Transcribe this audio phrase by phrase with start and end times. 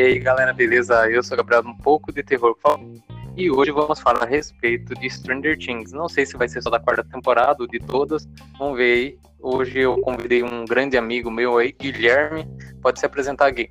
[0.00, 1.10] E aí galera, beleza?
[1.10, 2.56] Eu sou o Gabriel, um pouco de terror
[3.36, 5.92] e hoje vamos falar a respeito de Stranger Things.
[5.92, 8.26] Não sei se vai ser só da quarta temporada ou de todas,
[8.58, 9.18] vamos ver aí.
[9.38, 12.48] Hoje eu convidei um grande amigo meu aí, Guilherme.
[12.80, 13.68] Pode se apresentar aqui.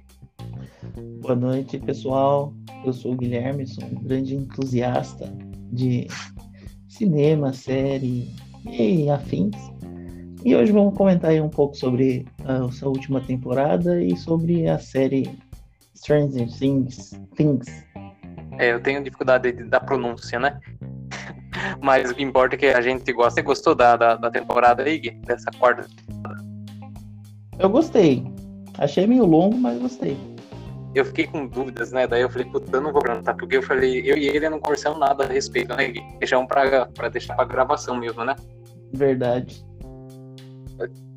[1.19, 2.53] Boa noite, pessoal.
[2.85, 5.35] Eu sou o Guilherme, sou um grande entusiasta
[5.71, 6.05] de
[6.87, 8.31] cinema, série
[8.67, 9.57] e afins.
[10.45, 14.77] E hoje vamos comentar aí um pouco sobre a sua última temporada e sobre a
[14.77, 15.27] série
[15.99, 17.11] Stranger Things.
[17.35, 17.67] Things.
[18.57, 20.59] É, eu tenho dificuldade da pronúncia, né?
[21.83, 23.35] Mas o que importa é que a gente gosta.
[23.35, 25.11] Você gostou da, da, da temporada aí, Gui?
[25.25, 25.87] Dessa quarta?
[27.59, 28.23] Eu gostei.
[28.77, 30.17] Achei meio longo, mas gostei.
[30.95, 32.07] Eu fiquei com dúvidas, né?
[32.07, 34.59] Daí eu falei, puta, eu não vou perguntar, porque eu falei, eu e ele não
[34.59, 36.01] conversamos nada a respeito, né, Gui?
[36.19, 38.35] Deixamos pra, pra deixar pra gravação mesmo, né?
[38.93, 39.65] Verdade.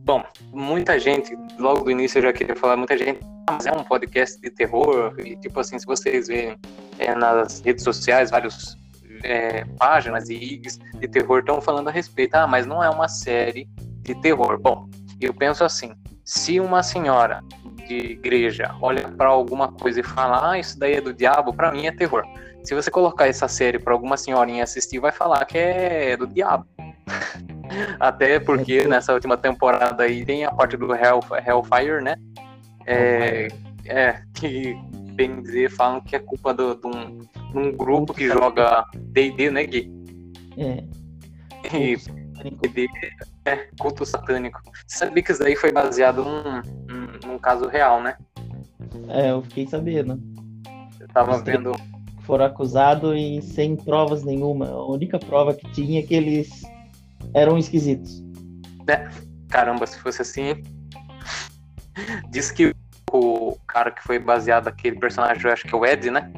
[0.05, 3.73] Bom, muita gente, logo do início eu já queria falar, muita gente, ah, mas é
[3.73, 6.59] um podcast de terror, e tipo assim, se vocês verem
[6.99, 8.77] é, nas redes sociais, várias
[9.23, 13.07] é, páginas e IGs de terror estão falando a respeito, ah, mas não é uma
[13.07, 13.69] série
[14.01, 14.59] de terror.
[14.61, 14.89] Bom,
[15.21, 15.95] eu penso assim,
[16.25, 17.41] se uma senhora
[17.87, 21.71] de igreja olha para alguma coisa e fala, ah, isso daí é do diabo, para
[21.71, 22.25] mim é terror.
[22.65, 26.67] Se você colocar essa série para alguma senhorinha assistir, vai falar que é do diabo.
[27.99, 32.17] Até porque é nessa última temporada aí tem a parte do Hell, Hellfire, né?
[32.87, 33.49] É,
[33.87, 34.77] é, que,
[35.15, 37.21] bem dizer, falam que é culpa de um,
[37.55, 39.91] um grupo que joga D&D, né, Gui?
[40.57, 40.85] É.
[41.77, 42.89] E D&D
[43.45, 44.61] é culto satânico.
[44.87, 48.17] Sabia que isso daí foi baseado num, num, num caso real, né?
[49.09, 50.21] É, eu fiquei sabendo.
[50.99, 51.73] Eu tava Os vendo...
[52.23, 54.69] Foram acusados e sem provas nenhuma.
[54.69, 56.63] A única prova que tinha é que eles
[57.35, 58.23] eram esquisitos.
[58.89, 59.09] É,
[59.49, 60.63] caramba, se fosse assim.
[62.31, 62.75] Diz que
[63.13, 66.33] o cara que foi baseado aquele personagem, eu acho que é o Ed, né?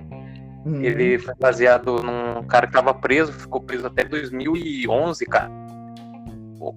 [0.65, 0.83] Uhum.
[0.83, 5.51] Ele foi baseado num cara que tava preso, ficou preso até 2011, cara.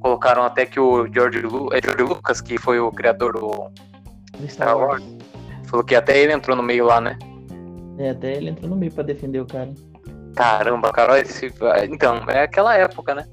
[0.01, 3.72] Colocaram até que o George, Lu é George Lucas, que foi o criador do
[4.47, 5.03] Star Wars,
[5.66, 7.18] falou que até ele entrou no meio lá, né?
[7.97, 9.74] É, até ele entrou no meio pra defender o cara.
[10.35, 11.51] Caramba, cara, esse...
[11.89, 13.25] então, é aquela época, né?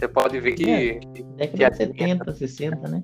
[0.00, 0.70] Você pode ver que.
[0.70, 1.00] É,
[1.36, 3.02] década de 70, 60, né?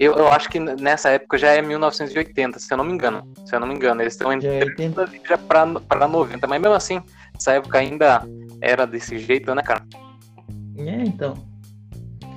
[0.00, 3.30] Eu, eu acho que nessa época já é 1980, se eu não me engano.
[3.44, 6.60] Se eu não me engano, eles estão entre já, é já pra, pra 90, mas
[6.62, 7.02] mesmo assim,
[7.36, 8.22] essa época ainda
[8.62, 9.84] era desse jeito, né, cara?
[10.78, 11.34] É, então.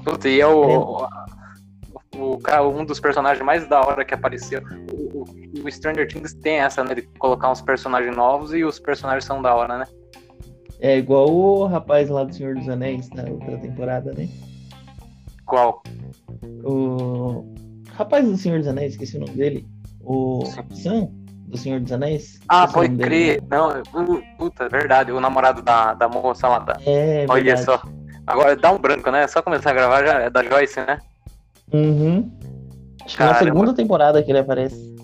[0.04, 1.08] Puta, e é o,
[2.14, 4.62] o, o, um dos personagens mais da hora que apareceu.
[4.92, 5.24] O,
[5.64, 9.42] o, Stranger Things tem essa, né, de colocar uns personagens novos e os personagens são
[9.42, 9.86] da hora, né?
[10.80, 14.28] É igual o rapaz lá do Senhor dos Anéis na outra temporada, né?
[15.46, 15.82] Qual?
[16.64, 17.46] O
[17.92, 19.66] rapaz do Senhor dos Anéis, esqueci o nome dele.
[20.02, 21.10] O Sam
[21.48, 22.40] do Senhor dos Anéis.
[22.50, 23.42] Ah, pode crer.
[23.42, 23.48] Dele.
[23.50, 25.12] Não, uh, puta, verdade.
[25.12, 26.60] O namorado da, da moça lá.
[26.60, 26.78] Da...
[26.86, 27.66] É, Olha verdade.
[27.66, 27.82] só.
[28.28, 29.24] Agora dá um branco, né?
[29.24, 31.00] É só começar a gravar já é da Joyce, né?
[31.72, 32.32] Uhum.
[33.04, 34.95] Acho que é na segunda temporada que ele aparece.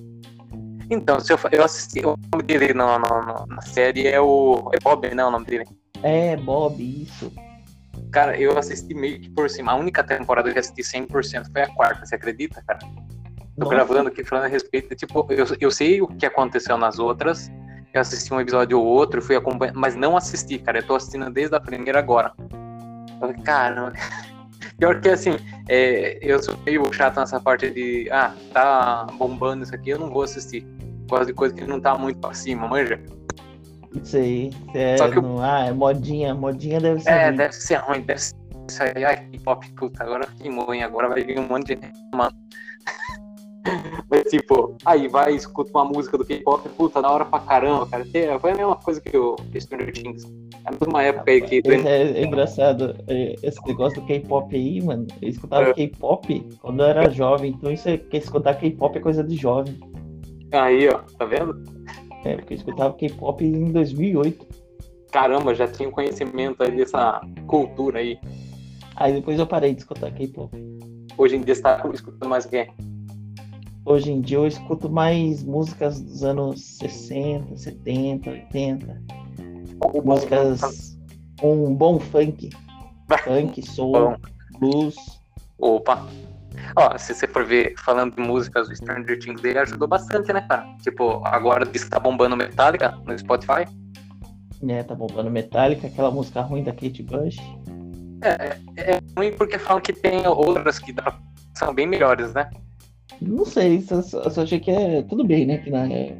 [0.91, 4.69] Então, se eu, eu assisti, o nome dele no, no, na série é o.
[4.74, 5.66] É Bob, não é o nome dele?
[6.03, 7.31] É, Bob, isso.
[8.12, 9.72] Cara, eu assisti meio que por cima.
[9.72, 12.80] A única temporada que eu assisti 100% foi a quarta, você acredita, cara?
[12.80, 13.69] Tô Nossa.
[13.69, 14.94] gravando aqui falando a respeito.
[14.94, 17.50] Tipo, eu, eu sei o que aconteceu nas outras.
[17.94, 20.80] Eu assisti um episódio ou outro, fui acompanhando, mas não assisti, cara.
[20.80, 22.34] Eu tô assistindo desde a primeira agora.
[22.38, 23.94] Eu falei, caramba.
[24.78, 25.38] Pior que assim,
[25.70, 30.10] é, eu sou meio chato nessa parte de, ah, tá bombando isso aqui, eu não
[30.10, 30.66] vou assistir.
[31.10, 33.00] Gosto de coisa que não tá muito pra cima, manja.
[34.02, 34.50] Isso aí.
[34.74, 35.42] É, Só que eu...
[35.42, 36.34] Ah, é modinha.
[36.34, 37.10] Modinha deve ser.
[37.10, 37.38] É, ruim.
[37.38, 38.36] deve ser ruim, deve ser.
[39.06, 42.34] Ai, pop, puta, agora que ruim, agora vai vir um monte de mano.
[44.10, 48.40] Mas tipo, aí vai, escuta uma música do K-pop, puta, da hora pra caramba, cara.
[48.40, 50.24] Foi a mesma coisa que o Stranger Things.
[50.66, 51.62] É a mesma época aí que.
[51.66, 55.08] É, é engraçado, é, esse negócio do K-pop aí, mano.
[55.22, 55.74] Eu escutava é.
[55.74, 59.80] K-pop quando eu era jovem, então isso é, escutar K-pop é coisa de jovem.
[60.52, 61.64] Aí, ó, tá vendo?
[62.25, 64.46] É, porque eu escutava K-pop em 2008.
[65.12, 68.19] Caramba, já tinha conhecimento aí dessa cultura aí.
[68.96, 70.52] Aí depois eu parei de escutar K-pop.
[71.18, 72.68] Hoje em dia você tá escutando mais o quê?
[73.83, 79.01] Hoje em dia eu escuto mais músicas dos anos 60, 70, 80.
[80.04, 80.98] músicas
[81.39, 82.50] com um bom funk.
[83.24, 84.16] funk, soul,
[84.60, 84.95] blues.
[85.57, 86.06] Opa!
[86.75, 90.42] Ó, se você for ver, falando de músicas, o Stranger Things dele ajudou bastante, né,
[90.42, 90.66] cara?
[90.81, 93.66] Tipo, agora diz que tá bombando Metallica no Spotify.
[94.68, 97.38] É, tá bombando Metallica, aquela música ruim da Kate Bush.
[98.22, 100.94] É, é, é ruim porque falam que tem outras que
[101.56, 102.50] são bem melhores, né?
[103.21, 105.57] Não sei, só, só achei que é tudo bem, né?
[105.59, 106.15] Que na, é,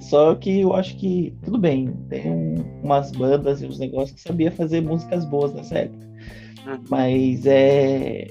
[0.00, 4.20] Só que eu acho que, tudo bem, tem um- umas bandas e uns negócios que
[4.20, 6.06] sabia fazer músicas boas nessa época.
[6.66, 6.80] Uhum.
[6.88, 8.26] Mas é.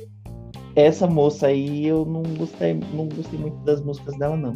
[0.76, 4.54] Essa moça aí eu não gostei, não gostei muito das músicas dela, não.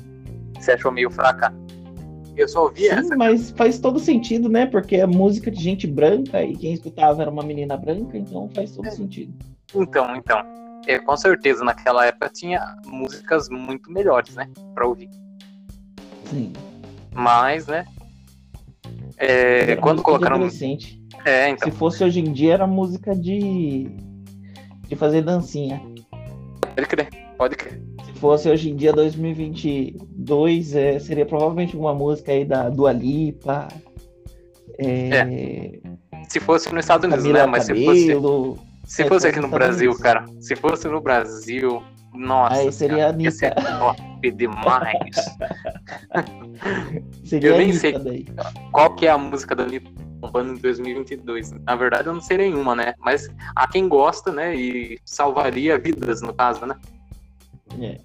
[0.59, 1.53] Você achou meio fraca?
[2.37, 3.15] Eu só ouvi Sim, essa.
[3.15, 4.65] mas faz todo sentido, né?
[4.65, 8.71] Porque é música de gente branca e quem escutava era uma menina branca, então faz
[8.75, 8.91] todo É.
[8.91, 9.33] sentido.
[9.75, 10.37] Então, então.
[10.85, 14.49] É, com certeza, naquela época tinha músicas muito melhores, né?
[14.73, 15.09] Pra ouvir.
[16.25, 16.51] Sim.
[17.13, 17.85] Mas, né?
[19.17, 20.35] É, quando colocaram.
[20.35, 21.01] adolescente.
[21.25, 21.71] É, então.
[21.71, 23.87] Se fosse hoje em dia, era música de.
[24.87, 25.81] de fazer dancinha.
[26.75, 27.81] Pode crer, pode crer.
[28.05, 33.67] Se fosse hoje em dia, 2022, é, seria provavelmente uma música aí da Dua Lipa.
[34.79, 35.79] É,
[36.27, 37.51] Se fosse nos Estados Unidos, Camila né?
[37.51, 38.13] Mas se fosse.
[38.83, 40.25] Se fosse aqui no Brasil, cara.
[40.39, 41.81] Se fosse no Brasil,
[42.13, 42.55] nossa.
[42.55, 45.15] Aí seria a senhora, ia ser top demais.
[47.25, 47.99] Seria Eu a nem Anitta sei.
[47.99, 48.25] daí.
[48.71, 49.89] Qual que é a música da Anitta
[50.19, 51.51] bombando em 2022?
[51.65, 52.93] Na verdade, eu não sei nenhuma, né?
[52.99, 54.55] Mas há quem gosta, né?
[54.55, 56.75] E salvaria vidas, no caso, né?
[57.81, 57.97] É.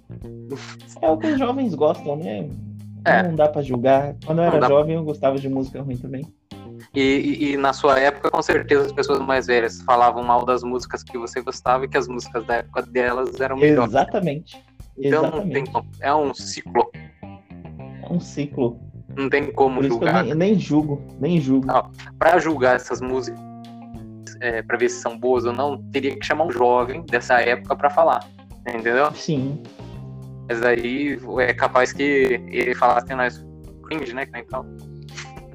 [1.01, 2.49] É o que os jovens gostam, né?
[3.05, 3.23] É.
[3.23, 4.15] Não dá pra julgar.
[4.25, 6.25] Quando eu Não era dá- jovem, eu gostava de música ruim também.
[6.95, 10.63] E, e- e na sua época, com certeza, as pessoas mais velhas falavam mal das
[10.63, 13.91] músicas que você gostava e que as músicas da época delas eram melhores.
[13.91, 14.63] Exatamente.
[14.97, 15.87] Então não tem como.
[16.01, 16.89] É um ciclo.
[17.23, 18.79] É um ciclo.
[19.15, 20.23] Não tem como que eu julgar.
[20.23, 21.01] nem, nem julgo.
[21.19, 21.67] Nem julgo.
[21.67, 21.91] Não.
[22.17, 23.39] Pra julgar essas músicas,
[24.41, 27.75] é, para ver se são boas ou não, teria que chamar um jovem dessa época
[27.75, 28.25] pra falar.
[28.67, 29.11] Entendeu?
[29.13, 29.61] Sim.
[30.49, 32.01] Mas aí é capaz que
[32.49, 33.45] ele falasse nós
[33.83, 34.25] cringe, né?
[34.25, 34.65] que nem tal.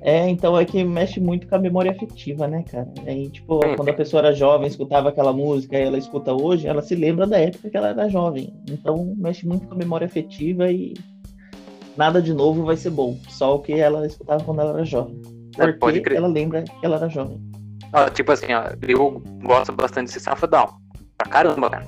[0.07, 2.87] É, então é que mexe muito com a memória afetiva, né, cara?
[3.07, 6.67] Aí, tipo, Sim, quando a pessoa era jovem, escutava aquela música e ela escuta hoje,
[6.69, 8.53] ela se lembra da época que ela era jovem.
[8.69, 10.93] Então mexe muito com a memória afetiva e
[11.97, 13.17] nada de novo vai ser bom.
[13.31, 15.23] Só o que ela escutava quando ela era jovem.
[15.59, 16.19] É, pode Porque crer.
[16.19, 17.41] ela lembra que ela era jovem.
[17.91, 20.69] Ó, tipo assim, ó, eu gosto bastante de System of a Down.
[21.17, 21.87] Pra caramba, cara.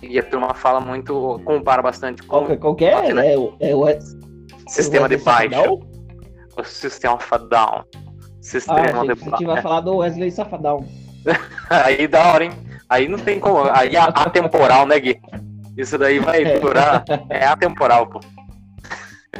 [0.00, 2.94] E a turma fala muito, compara bastante com Qual, qual que é?
[2.94, 3.24] Máquina.
[3.26, 3.84] É, o- é o
[4.68, 5.56] sistema de Wesley baixa.
[5.56, 5.74] Safadão?
[5.74, 5.97] O
[6.64, 7.84] System of a Down.
[7.84, 7.84] Ah,
[8.40, 9.62] Sistema de que você tinha baixa.
[9.62, 10.84] falado do Wesley Safadão.
[11.68, 12.50] Aí da hora, hein?
[12.88, 13.64] Aí não tem como.
[13.72, 15.20] Aí é atemporal, né, Gui?
[15.76, 16.58] Isso daí vai É.
[16.58, 17.04] durar.
[17.28, 18.20] É atemporal, pô.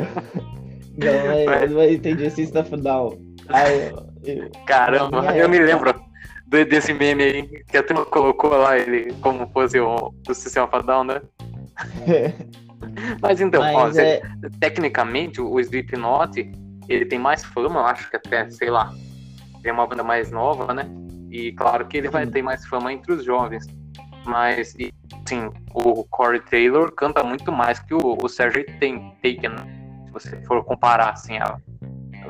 [0.98, 1.64] Não, é, Vai.
[1.64, 3.16] eu não entendi esse Safadão.
[3.48, 3.92] Ai,
[4.24, 5.94] eu- Caramba, eu me época- lembro
[6.46, 10.64] do- desse meme aí que a turma colocou lá ele como fosse o do System
[10.64, 11.22] of a Down, né?
[13.22, 14.22] Mas então, ó, Mas cê- é,
[14.60, 16.50] tecnicamente o Slipknot
[16.88, 18.92] ele tem mais fama, eu acho que até, sei lá,
[19.64, 20.84] é uma banda mais nova, né?
[21.30, 23.66] E claro que ele vai ter mais fama entre os jovens.
[24.24, 24.74] Mas,
[25.26, 29.56] sim, o Corey Taylor canta muito mais que o, o Serge Ten- Taken,
[30.06, 31.58] se você for comparar, assim, a,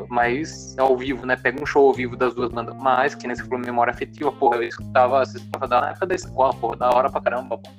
[0.08, 1.36] mas ao vivo, né?
[1.36, 2.74] Pega um show ao vivo das duas bandas.
[2.76, 6.76] Mas, que você falou, memória afetiva, porra, eu escutava, escutava da época da escola, porra,
[6.76, 7.70] da hora pra caramba, pô.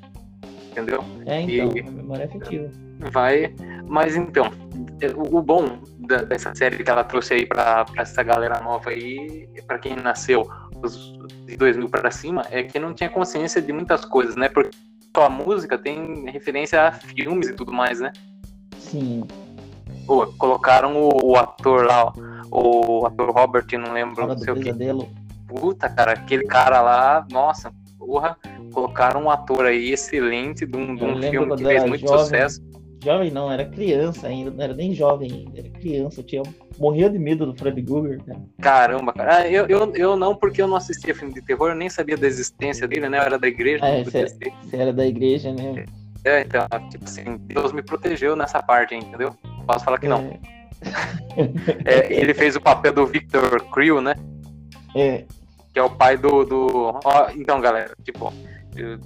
[0.71, 1.03] Entendeu?
[1.25, 2.69] é então, E- memória afetiva.
[3.11, 3.53] Vai.
[3.89, 4.51] Mas então,
[5.15, 5.79] o, o bom
[6.27, 10.47] dessa série que ela trouxe aí pra, pra essa galera nova aí, pra quem nasceu
[11.45, 14.47] de 2000 pra cima, é que não tinha consciência de muitas coisas, né?
[14.47, 14.77] Porque
[15.15, 18.13] só a música tem referência a filmes e tudo mais, né?
[18.77, 19.23] Sim.
[20.05, 22.13] Pô, colocaram o, o ator lá,
[22.51, 24.71] ó, o ator Robert, não lembro, Hora não sei o que.
[25.47, 28.37] Puta, cara, aquele cara lá, nossa, porra,
[28.71, 32.23] colocaram um ator aí excelente de um, de um filme que fez muito jovem.
[32.23, 32.68] sucesso.
[33.03, 36.19] Jovem não, era criança ainda, não era nem jovem ainda, era criança.
[36.19, 36.43] Eu tinha,
[36.77, 38.39] morria de medo do Freddy Krueger, cara.
[38.61, 39.37] Caramba, cara.
[39.37, 42.17] Ah, Eu, eu, eu não, porque eu não assistia filme de terror, eu nem sabia
[42.17, 43.17] da existência dele, né?
[43.19, 43.85] Eu era da igreja.
[43.85, 44.53] É, você- assistir.
[44.63, 45.85] Você era da igreja, né?
[46.25, 49.33] É, então, tipo assim, Deus me protegeu nessa parte, entendeu?
[49.65, 50.19] Posso falar que não.
[50.19, 50.39] É,
[51.85, 54.13] É, ele fez o papel do Victor Creel, né?
[54.95, 55.23] é,
[55.73, 56.43] Que é o pai do.
[56.43, 56.99] do...
[57.03, 58.33] Ó, então, galera, tipo,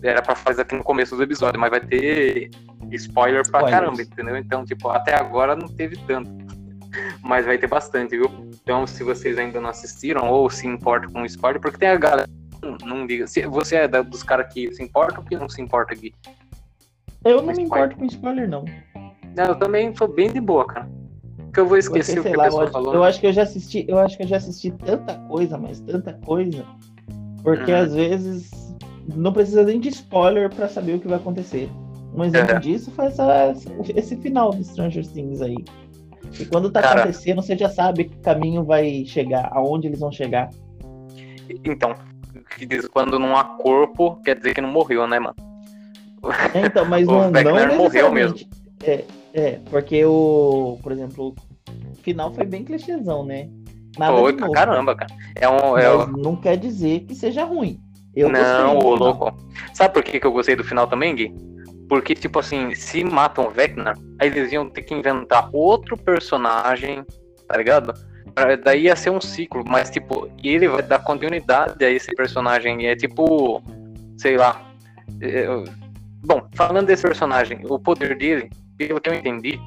[0.02, 2.50] era pra fazer aqui no começo do episódio, mas vai ter
[2.92, 3.72] spoiler pra Spoilers.
[3.72, 4.38] caramba, entendeu?
[4.38, 6.30] Então, tipo, até agora não teve tanto.
[7.24, 8.30] Mas vai ter bastante, viu?
[8.62, 12.30] Então, se vocês ainda não assistiram ou se importam com spoiler, porque tem a galera
[12.62, 13.26] não, não liga.
[13.26, 16.14] Se você é dos caras que se importam ou que não se importa aqui?
[17.26, 18.64] Eu não Mas me importo com spoiler, não.
[19.36, 20.88] Não, eu também sou bem de boa, cara.
[21.46, 22.94] Porque eu vou esquecer o que a lá, eu pessoa acho, falou.
[22.94, 25.80] eu acho que eu já assisti, eu acho que eu já assisti tanta coisa, mas
[25.80, 26.66] tanta coisa,
[27.44, 27.78] porque Uhum.
[27.80, 28.63] às vezes
[29.16, 31.70] não precisa nem de spoiler pra saber o que vai acontecer.
[32.16, 32.60] Um exemplo É.
[32.60, 33.54] disso foi essa-
[33.96, 35.58] esse final do Stranger Things aí.
[36.40, 37.02] E quando tá Cara.
[37.02, 40.50] acontecendo, você já sabe que caminho vai chegar, aonde eles vão chegar.
[41.66, 41.94] Então,
[42.58, 45.36] que diz quando não há corpo, quer dizer que não morreu, né, mano?
[46.54, 48.50] É, então, mas O não, não morreu necessariamente.
[48.84, 51.36] É, é, porque o, por exemplo,
[52.02, 53.50] final foi bem clichêzão, né?
[53.98, 54.52] Nada novo.
[54.52, 55.14] caramba, cara.
[55.36, 55.78] É um.
[55.78, 56.12] É Mas um...
[56.14, 57.80] não quer dizer que seja ruim.
[58.16, 59.36] Eu Não, ô louco.
[59.74, 61.34] Sabe por que, que eu gostei do final também, Gui?
[61.90, 67.06] Porque, tipo assim, se matam o Vecna, aí eles iam ter que inventar outro personagem,
[67.48, 67.94] tá ligado?
[68.64, 72.88] Daí ia ser um ciclo, mas, tipo, ele vai dar continuidade a esse personagem.
[72.88, 73.62] É tipo,
[74.18, 74.62] sei lá.
[75.22, 75.48] é,
[76.26, 79.60] Bom, falando desse personagem, o poder dele, pelo que eu entendi,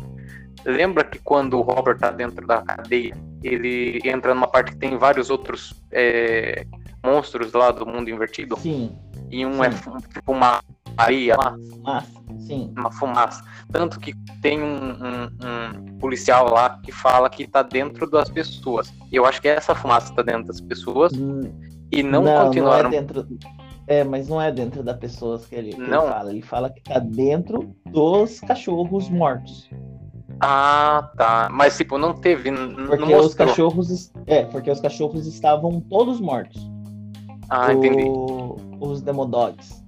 [0.64, 4.96] lembra que quando o Robert tá dentro da cadeia, ele entra numa parte que tem
[4.96, 6.64] vários outros é,
[7.10, 8.56] monstros lá do mundo invertido?
[8.58, 8.90] Sim,
[9.30, 9.62] E um Sim.
[9.62, 10.60] é tipo uma
[10.96, 12.08] Maria lá, massa.
[12.38, 12.72] Sim.
[12.76, 13.44] uma fumaça.
[13.70, 15.28] Tanto que tem um, um-
[15.92, 18.92] um policial lá que fala que tá dentro das pessoas.
[19.12, 21.40] Eu acho que essa fumaça tá dentro das pessoas Hum,
[21.92, 22.88] e não, Não, continuaram.
[22.88, 23.26] é dentro.
[23.86, 26.06] É, mas não é dentro da pessoas que ele, que ele Não.
[26.08, 26.30] fala.
[26.30, 29.68] Ele fala que tá dentro dos cachorros mortos.
[30.40, 31.48] Ah, tá.
[31.50, 32.50] Mas tipo, não teve.
[32.50, 34.12] n- Não Porque os cachorros.
[34.26, 36.68] É, porque os cachorros estavam todos mortos.
[37.48, 38.04] Ah, entendi.
[38.80, 39.84] Os Demodogs.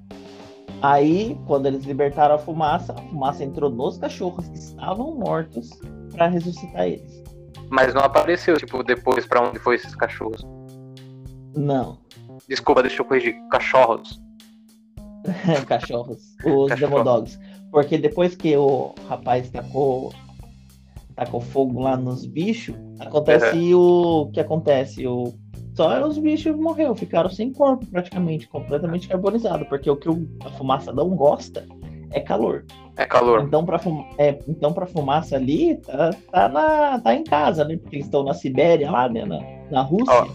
[0.80, 5.70] Aí, quando eles libertaram a fumaça, a fumaça entrou nos cachorros que estavam mortos
[6.12, 7.22] pra ressuscitar eles.
[7.68, 10.46] Mas não apareceu, tipo, depois pra onde foi esses cachorros.
[11.54, 11.98] Não.
[12.48, 13.34] Desculpa, deixa eu corrigir.
[13.50, 14.22] Cachorros.
[15.66, 16.90] cachorros, os Cachorro.
[16.90, 17.38] Demodogs.
[17.72, 20.12] Porque depois que o rapaz tacou,
[21.14, 25.06] tacou fogo lá nos bichos, acontece o que acontece?
[25.06, 25.34] O,
[25.78, 29.64] só os bichos morreram, ficaram sem corpo praticamente, completamente carbonizado.
[29.66, 30.08] Porque o que
[30.44, 31.64] a fumaça não gosta
[32.10, 32.64] é calor.
[32.96, 33.42] É calor.
[33.44, 37.76] Então pra, fum, é, então fumaça ali, tá, tá, na, tá em casa, né?
[37.76, 39.24] Porque eles estão na Sibéria lá, né?
[39.24, 39.38] Na,
[39.70, 40.12] na Rússia.
[40.12, 40.28] Ó,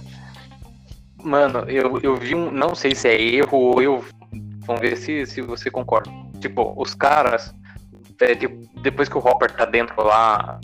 [1.21, 2.49] Mano, eu, eu vi um.
[2.49, 4.05] Não sei se é erro ou eu.
[4.65, 6.09] Vamos ver se, se você concorda.
[6.39, 7.53] Tipo, os caras.
[8.21, 10.57] é, tipo, depois que o Hopper tá dentro lá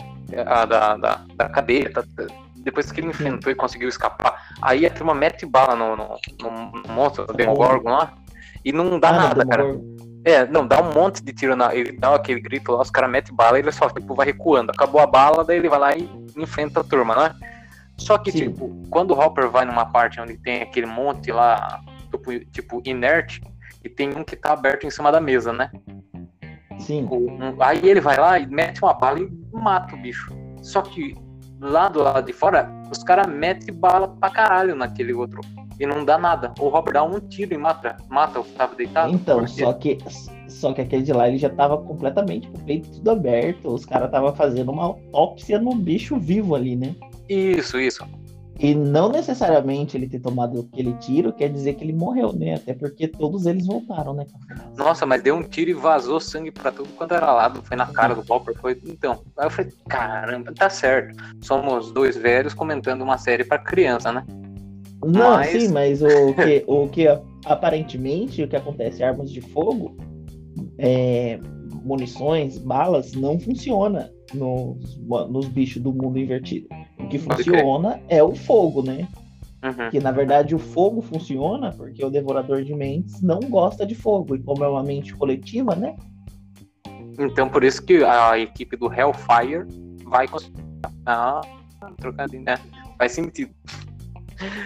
[0.46, 2.04] a, da, da, da cadeia, tá-
[2.56, 6.08] depois que ele enfrentou e conseguiu escapar, aí a turma mete bala no, no,
[6.40, 8.14] no- no monstro do Demogorgon lá.
[8.64, 9.64] E não dá Ah, no nada, cara.
[10.22, 11.74] É, não, dá um monte de tiro na.
[11.74, 14.70] Ele dá aquele grito lá, os caras metem bala e ele só tipo, vai recuando.
[14.70, 17.34] Acabou a bala, daí ele vai lá e enfrenta a turma, né?
[17.96, 18.50] Só que, Sim.
[18.50, 23.42] tipo, quando o Hopper vai numa parte onde tem aquele monte lá, tipo, tipo, inerte,
[23.82, 25.70] e tem um que tá aberto em cima da mesa, né?
[26.78, 27.08] Sim.
[27.60, 30.30] Aí ele vai lá e mete uma bala e mata o bicho.
[30.62, 31.14] Só que
[31.60, 35.40] lá do lado de fora, os caras metem bala pra caralho naquele outro.
[35.78, 36.52] E não dá nada.
[36.58, 39.14] O Hopper dá um tiro e mata, mata o que tava deitado.
[39.14, 39.96] Então, só que,
[40.46, 43.72] só que aquele de lá ele já tava completamente com o peito tudo aberto.
[43.72, 46.94] Os caras tava fazendo uma autópsia no bicho vivo ali, né?
[47.30, 48.04] Isso, isso.
[48.62, 52.56] E não necessariamente ele ter tomado aquele tiro quer dizer que ele morreu, né?
[52.56, 54.26] Até porque todos eles voltaram, né?
[54.76, 57.62] Nossa, mas deu um tiro e vazou sangue pra tudo quanto era lado.
[57.62, 58.54] Foi na cara do Hopper.
[58.60, 58.78] Foi...
[58.84, 61.16] Então, aí eu falei, caramba, tá certo.
[61.40, 64.26] Somos dois velhos comentando uma série pra criança, né?
[65.02, 67.06] Não, Mas- sim, mas o que, o que
[67.46, 69.96] aparentemente o que acontece, armas de fogo,
[70.76, 71.40] é,
[71.82, 74.96] munições, balas, não funciona nos,
[75.30, 76.68] nos bichos do mundo invertido.
[76.98, 79.08] O que funciona é o fogo, né?
[79.62, 79.90] Uhum.
[79.90, 84.34] Que na verdade o fogo funciona porque o devorador de mentes não gosta de fogo.
[84.34, 85.94] E como é uma mente coletiva, né?
[87.18, 89.66] Então, por isso que a equipe do Hellfire
[90.06, 90.62] vai conseguir.
[91.04, 91.42] Ah,
[91.98, 92.58] trocadinho, né?
[92.96, 93.52] Faz sentido.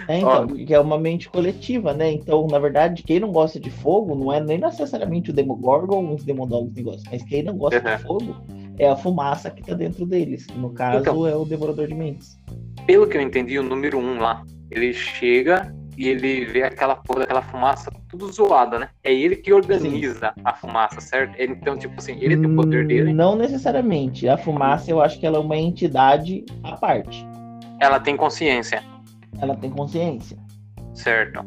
[0.07, 0.47] É, então, Ó.
[0.47, 2.09] porque é uma mente coletiva, né?
[2.13, 6.15] Então, na verdade, quem não gosta de fogo não é nem necessariamente o Demogorgon ou
[6.15, 7.97] os Demodogs que gostam, mas quem não gosta Uhum.
[7.97, 8.35] de fogo
[8.77, 10.47] é a fumaça que tá dentro deles.
[10.55, 11.27] No caso, Então.
[11.27, 12.37] é o Devorador de Mentes.
[12.85, 17.21] Pelo que eu entendi, o número um lá, ele chega e ele vê aquela porra
[17.21, 18.89] daquela fumaça tudo zoada, né?
[19.03, 21.35] É ele que organiza a fumaça, certo?
[21.41, 24.27] Então, tipo assim, ele tem o poder Hum, dele, Não necessariamente.
[24.27, 27.25] A fumaça, eu acho que ela é uma entidade à parte.
[27.79, 28.83] ela tem consciência.
[29.41, 30.37] Ela tem consciência.
[30.93, 31.39] Certo.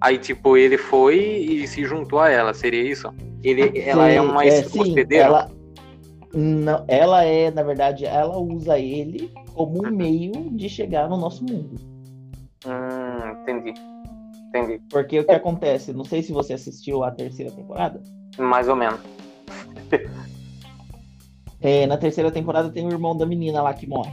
[0.00, 3.12] Aí, tipo, ele foi e se juntou a ela, seria isso?
[3.42, 5.24] Ele, ela é Sim, uma sim, hospedeira?
[5.24, 5.50] ela,
[6.34, 11.44] não, ela é, na verdade, ela usa ele como um meio de chegar no nosso
[11.44, 11.76] mundo.
[12.66, 13.74] Hum, entendi.
[14.48, 14.80] Entendi.
[14.90, 15.92] Porque o que acontece?
[15.92, 18.00] Não sei se você assistiu a terceira temporada.
[18.38, 19.00] Mais ou menos.
[21.62, 24.10] É, na terceira temporada tem o irmão da menina lá que morre,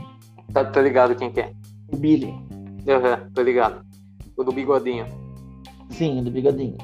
[0.52, 1.50] Tá, tô ligado quem que é.
[1.90, 2.34] o Billy.
[2.86, 3.80] Aham, tô ligado.
[4.36, 5.06] O do bigodinho.
[5.88, 6.76] Sim, do bigodinho.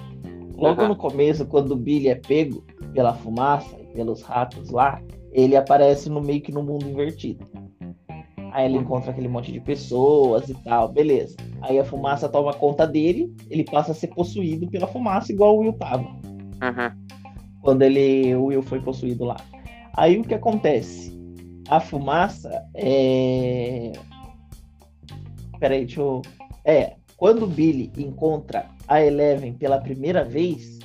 [0.56, 0.88] Logo Aham.
[0.88, 2.64] no começo, quando o Billy é pego
[2.94, 5.02] pela fumaça e pelos ratos lá,
[5.34, 7.44] ele aparece no meio que no mundo invertido.
[8.52, 11.36] Aí ele encontra aquele monte de pessoas e tal, beleza.
[11.60, 15.60] Aí a fumaça toma conta dele, ele passa a ser possuído pela fumaça, igual o
[15.60, 16.04] Will tava.
[16.04, 17.20] Uhum.
[17.60, 19.36] quando ele o Will foi possuído lá.
[19.94, 21.14] Aí o que acontece?
[21.68, 23.92] a fumaça é.
[25.58, 26.22] Peraí, deixa eu.
[26.64, 30.78] É, quando o Billy encontra a Eleven pela primeira vez,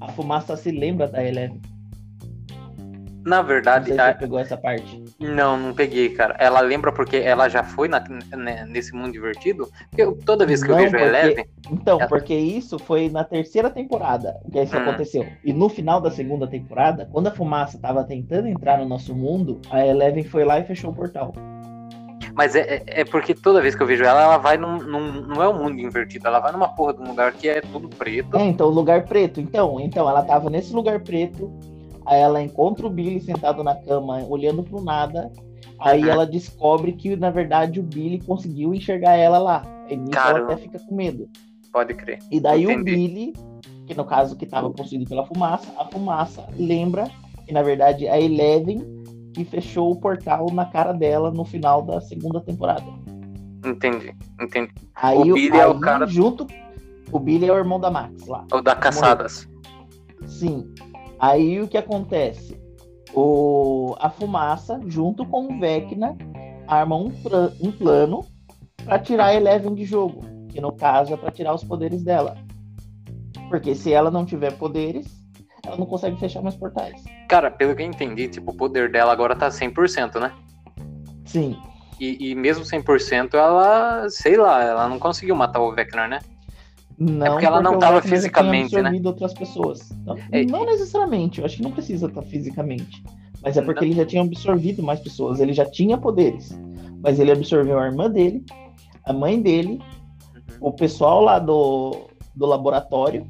[0.00, 1.60] a fumaça se lembra da Eleven.
[3.24, 5.02] Na verdade, Não sei se a- pegou essa parte.
[5.18, 6.34] não, não peguei, cara.
[6.38, 8.02] Ela lembra porque ela já foi na-
[8.34, 9.68] né, nesse mundo divertido?
[9.90, 12.78] Porque eu- toda vez que eu Não, vejo a porque- Eleven, Então, Ela- porque isso
[12.78, 14.80] foi na terceira temporada que isso Hum.
[14.80, 15.26] aconteceu.
[15.44, 19.60] E no final da segunda temporada, quando a fumaça estava tentando entrar no nosso mundo,
[19.70, 21.32] a Eleven foi lá e fechou o portal.
[22.32, 25.26] mas é, é- é porque toda vez que eu vejo ela, ela vai num, num-
[25.26, 27.88] Não é um mundo invertido, ela vai numa porra de um lugar que é tudo
[27.88, 28.36] preto.
[28.36, 29.40] É, então, lugar preto.
[29.40, 31.52] Então, então ela tava nesse lugar preto,
[32.06, 35.30] aí ela encontra o Billy sentado na cama, olhando pro nada.
[35.78, 36.10] Aí Uhum.
[36.10, 39.62] ela descobre que, na verdade, o Billy conseguiu enxergar ela lá.
[39.88, 41.28] E nisso ela até fica com medo.
[41.72, 42.18] Pode crer.
[42.30, 42.94] E daí o Entendi.
[42.94, 43.32] Billy,
[43.86, 47.08] que no caso que estava possuído pela fumaça, a fumaça lembra
[47.46, 48.84] que na verdade a Eleven
[49.32, 52.84] que fechou o portal na cara dela no final da segunda temporada.
[53.64, 54.72] Entendi, entendi.
[54.94, 56.46] Aí O Billy é o aí, cara- junto
[57.12, 58.44] o Billy é o irmão da Max lá.
[58.52, 59.48] O da Caçadas.
[60.26, 60.72] Sim.
[61.20, 62.58] Aí o que acontece?
[63.12, 66.16] O a fumaça junto com o Vecna
[66.66, 68.24] armam um, um plano
[68.84, 72.36] para tirar a Eleven de jogo, que no caso é para tirar os poderes dela.
[73.50, 75.06] Porque se ela não tiver poderes,
[75.66, 77.02] ela não consegue fechar mais portais.
[77.28, 80.32] Cara, pelo que eu entendi, tipo, o poder dela agora tá 100%, né?
[81.26, 81.56] Sim.
[81.98, 86.20] E, e mesmo 100%, ela, sei lá, ela não conseguiu matar o Vecna, né?
[87.00, 89.00] Não porque ela não o tava Vecna já tinha fisicamente, né?
[89.06, 89.90] outras pessoas.
[90.04, 90.44] Não, É.
[90.44, 93.02] não necessariamente, eu acho que não precisa estar fisicamente.
[93.42, 93.86] Mas é porque Não.
[93.88, 96.50] ele já tinha absorvido mais pessoas, ele já tinha poderes.
[97.02, 98.44] Mas ele absorveu a irmã dele,
[99.06, 99.80] a mãe dele,
[100.60, 100.68] Uhum.
[100.68, 103.26] o pessoal lá do, do laboratório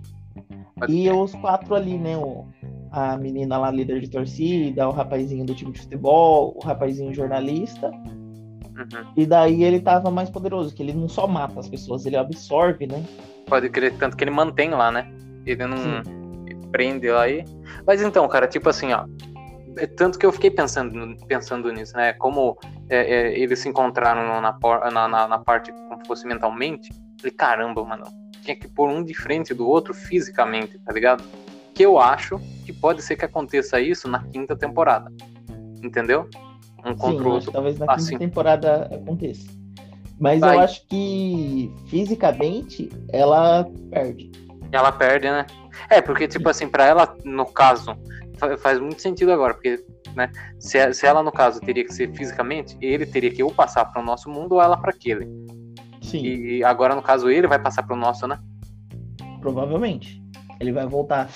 [0.76, 2.16] Pode e os quatro ali, né?
[2.16, 2.46] O,
[2.90, 7.92] a menina lá, líder de torcida, o rapazinho do time de futebol, o rapazinho jornalista.
[8.80, 9.12] Uhum.
[9.16, 12.86] E daí ele tava mais poderoso, que ele não só mata as pessoas, ele absorve,
[12.86, 13.04] né?
[13.46, 15.12] Pode crer, tanto que ele mantém lá, né?
[15.44, 16.02] Ele não
[16.70, 17.44] prende lá aí.
[17.86, 19.04] Mas então, cara, tipo assim, ó.
[19.76, 22.12] é Tanto que eu fiquei pensando, pensando nisso, né?
[22.14, 22.56] Como
[22.88, 26.90] é, é, eles se encontraram na, na, na, na parte como fosse mentalmente.
[27.18, 28.04] Falei, caramba, mano.
[28.42, 31.22] Tinha que pôr um de frente do outro fisicamente, tá ligado?
[31.74, 35.12] Que eu acho que pode ser que aconteça isso na quinta temporada.
[35.82, 36.28] Entendeu?
[36.84, 37.52] Um Sim, contra o outro.
[37.52, 38.18] talvez na quinta assim.
[38.18, 39.46] temporada aconteça.
[40.18, 40.56] Mas Vai.
[40.56, 44.30] eu acho que fisicamente ela perde.
[44.72, 45.46] Ela perde, né?
[45.88, 47.96] É, porque, tipo assim, pra ela, no caso,
[48.36, 49.82] fa- faz muito sentido agora, porque,
[50.14, 53.84] né, se, se ela, no caso, teria que ser fisicamente, ele teria que ou passar
[53.86, 55.26] para o nosso mundo ou ela para aquele.
[56.02, 58.38] Sim, E agora, no caso, ele vai passar para o nosso, né?
[59.40, 60.20] provavelmente.
[60.60, 61.30] Ele vai voltar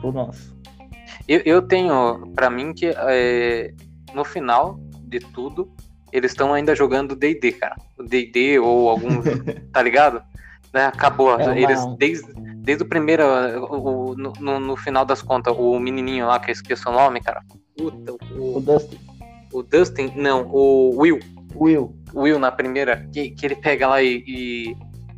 [0.00, 0.56] pro nosso.
[1.26, 3.74] Eu, eu tenho, pra mim, que é,
[4.14, 5.70] no final de tudo,
[6.12, 7.76] eles estão ainda jogando D&D, cara.
[7.98, 9.08] O D&D ou algum,
[9.72, 10.22] tá ligado?
[10.72, 11.38] Né, Acabou.
[11.38, 13.22] É uma- Eles, desde, desde o primeiro,
[13.70, 17.20] o- no, no- no final das contas, o menininho lá, que eu esqueço o nome,
[17.20, 17.42] cara.
[17.76, 18.98] Puta, O o, Dustin,
[19.52, 21.18] o Dustin, não, o Will.
[21.54, 24.70] Will, Will na primeira, que, que ele pega lá e, e,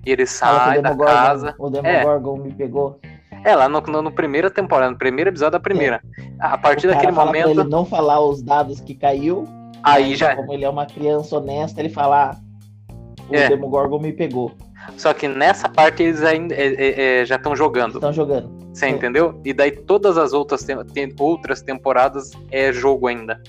[0.04, 1.54] e ele que sai da casa.
[1.58, 2.98] o Demogorgon me pegou.
[3.44, 6.00] É, lá no, no, no primeira temporada, no primeiro episódio da primeira.
[6.40, 6.90] A partir É.
[6.90, 9.44] O cara daquele fala pra momento, ele não falar os dados que caiu.
[9.82, 10.34] aí já.
[10.34, 12.36] Como ele é uma criança honesta, ele fala: ah,
[13.28, 13.48] o É.
[13.48, 14.52] Demogorgon me pegou.
[14.96, 17.94] Só que nessa parte eles ainda é, é, é, já estão jogando.
[17.94, 18.50] Estão jogando.
[18.72, 18.90] Você É.
[18.90, 19.40] entendeu?
[19.44, 23.40] E daí todas as outras, tem- outras temporadas é jogo ainda.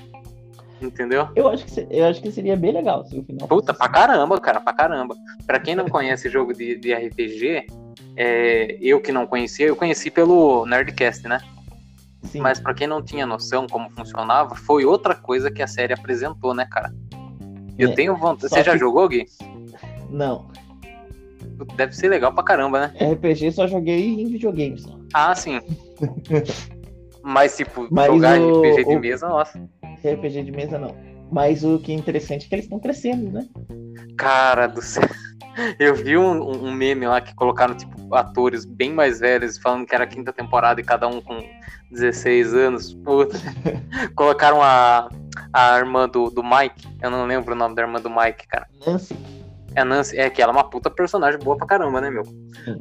[0.81, 1.27] Entendeu?
[1.35, 3.47] Eu acho que, eu acho que seria bem legal se o final.
[3.47, 5.15] Puta, fosse pra caramba, cara, pra caramba.
[5.47, 7.65] Pra quem não conhece jogo de, de RPG,
[8.15, 11.39] é, eu que não conhecia, eu conheci pelo Nerdcast, né?
[12.23, 12.39] Sim.
[12.41, 16.53] Mas pra quem não tinha noção como funcionava, foi outra coisa que a série apresentou,
[16.53, 16.93] né, cara?
[17.77, 17.93] Eu É.
[17.93, 18.49] tenho vontade.
[18.53, 19.25] Você já que- jogou, Gui?
[20.09, 20.47] Não.
[21.75, 22.93] Deve ser legal pra caramba, né?
[23.13, 24.85] RPG só joguei em videogames.
[25.13, 25.59] Ah, sim.
[27.23, 29.59] Mas, tipo, Mas jogar o- RPG de o- mesa, nossa.
[30.03, 30.95] RPG de mesa não.
[31.31, 33.47] Mas o que é interessante é que eles estão crescendo, né?
[34.17, 35.03] Cara do céu.
[35.79, 39.95] Eu vi um, um meme lá que colocaram, tipo, atores bem mais velhos, falando que
[39.95, 41.41] era a quinta temporada e cada um com
[41.91, 42.93] 16 anos.
[42.93, 43.37] Puta.
[44.15, 45.09] Colocaram a,
[45.53, 46.87] a irmã do, do Mike.
[47.01, 48.67] Eu não lembro o nome da irmã do Mike, cara.
[48.85, 49.17] Nancy.
[49.75, 50.17] É Nancy.
[50.17, 52.23] É que ela é uma puta personagem boa pra caramba, né, meu?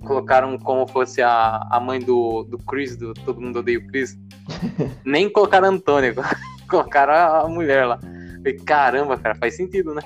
[0.04, 4.18] Colocaram como fosse a, a mãe do, do Chris, do Todo Mundo Odeia o Chris.
[5.04, 6.14] Nem colocaram a Antônia,
[6.68, 7.98] colocaram a, a mulher lá.
[7.98, 10.02] Falei, caramba, cara, faz sentido, né?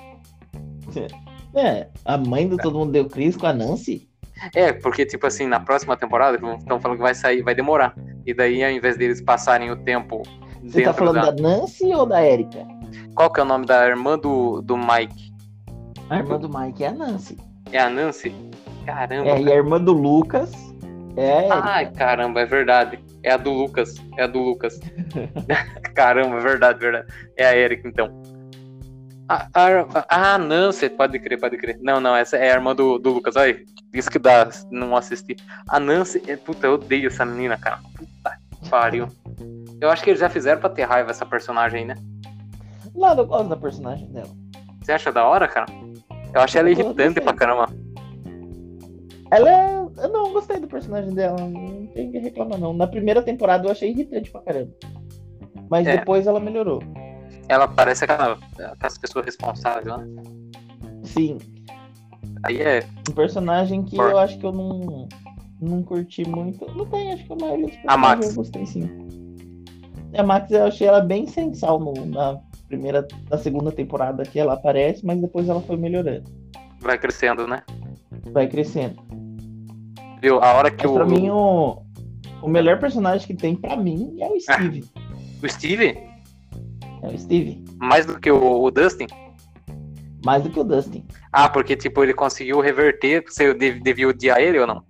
[1.54, 4.08] É, a mãe do Todo Mundo Deu Cris com a Nancy?
[4.54, 7.94] É, porque, tipo assim, na próxima temporada, estão falando que vai sair, vai demorar.
[8.24, 10.22] E daí, ao invés deles passarem o tempo
[10.62, 11.30] Você tá falando da...
[11.30, 12.64] da Nancy ou da Erika?
[13.14, 15.32] Qual que é o nome da irmã do, do Mike?
[16.08, 17.36] A irmã do Mike é a Nancy.
[17.72, 18.32] É a Nancy?
[18.86, 19.30] Caramba.
[19.30, 20.52] É, e a irmã do Lucas
[21.18, 21.48] é.
[21.50, 23.00] Ai, caramba, é verdade.
[23.24, 23.96] É a do Lucas.
[24.16, 24.78] É a do Lucas.
[25.94, 27.08] caramba, é verdade, verdade.
[27.36, 28.22] É a Erika, então.
[29.28, 29.48] Ah,
[30.08, 31.78] ah, Nancy, pode crer, pode crer.
[31.82, 33.36] Não, não, essa é a irmã do, do Lucas.
[33.36, 33.62] Olha,
[33.92, 35.36] isso que dá não assistir.
[35.68, 37.78] A Nancy, é, puta, eu odeio essa menina, cara.
[37.94, 39.06] Puta que pariu.
[39.80, 41.94] Eu acho que eles já fizeram pra ter raiva essa personagem, né?
[42.94, 44.30] Não, eu gosto da personagem dela.
[44.82, 45.66] Você acha da hora, cara?
[46.34, 47.66] Eu acho ela irritante pra caramba.
[49.30, 49.78] Ela é.
[49.98, 52.72] Eu não gostei do personagem dela, não tem que reclamar, não.
[52.72, 54.72] Na primeira temporada eu achei irritante pra caramba.
[55.68, 55.98] Mas é.
[55.98, 56.82] depois ela melhorou.
[57.48, 58.38] Ela parece aquela,
[58.72, 60.06] aquelas pessoas responsáveis, né?
[61.02, 61.38] Sim.
[62.44, 62.84] Aí é.
[63.08, 64.10] Um personagem que Por...
[64.10, 65.08] eu acho que eu não,
[65.60, 66.66] não curti muito.
[66.74, 68.28] Não tem, acho que a maioria dos personagens a Max.
[68.28, 69.08] eu gostei sim.
[70.16, 74.54] A Max eu achei ela bem sensal no, na primeira, na segunda temporada que ela
[74.54, 76.30] aparece, mas depois ela foi melhorando.
[76.80, 77.62] Vai crescendo, né?
[78.32, 78.96] Vai crescendo.
[80.20, 80.42] Viu?
[80.42, 80.94] A hora que mas o.
[80.94, 81.82] Pra mim, o,
[82.42, 84.84] o melhor personagem que tem pra mim é o Steve.
[85.42, 86.07] o Steve?
[87.02, 87.64] É o Steve.
[87.78, 89.06] Mais do que o, o Dustin?
[90.24, 91.04] Mais do que o Dustin.
[91.32, 94.82] Ah, porque tipo, ele conseguiu reverter, você devia odiar ele ou não?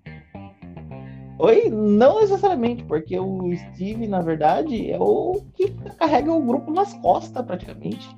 [1.38, 6.94] Oi, não necessariamente, porque o Steve, na verdade, é o que carrega o grupo nas
[6.94, 8.08] costas, praticamente.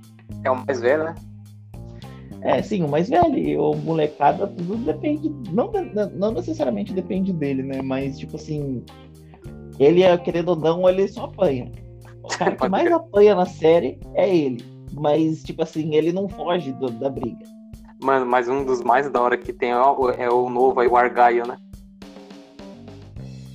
[0.43, 1.15] É o mais velho, né?
[2.43, 3.37] É, sim, o mais velho.
[3.37, 5.29] E o molecada, tudo depende.
[5.53, 5.71] Não,
[6.15, 7.83] não necessariamente depende dele, né?
[7.83, 8.83] Mas, tipo assim,
[9.79, 11.71] ele, é, querendo ou não, ele só apanha.
[12.23, 14.65] O cara que mais apanha na série é ele.
[14.93, 17.45] Mas, tipo assim, ele não foge do, da briga.
[18.03, 20.89] Mano, mas um dos mais da hora que tem é o, é o novo aí,
[20.89, 21.59] o Argaio, né?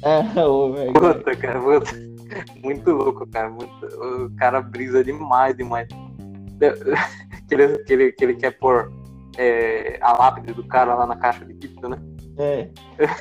[0.03, 1.91] É, o Puta, cara, puta.
[2.63, 3.49] Muito louco, cara.
[3.49, 3.85] Muito...
[3.85, 5.87] O cara brisa demais, demais.
[7.47, 8.91] que, ele, que, ele, que ele quer pôr
[9.37, 11.97] é, a lápide do cara lá na caixa de pizza, né?
[12.37, 12.69] É.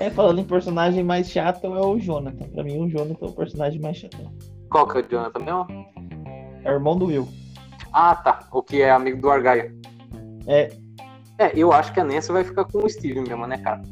[0.00, 0.10] é.
[0.10, 2.48] Falando em personagem mais chato, é o Jonathan.
[2.48, 4.16] Pra mim, o Jonathan é o personagem mais chato.
[4.70, 5.66] Qual que é o Jonathan mesmo?
[6.64, 7.28] É o irmão do Will.
[7.92, 8.48] Ah, tá.
[8.52, 9.78] O que é amigo do Argaio.
[10.46, 10.72] É.
[11.38, 13.82] É, eu acho que a Nancy vai ficar com o Steve mesmo, né, cara?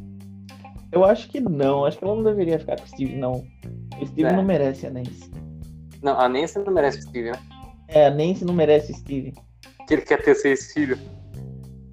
[0.90, 1.84] Eu acho que não.
[1.84, 3.44] Acho que ela não deveria ficar com o Steve, não.
[4.00, 4.32] O Steve é.
[4.32, 5.30] não merece a Nancy.
[6.02, 7.38] Não, a Nancy não merece o Steve, né?
[7.88, 9.32] É, a Nancy não merece o Steve.
[9.86, 10.98] Que ele quer ter seis filhos.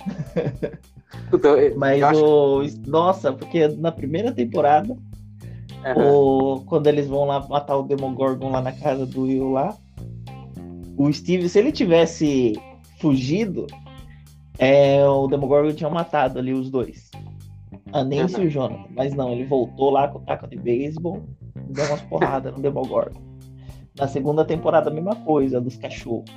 [1.77, 2.61] Mas o.
[2.61, 2.81] Acho...
[2.87, 4.95] Nossa, porque na primeira temporada,
[5.85, 6.55] uhum.
[6.55, 6.61] o...
[6.61, 9.75] quando eles vão lá matar o Demogorgon lá na casa do Will lá,
[10.97, 12.53] o Steve, se ele tivesse
[12.99, 13.65] fugido,
[14.57, 17.09] é, o Demogorgon tinha matado ali os dois.
[17.93, 18.43] A Nancy uhum.
[18.43, 18.85] e o Jonathan.
[18.95, 21.23] Mas não, ele voltou lá com o taco de beisebol
[21.55, 23.21] e deu umas porradas no Demogorgon.
[23.97, 26.29] Na segunda temporada, a mesma coisa, dos cachorros.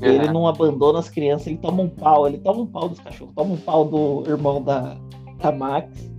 [0.00, 0.08] Uhum.
[0.08, 3.34] Ele não abandona as crianças, ele toma um pau, ele toma um pau dos cachorros,
[3.34, 4.96] toma um pau do irmão da,
[5.38, 6.10] da Max,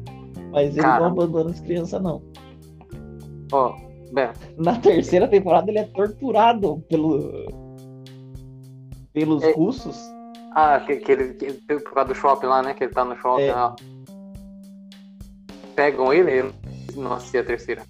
[0.52, 1.10] mas ele Caramba.
[1.10, 2.22] não abandona as crianças, não.
[3.54, 7.48] Ó, oh, Na terceira temporada ele é torturado pelo,
[9.14, 9.52] pelos é...
[9.52, 9.98] russos.
[10.56, 12.74] Ah, que, que ele que, por causa do shopping lá, né?
[12.74, 13.54] Que ele tá no shopping é.
[13.54, 13.76] lá
[15.76, 16.52] pegam ele?
[16.96, 17.84] Não assisti a terceira.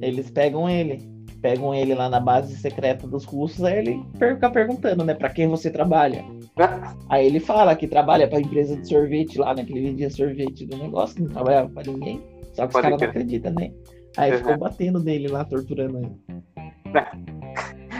[0.00, 1.00] Eles pegam ele.
[1.40, 5.46] Pegam ele lá na base secreta dos russos, aí ele fica perguntando, né, pra quem
[5.46, 6.24] você trabalha.
[6.58, 6.94] Ah.
[7.08, 10.66] Aí ele fala que trabalha pra empresa de sorvete lá, né, que ele vendia sorvete
[10.66, 12.20] do negócio, não trabalhava pra ninguém.
[12.52, 13.70] Só que os caras não acreditam, né?
[14.16, 14.38] Aí uhum.
[14.38, 16.16] ficou batendo nele lá, torturando ele.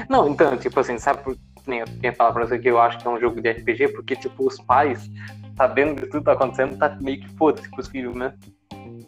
[0.09, 2.99] Não, então, tipo assim, sabe por que eu tinha falado pra você que eu acho
[2.99, 3.89] que é um jogo de RPG?
[3.89, 5.11] Porque, tipo, os pais,
[5.57, 8.33] sabendo de tudo que tá acontecendo, tá meio que foda-se pros filhos, né?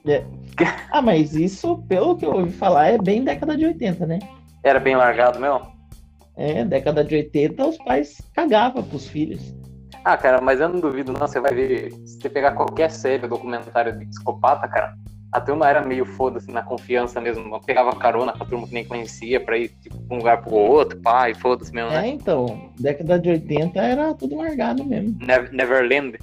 [0.07, 0.25] É.
[0.90, 4.18] Ah, mas isso, pelo que eu ouvi falar, é bem década de 80, né?
[4.62, 5.61] Era bem largado mesmo?
[6.37, 9.55] É, década de 80 os pais cagavam pros filhos.
[10.05, 11.27] Ah, cara, mas eu não duvido, não.
[11.27, 14.94] Você vai ver, se você pegar qualquer série, documentário de psicopata, cara,
[15.31, 17.55] a turma era meio foda-se na confiança mesmo.
[17.55, 20.55] Eu pegava carona com a turma que nem conhecia pra ir tipo, um lugar pro
[20.55, 22.09] outro, pai, foda-se mesmo, né?
[22.09, 25.19] É, então, década de 80 era tudo largado mesmo.
[25.53, 26.19] Neverland.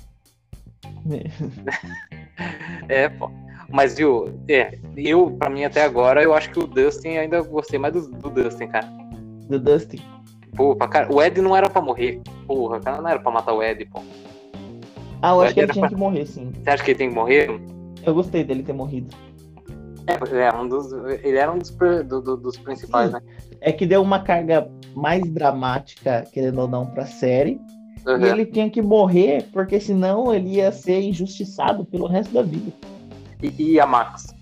[2.90, 3.30] É, é pô.
[3.70, 7.80] Mas, viu, é, eu, pra mim até agora, eu acho que o Dustin ainda gostei
[7.80, 8.88] mais do, do Dustin, cara.
[9.50, 10.00] Do Dustin?
[10.56, 12.22] Pô, cara, o Ed não era pra morrer.
[12.48, 14.02] Porra, cara, não era pra matar o Ed, pô.
[15.22, 15.90] Ah, eu o acho Ed que ele tinha pra...
[15.90, 16.52] que morrer, sim.
[16.54, 17.50] Você acha que ele tem que morrer?
[18.06, 19.16] Eu gostei dele ter morrido.
[20.08, 20.92] É, é um dos,
[21.24, 23.14] ele era um dos, do, do, dos principais, sim.
[23.14, 23.22] né?
[23.60, 27.60] É que deu uma carga mais dramática, querendo ou não, pra série.
[28.06, 28.20] Uhum.
[28.20, 32.72] E ele tinha que morrer, porque senão ele ia ser injustiçado pelo resto da vida
[33.42, 34.34] e, e a Max?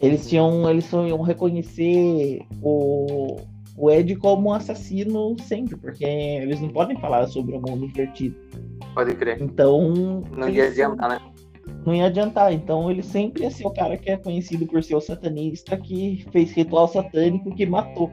[0.00, 3.36] Eles tinham, eles iam reconhecer o,
[3.76, 8.34] o Ed como um assassino sempre, porque eles não podem falar sobre o mundo invertido.
[8.94, 9.40] Pode crer.
[9.42, 10.22] Então.
[10.34, 11.20] Não ia adiantar, né?
[11.84, 12.52] Não ia adiantar.
[12.52, 16.26] Então ele sempre ia ser o cara que é conhecido por ser o satanista que
[16.30, 18.10] fez ritual satânico que matou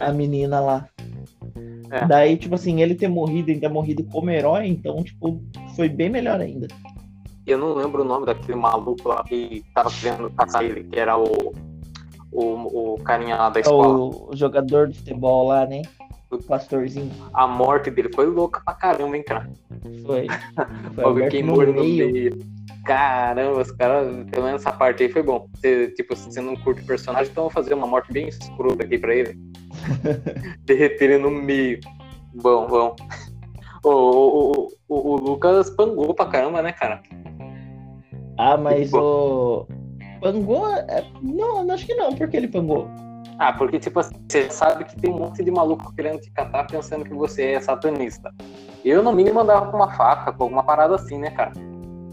[0.00, 0.88] a menina lá.
[1.90, 2.06] É.
[2.06, 5.42] Daí, tipo assim, ele ter morrido, ainda morrido como herói, então, tipo,
[5.76, 6.66] foi bem melhor ainda.
[7.46, 11.16] Eu não lembro o nome daquele maluco lá que tava querendo caçar ele, que era
[11.18, 11.52] o.
[12.32, 13.96] O, o carinha lá da escola.
[13.96, 15.82] O, o jogador de futebol lá, né?
[16.34, 17.10] O pastorzinho.
[17.32, 19.48] A morte dele foi louca pra caramba, hein, cara?
[20.04, 20.26] Foi.
[20.94, 22.12] Foi queimou no meio.
[22.12, 22.38] meio.
[22.84, 25.48] Caramba, os caras, pelo menos essa parte aí foi bom.
[25.54, 28.28] Você, tipo, se você não curte o personagem, então eu vou fazer uma morte bem
[28.28, 29.38] escrota aqui pra ele.
[30.66, 31.80] Derreter ele no meio.
[32.34, 32.96] Bom, bom.
[33.86, 37.02] O, o, o, o, o Lucas pangou pra caramba, né, cara?
[38.38, 39.66] Ah, mas o.
[40.22, 40.66] Pangou?
[40.74, 42.88] é- Não, acho que não, porque ele pangou.
[43.38, 46.64] Ah, porque, tipo assim, você sabe que tem um monte de maluco querendo te catar
[46.66, 48.32] pensando que você é satanista.
[48.84, 51.52] Eu, no mínimo, andava com uma faca, com alguma parada assim, né, cara?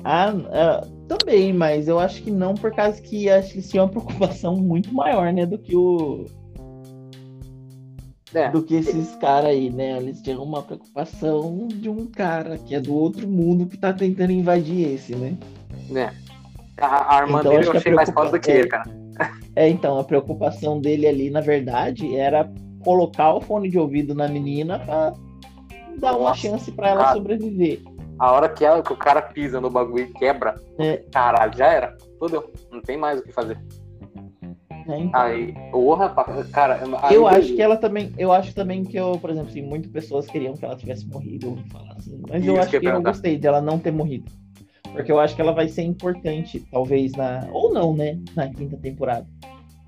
[0.03, 3.85] Ah, é, também, mas eu acho que não, por causa que acho que eles tinham
[3.85, 6.25] uma preocupação muito maior, né, do que o.
[8.33, 8.49] É.
[8.49, 9.97] Do que esses caras aí, né?
[9.97, 14.31] Eles tinham uma preocupação de um cara que é do outro mundo que tá tentando
[14.31, 15.37] invadir esse, né?
[15.89, 16.15] né?
[16.79, 19.00] A, a arma Então, dele eu achei mais preocupa- foda do que ele, cara.
[19.55, 22.49] É, então, a preocupação dele ali, na verdade, era
[22.83, 25.13] colocar o fone de ouvido na menina pra
[25.99, 27.15] dar uma Nossa, chance pra ela cara.
[27.15, 27.81] sobreviver.
[28.17, 30.97] A hora que, ela, que o cara pisa no bagulho e quebra, É.
[31.11, 31.97] caralho, já era.
[32.19, 32.51] Fudeu.
[32.71, 33.57] Não tem mais o que fazer.
[34.87, 34.99] né?
[34.99, 35.53] Então, Aí,
[36.51, 36.79] cara.
[37.03, 39.91] aí eu acho que ela também, eu acho também que eu, por exemplo, assim, muitas
[39.91, 42.87] pessoas queriam que ela tivesse morrido, falar assim, mas eu Isso acho que eu que
[42.87, 43.11] eu perguntar.
[43.11, 44.31] gostei dela não ter morrido.
[44.91, 48.77] Porque eu acho que ela vai ser importante, talvez na ou não, né, na quinta
[48.77, 49.25] temporada.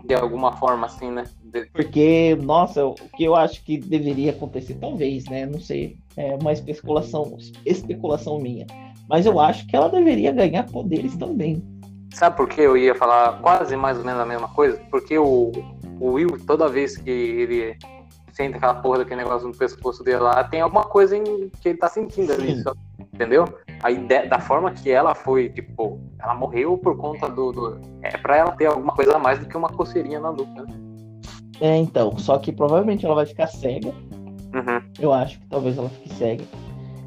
[0.05, 1.23] De alguma forma, assim, né?
[1.43, 5.45] De- Porque, nossa, o que eu acho que deveria acontecer, talvez, né?
[5.45, 5.97] Não sei.
[6.17, 8.67] É uma especulação, especulação minha.
[9.07, 11.61] Mas eu acho que ela deveria ganhar poderes também.
[12.11, 14.81] Sabe por que eu ia falar quase mais ou menos a mesma coisa?
[14.91, 15.51] Porque o,
[15.99, 17.75] o Will, toda vez que ele
[18.33, 21.77] sente aquela porra daquele negócio no pescoço dele lá, tem alguma coisa em, que ele
[21.77, 22.73] tá sentindo ali, só-
[23.13, 23.45] entendeu?
[23.83, 28.17] Aí de- da forma que ela foi, tipo, ela morreu por conta do, do- É
[28.17, 30.73] pra ela ter alguma coisa a mais do que uma coceirinha na nuca, né?
[31.59, 32.17] É, então.
[32.17, 33.89] Só que provavelmente ela vai ficar cega.
[33.89, 34.81] Uhum.
[34.99, 36.43] Eu acho que talvez ela fique cega.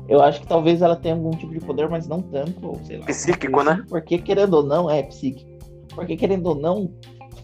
[0.08, 2.98] Eu acho que talvez ela tenha algum tipo de poder, mas não tanto, ou sei
[2.98, 3.06] lá.
[3.06, 3.84] Psíquico, né?
[3.88, 5.50] Porque querendo ou não, é psíquico.
[5.94, 6.92] Porque querendo ou não,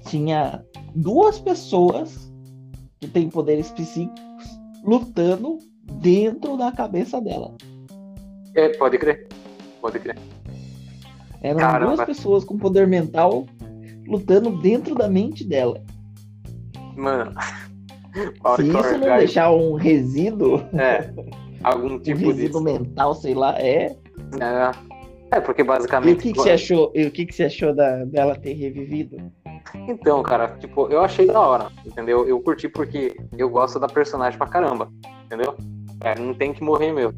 [0.07, 0.62] tinha
[0.95, 2.31] duas pessoas
[3.01, 5.59] que têm poderes psíquicos lutando
[5.95, 7.53] dentro da cabeça dela.
[8.55, 9.27] É, pode crer.
[9.81, 10.17] Pode crer.
[11.43, 11.97] Eram Caramba.
[11.97, 13.47] duas pessoas com poder mental
[14.07, 15.83] lutando dentro da mente dela.
[16.97, 17.33] Mano.
[18.57, 21.11] Se isso não deixar um resíduo, É.
[21.65, 22.62] Algum um tipo resíduo disso.
[22.62, 23.97] mental, sei lá, é.
[24.41, 24.71] É.
[25.31, 26.19] É, porque E basicamente.
[26.19, 26.93] o que, que você achou?
[26.95, 29.17] E o que, que você achou da, dela ter revivido?
[29.88, 32.29] Então, cara, tipo, eu achei da hora, entendeu?
[32.29, 34.91] Eu curti porque eu gosto da personagem pra caramba,
[35.25, 35.57] entendeu?
[36.03, 37.15] É, não tem que morrer mesmo.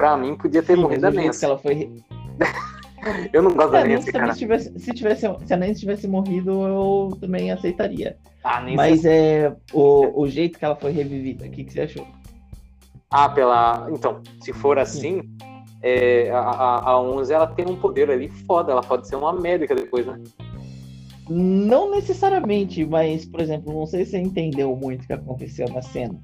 [0.00, 1.44] Pra mim, podia ter Sim, morrido a Nancy.
[1.44, 1.92] ela foi.
[3.34, 4.34] Eu não gosto da É, nem Nancy, cara.
[4.34, 8.16] tivesse, se, tivesse, se a Nancy tivesse morrido, eu também aceitaria.
[8.42, 8.76] A Nancy...
[8.76, 11.44] Mas é o, o jeito que ela foi revivida.
[11.44, 12.06] O que, que você achou?
[13.10, 13.88] Ah, pela...
[13.90, 15.20] Então, se for assim,
[15.82, 18.72] é, a, a, a 11, ela tem um poder ali foda.
[18.72, 20.18] Ela pode ser uma médica depois, né?
[21.28, 25.82] Não necessariamente, mas, por exemplo, não sei se você entendeu muito o que aconteceu na
[25.82, 26.18] cena.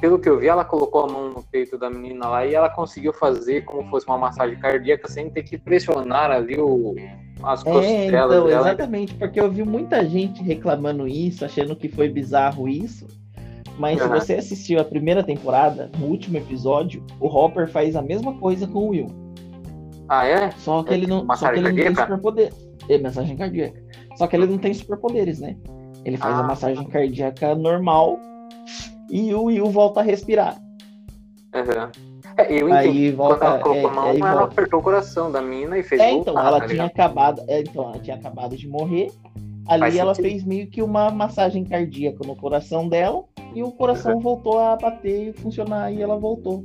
[0.00, 2.68] Pelo que eu vi, ela colocou a mão no peito da menina lá e ela
[2.68, 6.94] conseguiu fazer como fosse uma massagem cardíaca sem ter que pressionar ali o,
[7.42, 8.60] as É, costelas então, dela.
[8.68, 13.06] exatamente, porque eu vi muita gente reclamando isso, achando que foi bizarro isso.
[13.78, 14.20] Mas Aham.
[14.20, 18.66] se você assistiu a primeira temporada, no último episódio, o Hopper faz a mesma coisa
[18.66, 19.06] com o Will.
[20.06, 20.50] Ah, é?
[20.58, 22.52] Só que É ele tipo não, só que massagem ele não tem superpoder.
[22.90, 23.82] É mensagem cardíaca.
[24.16, 25.56] Só que ele não tem superpoderes, né?
[26.04, 26.40] Ele faz Ah.
[26.40, 28.18] a massagem cardíaca normal
[29.12, 30.56] e o Will volta a respirar.
[31.54, 31.90] Aham.
[32.38, 32.72] É, eu entendi.
[33.06, 33.36] Aí volta.
[33.36, 34.44] Quando ela colocou é, a mão, aí ela volta.
[34.54, 36.90] apertou o coração da mina e fez É, voltar, então, ela tá tinha ligado?
[36.90, 37.42] acabado.
[37.46, 39.10] é, então, ela tinha acabado de morrer.
[39.68, 40.30] Ali Faz ela sentido.
[40.32, 43.22] fez meio que uma massagem cardíaca no coração dela
[43.54, 46.64] e o coração voltou a bater e funcionar e ela voltou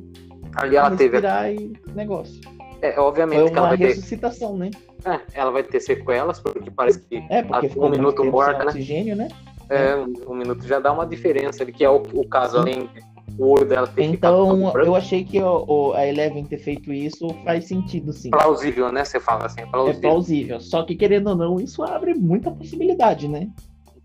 [0.55, 1.03] Ali ela teve.
[1.11, 2.39] respirar e negócio.
[2.81, 3.87] É, obviamente Foi que ela vai ter.
[3.87, 4.71] ressuscitação, né?
[5.05, 8.65] é, ela vai ter sequelas, porque parece que É, porque ficou um minuto morta, né?
[8.65, 9.27] oxigênio, né?
[9.69, 9.95] É,
[10.27, 12.89] um, minuto já dá uma diferença ali, que é o, o caso além
[13.37, 17.29] o olho dela ter Então, eu achei que o, o- a Eleven ter feito isso
[17.43, 18.29] faz sentido, sim.
[18.31, 19.03] Plausível, né?
[19.05, 20.01] Você fala assim, É plausível.
[20.01, 20.59] plausível.
[20.59, 23.49] Só que, querendo ou não, isso abre muita possibilidade, né?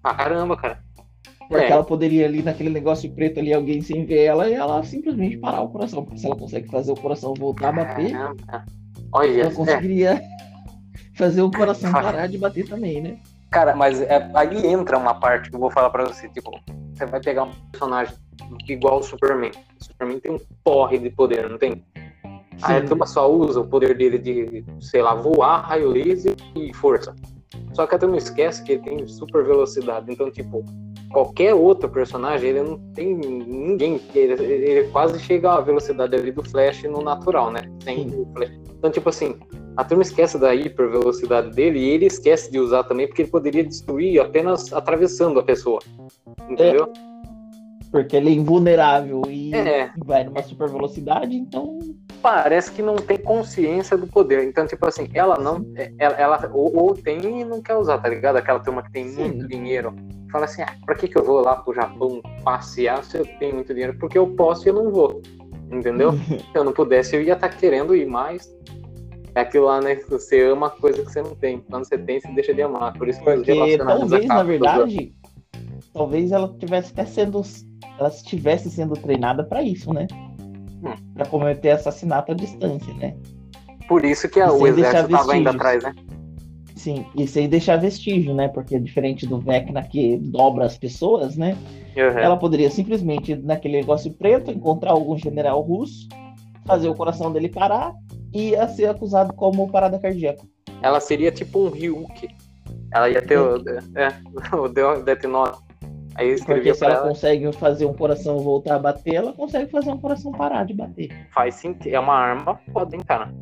[0.02, 0.82] Pra caramba, cara.
[1.48, 1.70] Porque É.
[1.70, 5.62] ela poderia ali naquele negócio preto ali, alguém sem ver ela e ela simplesmente parar
[5.62, 6.04] o coração.
[6.04, 8.14] Porque se ela consegue fazer o coração voltar a bater.
[9.12, 10.22] Olha, ela é, conseguiria
[11.14, 13.18] fazer o coração parar de bater também, né?
[13.52, 16.50] Cara, mas é- aí entra uma parte que eu vou falar pra você, tipo,
[16.94, 18.14] você vai pegar um personagem
[18.66, 19.50] igual o Superman.
[19.78, 21.84] O Superman tem um porre de poder, não tem?
[22.62, 22.86] Aí a Sim.
[22.86, 27.14] turma só usa o poder dele de, sei lá, voar, raio laser e força.
[27.74, 30.10] Só que a turma esquece que ele tem super velocidade.
[30.10, 30.64] Então, tipo,
[31.12, 34.00] qualquer outro personagem, ele não tem ninguém.
[34.14, 37.60] Ele, ele quase chega à velocidade ali do Flash no natural, né?
[37.84, 38.20] Sem Sim.
[38.20, 38.50] o Flash.
[38.78, 39.36] Então, tipo assim,
[39.76, 43.30] a turma esquece da hiper velocidade dele e ele esquece de usar também porque ele
[43.30, 45.78] poderia destruir apenas atravessando a pessoa.
[46.48, 46.92] Entendeu?
[47.90, 49.90] Porque ele é invulnerável e É.
[50.04, 51.78] vai numa super velocidade, então.
[52.22, 54.44] Parece que não tem consciência do poder.
[54.44, 55.66] Então, tipo assim, ela não.
[55.74, 58.36] é- Ela, ela- ou, ou tem e não quer usar, tá ligado?
[58.36, 59.24] Aquela turma que tem Sim.
[59.24, 59.92] muito dinheiro.
[60.30, 63.56] Fala assim, ah, pra que, que eu vou lá pro Japão passear se eu tenho
[63.56, 63.98] muito dinheiro?
[63.98, 65.20] Porque eu posso e eu não vou.
[65.70, 66.12] Entendeu?
[66.12, 68.48] Se eu não pudesse, eu ia estar querendo ir mais.
[69.34, 69.96] É aquilo lá, né?
[70.08, 71.58] Você ama coisa que você não tem.
[71.68, 72.92] Quando você tem, você deixa de amar.
[72.92, 75.12] Por isso que os Porque relacionamentos talvez, na verdade,
[75.92, 77.42] talvez ela tivesse até sendo.
[77.98, 80.06] Ela estivesse sendo treinada pra isso, né?
[80.82, 80.94] Hum.
[81.14, 83.14] Pra cometer assassinato à distância, né?
[83.88, 85.94] Por isso que a- o exército tava indo atrás, né?
[86.74, 88.48] Sim, e sem deixar vestígio, né?
[88.48, 91.56] Porque diferente do Vecna que dobra as pessoas, né?
[91.96, 92.18] Uhum.
[92.18, 96.08] Ela poderia simplesmente, naquele negócio preto, encontrar algum general russo,
[96.66, 97.92] fazer o coração dele parar
[98.32, 100.42] e ia ser acusado como parada cardíaca.
[100.80, 102.28] Ela seria tipo um Ryuk.
[102.92, 103.56] Ela ia ter o,
[103.96, 104.08] é,
[104.56, 105.58] o De- Death Note.
[106.14, 109.70] Aí eu Porque se ela ela, consegue fazer um coração voltar a bater, ela consegue
[109.70, 111.10] fazer um coração parar de bater.
[111.30, 111.94] faz sentido.
[111.94, 113.32] É uma arma foda, hein, cara?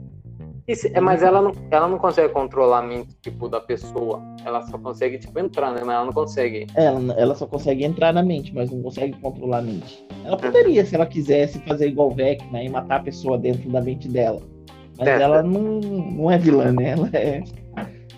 [0.73, 4.23] Se- é, mas ela não, ela não consegue controlar a mente, tipo, da pessoa.
[4.45, 5.81] Ela só consegue, tipo, entrar, né?
[5.85, 6.67] Mas ela não consegue.
[6.77, 10.07] Ela, ela só consegue entrar na mente, mas não consegue controlar a mente.
[10.25, 13.81] Ela poderia, se ela quisesse, fazer igual o Vecna e matar a pessoa dentro da
[13.81, 14.41] mente dela.
[14.97, 15.21] Mas É.
[15.21, 16.91] ela não, não é vilã, né?
[16.91, 17.43] Ela é,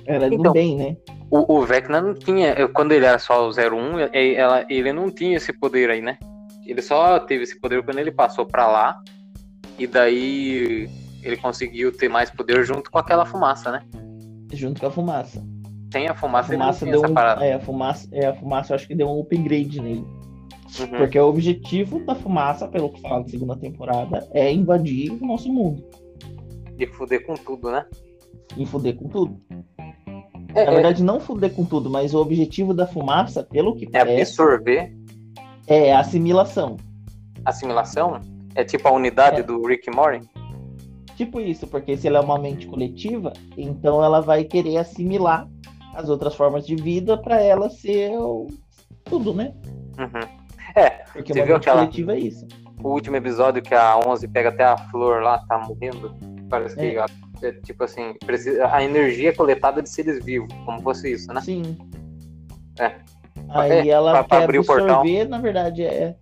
[0.06, 0.96] ela é do Então, bem, né?
[1.30, 2.68] O, o Vecna não tinha.
[2.68, 6.18] Quando ele era só o 01, e- ela, ele não tinha esse poder aí, né?
[6.66, 9.00] Ele só teve esse poder quando ele passou pra lá.
[9.78, 10.88] E daí
[11.22, 13.82] ele conseguiu ter mais poder junto com aquela fumaça, né?
[14.52, 15.42] Junto com a fumaça.
[15.92, 17.18] Sem a A fumaça, não fumaça deu um.
[17.42, 20.06] É, a fumaça, é, a fumaça eu acho que deu um upgrade nele.
[20.80, 20.98] Uhum.
[20.98, 25.52] Porque o objetivo da fumaça, pelo que fala na segunda temporada, é invadir o nosso
[25.52, 25.84] mundo.
[26.76, 27.84] De fuder com tudo, né?
[28.56, 29.40] E fuder com tudo.
[30.54, 33.90] É, Na verdade, não fuder com tudo, mas o objetivo da fumaça, pelo que é
[33.90, 34.94] parece, absorver
[35.66, 36.76] é a assimilação.
[37.44, 38.20] assimilação.
[38.54, 39.42] É tipo a unidade É.
[39.42, 40.28] do Rick and Morty.
[41.16, 45.48] Tipo isso, porque se ela é uma mente coletiva, então ela vai querer assimilar
[45.94, 48.46] as outras formas de vida para ela ser o-
[49.04, 49.52] tudo, né?
[49.98, 50.28] Uhum.
[50.74, 52.46] É, Porque Você uma viu mente aquela- coletiva é isso.
[52.82, 56.14] o último episódio que a 11 pega até a flor lá, tá morrendo.
[56.48, 56.98] Parece que, É.
[56.98, 57.06] a-
[57.42, 61.40] é, tipo assim, precisa, a energia é coletada de seres vivos, como fosse isso, né?
[61.40, 61.76] Sim.
[62.78, 62.96] É.
[63.48, 65.00] Aí É, ela pra- pra quer abrir o portal.
[65.00, 66.14] absorver, na verdade, é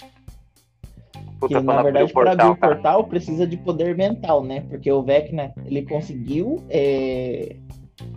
[1.38, 4.60] Puta, que na verdade para abrir o portal precisa de poder mental, né?
[4.68, 7.56] Porque o Vecna ele conseguiu é,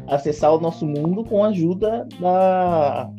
[0.07, 3.09] acessar o nosso mundo com a ajuda da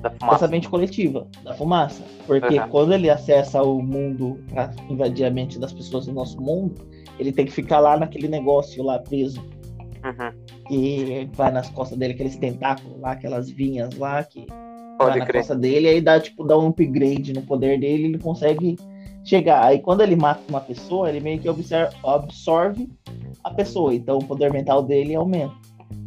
[0.00, 0.48] Da dessa fumaça.
[0.48, 2.02] mente coletiva, da fumaça.
[2.26, 2.68] Porque Uhum.
[2.68, 6.74] quando ele acessa o mundo para invadir a mente das pessoas do nosso mundo,
[7.18, 9.40] ele tem que ficar lá naquele negócio lá preso.
[10.04, 10.32] Uhum.
[10.70, 15.26] E vai nas costas dele aqueles tentáculos lá, aquelas vinhas lá que vai Pode na
[15.26, 15.40] crer.
[15.40, 18.76] costa dele, aí dá tipo dá um upgrade no poder dele, ele consegue
[19.24, 19.64] chegar.
[19.64, 22.88] Aí quando ele mata uma pessoa, ele meio que obser- absorve
[23.42, 25.54] a pessoa, então o poder mental dele aumenta.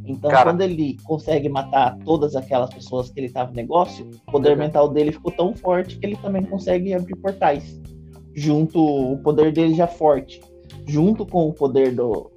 [0.06, 0.52] Então Cara.
[0.52, 4.60] quando ele consegue matar todas aquelas pessoas que ele tava no negócio, o poder Uhum.
[4.60, 7.82] mental dele ficou tão forte que ele também consegue abrir portais.
[8.34, 10.40] Junto o poder dele já forte,
[10.88, 12.32] junto com o poder do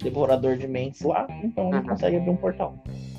[0.00, 1.86] devorador de mentes lá, então ele Uhum.
[1.86, 2.74] consegue abrir um portal.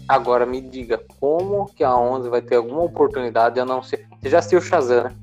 [0.08, 4.08] Agora me diga, como que a 11 vai ter alguma oportunidade a não ser.
[4.22, 5.16] Você já assistiu o Shazam, né?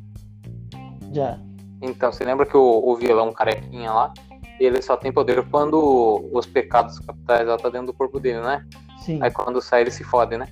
[1.13, 1.39] Já.
[1.83, 4.13] Então, você lembra que o, o vilão carequinha lá,
[4.61, 8.65] ele só tem poder quando os pecados capitais lá tá dentro do corpo dele, né?
[8.99, 9.19] Sim.
[9.23, 10.49] Aí quando sai ele se fode, né?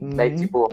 [0.00, 0.36] Daí, Uhum.
[0.36, 0.68] tipo,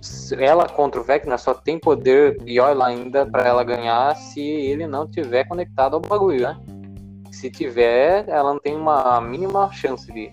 [0.00, 4.40] se ela contra o Vecna só tem poder e olha ainda pra ela ganhar se
[4.40, 6.56] ele não tiver conectado ao bagulho, né?
[7.44, 10.30] Se tiver, ela não tem uma mínima chance de,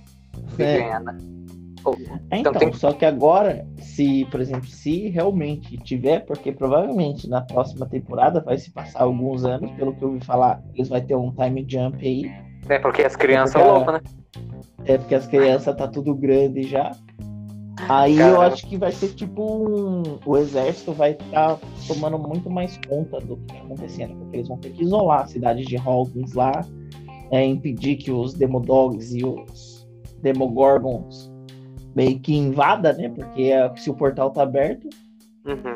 [0.55, 0.77] de É.
[0.77, 1.17] ganhar, né?
[1.19, 7.27] É, Então, Então, tem- só que agora, se, por exemplo, se realmente tiver, porque provavelmente
[7.27, 11.01] na próxima temporada vai se passar alguns anos, pelo que eu ouvi falar, eles vão
[11.01, 12.31] ter um time jump aí.
[12.69, 14.01] É porque as crianças porque são a- loucas, né?
[14.85, 16.93] É porque as crianças tá tudo grande já.
[17.89, 18.35] Aí Caramba.
[18.37, 20.17] eu acho que vai ser tipo um...
[20.25, 21.59] O exército vai estar tá
[21.89, 25.27] tomando muito mais conta do que está acontecendo, porque eles vão ter que isolar a
[25.27, 26.63] cidade de Hawkins lá,
[27.31, 29.87] é, impedir que os Demodogs e os
[30.21, 31.31] Demogorgons
[31.95, 33.09] meio que invada, né?
[33.09, 34.89] Porque é, se o portal tá aberto,
[35.45, 35.75] uhum.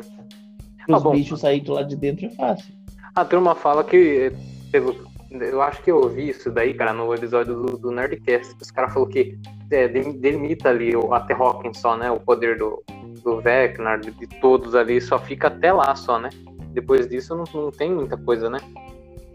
[0.96, 2.74] os ah, bichos saírem de lá de dentro é fácil.
[3.14, 4.32] A turma fala que,
[4.70, 4.94] pelo,
[5.30, 8.54] eu acho que eu ouvi isso daí, cara, no episódio do, do Nerdcast.
[8.60, 9.38] Os caras falaram que
[9.70, 12.10] é, delimita ali o, até Hawkins só, né?
[12.10, 12.82] O poder do,
[13.22, 16.30] do Vecna, de, de, todos ali, só fica até lá só, né?
[16.72, 18.58] Depois disso não, não tem muita coisa, né?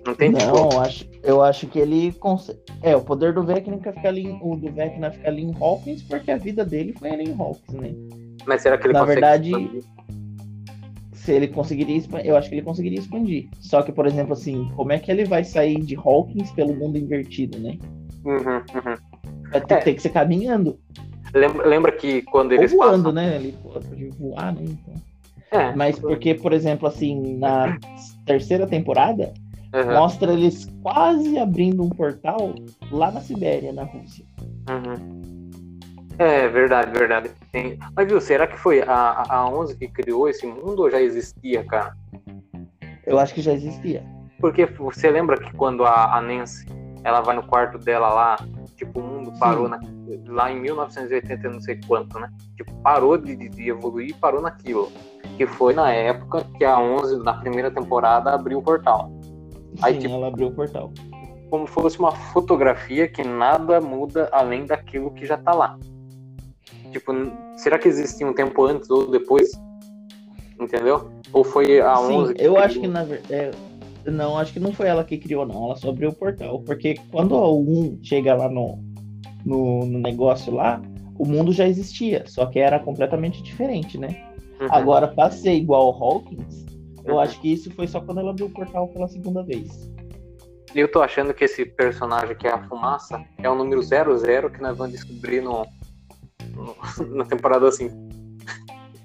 [0.05, 0.79] Não tem Não, tipo...
[0.79, 2.59] acho, eu acho que ele consegue.
[2.81, 6.31] É, o poder do Vecna fica ali, o do Vecna fica ali em Hawkins, porque
[6.31, 7.93] a vida dele foi ali em Hawkins, né?
[8.45, 9.83] Mas será que ele Na verdade, expandir?
[11.13, 13.47] se ele conseguiria expandir, eu acho que ele conseguiria expandir.
[13.59, 16.97] Só que, por exemplo, assim, como é que ele vai sair de Hawkins pelo mundo
[16.97, 17.77] invertido, né?
[18.25, 18.97] Uhum, uhum.
[19.51, 19.77] Vai ter, é.
[19.77, 20.79] ter, que ser caminhando.
[21.33, 23.13] Lembra, lembra que quando eles Ou voando, passam...
[23.13, 23.35] né?
[23.35, 24.63] Ele pode voar, né?
[24.63, 24.93] Então.
[25.51, 25.75] É.
[25.75, 27.77] Mas porque, por exemplo, assim, na
[28.25, 29.33] terceira temporada,
[29.73, 29.93] Uhum.
[29.93, 32.53] Mostra eles quase abrindo um portal
[32.91, 34.25] lá na Sibéria, na Rússia.
[34.69, 35.21] Uhum.
[36.19, 37.31] É verdade, verdade.
[37.51, 37.79] Tem...
[37.95, 41.63] Mas viu, será que foi a, a 11 que criou esse mundo ou já existia,
[41.63, 41.95] cara?
[43.05, 44.03] Eu acho que já existia.
[44.39, 46.65] Porque você lembra que quando a, a Nancy
[47.03, 48.35] ela vai no quarto dela lá,
[48.75, 49.79] tipo, o mundo parou na,
[50.27, 52.29] lá em 1980, não sei quanto, né?
[52.55, 54.91] Tipo, parou de, de, evoluir e parou naquilo.
[55.37, 59.11] Que foi na época que a 11, na primeira temporada, abriu o portal.
[59.81, 60.91] Aí, Sim, tipo, ela abriu o portal.
[61.49, 65.77] Como fosse uma fotografia que nada muda além daquilo que já tá lá.
[66.91, 67.13] Tipo,
[67.57, 69.49] será que existia um tempo antes ou depois?
[70.59, 71.09] Entendeu?
[71.33, 72.57] Ou foi a Sim, 11 que eu criou?
[72.57, 73.33] acho que na verdade.
[73.33, 73.51] É,
[74.05, 75.65] não, acho que não foi ela que criou, não.
[75.65, 76.59] Ela só abriu o portal.
[76.61, 78.79] Porque quando algum chega lá no,
[79.45, 80.81] no, no negócio lá,
[81.17, 82.23] o mundo já existia.
[82.27, 84.23] Só que era completamente diferente, né?
[84.59, 84.67] Uhum.
[84.69, 86.65] Agora, pra ser igual ao Hawkins,
[87.05, 89.91] eu acho que isso foi só quando ela abriu o portal pela segunda vez.
[90.73, 94.61] Eu tô achando que esse personagem que é a fumaça é o número 00 que
[94.61, 95.65] nós vamos descobrir no,
[96.53, 96.75] no
[97.15, 97.89] na temporada assim.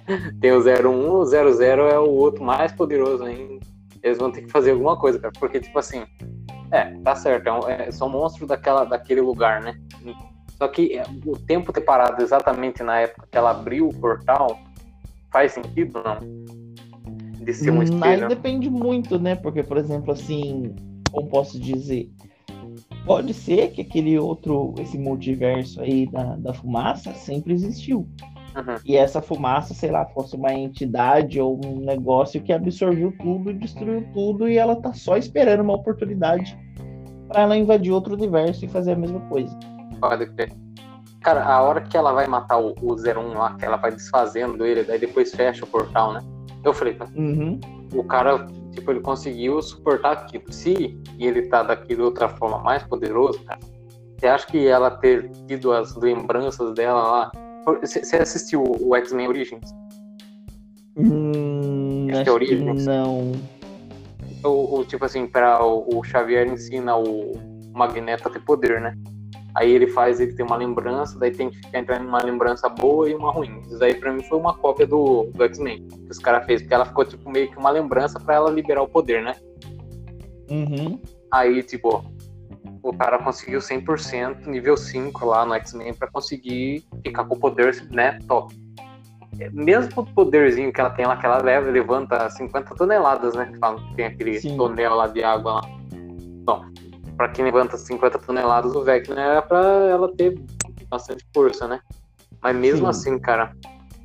[0.41, 3.65] Tem o 01, o 00 é o outro mais poderoso ainda.
[4.03, 5.33] Eles vão ter que fazer alguma coisa, cara.
[5.39, 6.05] Porque, tipo assim,
[6.71, 9.77] é, tá certo, é, um, é são monstros daquela, daquele lugar, né?
[10.57, 14.59] Só que é, o tempo ter parado exatamente na época que ela abriu o portal
[15.33, 16.66] faz sentido, não?
[17.47, 18.01] De ser um espelho.
[18.01, 19.37] Mas depende muito, né?
[19.37, 20.75] Porque, por exemplo, assim,
[21.13, 22.11] como posso dizer?
[23.07, 28.09] Pode ser que aquele outro, esse multiverso aí da, da fumaça sempre existiu.
[28.57, 28.75] Uhum.
[28.85, 34.05] E essa fumaça, sei lá, fosse uma entidade ou um negócio que absorveu tudo, destruiu
[34.13, 36.59] tudo e ela tá só esperando uma oportunidade
[37.29, 39.57] para ela invadir outro universo e fazer a mesma coisa.
[40.01, 40.53] Pode crer.
[41.21, 44.65] Cara, a hora que ela vai matar o, o 01 lá, que ela vai desfazendo
[44.65, 46.21] ele, daí depois fecha o portal, né?
[46.67, 47.07] Eu falei, tá?
[47.15, 47.61] Uhum.
[47.95, 50.53] O cara, tipo, ele conseguiu suportar aquilo.
[50.53, 53.61] Se ele tá daqui de outra forma mais poderoso, cara,
[54.19, 57.33] você acha que ela ter tido as lembranças dela lá.
[57.81, 59.73] Você assistiu o X-Men Origins?
[60.97, 62.87] Hum, acho, acho que é Origins?
[62.87, 63.33] não.
[64.43, 67.33] O, o, tipo assim, para o, o Xavier ensina o
[67.73, 68.97] Magneto a ter poder, né?
[69.57, 73.09] Aí ele faz, ele tem uma lembrança, daí tem que ficar entrando uma lembrança boa
[73.09, 73.63] e uma ruim.
[73.63, 76.75] Isso aí pra mim foi uma cópia do, do X-Men que os caras fez, porque
[76.75, 79.35] ela ficou tipo meio que uma lembrança para ela liberar o poder, né?
[80.51, 81.01] Uhum.
[81.33, 82.05] Aí, tipo,
[82.83, 87.83] o cara conseguiu 100%, nível 5 lá no X-Men para conseguir ficar com o poder,
[87.91, 88.55] né, top.
[89.53, 93.47] Mesmo o poderzinho que ela tem lá, que ela leva, levanta 50 toneladas, né?
[93.47, 94.57] Que falam que tem aquele Sim.
[94.57, 95.61] tonel lá de água lá.
[96.45, 96.65] Bom,
[97.17, 100.39] para quem levanta 50 toneladas, o Vecna era para ela ter
[100.89, 101.81] bastante força, né?
[102.43, 102.91] Mas mesmo Sim.
[102.91, 103.53] assim, cara,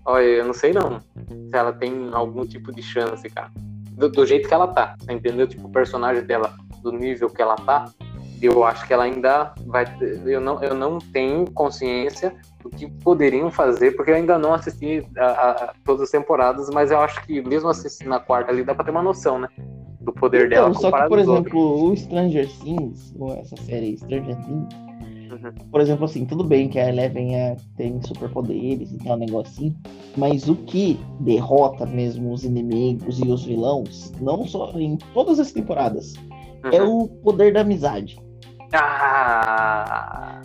[0.05, 3.51] olha, eu não sei não se ela tem algum tipo de chance, cara.
[3.91, 5.45] Do, do, jeito que ela tá, você entendeu?
[5.45, 7.85] Tipo, o personagem dela, do nível que ela tá,
[8.41, 9.85] eu acho que ela ainda vai.
[10.25, 12.33] Eu não, eu não tenho consciência
[12.63, 16.89] do que poderiam fazer, porque eu ainda não assisti a, a, todas as temporadas, mas
[16.89, 19.47] eu acho que mesmo assistindo a quarta ali, dá pra ter uma noção, né?
[20.01, 20.73] Do poder então, dela.
[20.73, 24.73] Só que, por exemplo, o Stranger Things, ou essa série Stranger Things,
[25.31, 25.69] uhum.
[25.71, 29.75] por exemplo, assim, tudo bem que a Eleven é, tem superpoderes e tal, um negocinho,
[30.17, 35.51] mas o que derrota mesmo os inimigos e os vilões, não só em todas as
[35.51, 36.13] temporadas,
[36.63, 36.73] é uhum.
[36.73, 38.19] é o poder da amizade.
[38.73, 40.41] Ah!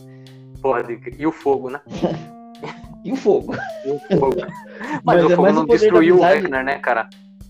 [0.60, 0.98] Pode.
[1.18, 1.80] E o fogo, né?
[3.04, 3.54] e o fogo.
[3.84, 4.36] E o fogo.
[5.04, 7.08] Mas, mas o é fogo não destruiu o Wagner, né, cara?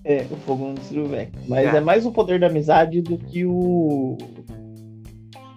[0.08, 1.42] É, o fogo não destruiu o Vecna.
[1.48, 1.78] Mas é.
[1.78, 1.80] é.
[1.80, 4.16] mais o poder da amizade do que o.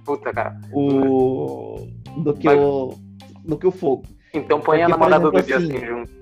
[0.04, 0.60] Puta, cara.
[0.74, 1.88] O.
[2.18, 2.60] Do que Mas...
[2.60, 2.96] o.
[3.46, 4.04] Do que o fogo.
[4.34, 6.20] Então põe a Porque, por namorada do Justin assim, junto.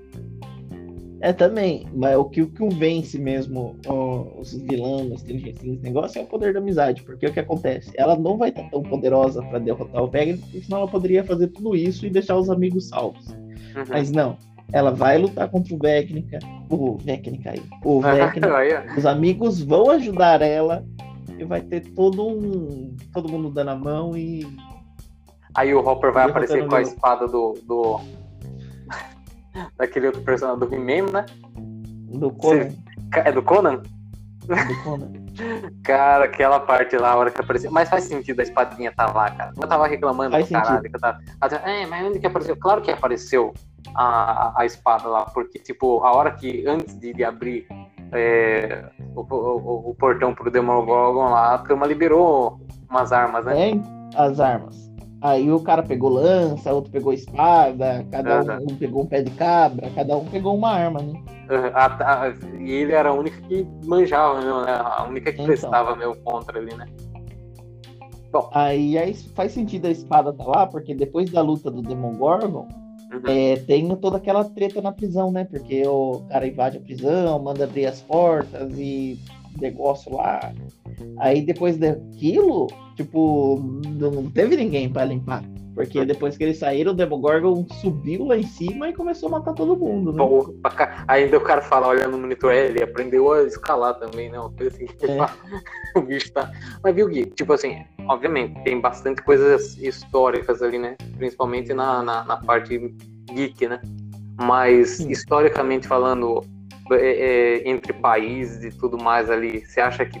[1.20, 5.82] É também, mas o que, o que vence mesmo ó, os vilões, os inteligentes, esse
[5.82, 7.02] negócio é o poder da amizade.
[7.02, 7.90] Porque o que acontece?
[7.96, 11.48] Ela não vai estar tão poderosa pra derrotar o Vegna, porque senão ela poderia fazer
[11.48, 13.26] tudo isso e deixar os amigos salvos.
[13.28, 13.84] Uhum.
[13.88, 14.36] Mas não,
[14.72, 16.38] ela vai lutar contra o Vecnica,
[16.68, 18.98] o Vecnica aí, o Vecna, Aí, ó.
[18.98, 20.84] os amigos vão ajudar ela
[21.38, 22.94] e vai ter todo um.
[23.12, 24.46] todo mundo dando a mão e.
[25.54, 27.54] Aí o Hopper vai Derrotando aparecer com a espada do.
[27.64, 28.00] do...
[29.78, 31.26] Daquele outro personagem do He-Man, né?
[32.08, 32.68] do Conan.
[33.12, 33.82] É do Conan?
[34.46, 35.12] Do Conan.
[35.84, 37.70] Cara, aquela parte lá, a hora que apareceu.
[37.70, 39.52] Mas faz sentido a espadinha tá lá, cara.
[39.56, 40.82] Eu tava reclamando Faz do caralho.
[40.82, 41.20] Que eu tava...
[41.64, 42.56] É, mas onde que apareceu?
[42.56, 43.54] Claro que apareceu
[43.94, 47.66] a, a, espada lá, porque, tipo, a hora que, antes de, de abrir
[48.12, 53.54] é, o, o, o portão pro Demogorgon lá, a turma liberou umas armas, né?
[53.54, 53.82] Tem
[54.14, 54.88] as armas.
[55.20, 58.60] Aí o cara pegou lança, outro pegou espada, cada Aham.
[58.60, 61.20] um, um pegou um pé de cabra, cada um pegou uma arma, né?
[61.74, 64.72] A- a- e ele era a única que manjava, meu, né?
[64.80, 65.46] A única que Então.
[65.46, 66.86] prestava meu contra ali, né?
[68.52, 72.68] Aí, aí faz sentido a espada tá lá, porque depois da luta do Demogorgon,
[73.12, 73.22] Uhum.
[73.26, 75.44] é, tem toda aquela treta na prisão, né?
[75.44, 79.18] Porque o cara invade a prisão, manda abrir as portas e
[79.60, 80.52] negócio lá.
[81.18, 83.58] Aí depois daquilo, tipo,
[83.98, 85.42] não teve ninguém pra limpar.
[85.78, 89.54] Porque depois que eles saíram, o Demogorgon subiu lá em cima e começou a matar
[89.54, 90.24] todo mundo, né?
[91.06, 94.40] Ainda o cara fala, olhando no monitor, é, ele aprendeu a escalar também, né?
[94.40, 94.86] Uma coisa assim.
[95.02, 95.18] É.
[95.96, 96.50] o bicho tá.
[96.82, 97.26] Mas viu, Gui?
[97.26, 100.96] Tipo assim, obviamente, tem bastante coisas históricas ali, né?
[101.16, 102.76] Principalmente na, na, na parte
[103.32, 103.80] geek, né?
[104.36, 105.10] Mas, Sim.
[105.10, 106.42] historicamente falando,
[106.90, 110.20] é, é, entre países e tudo mais ali, você acha que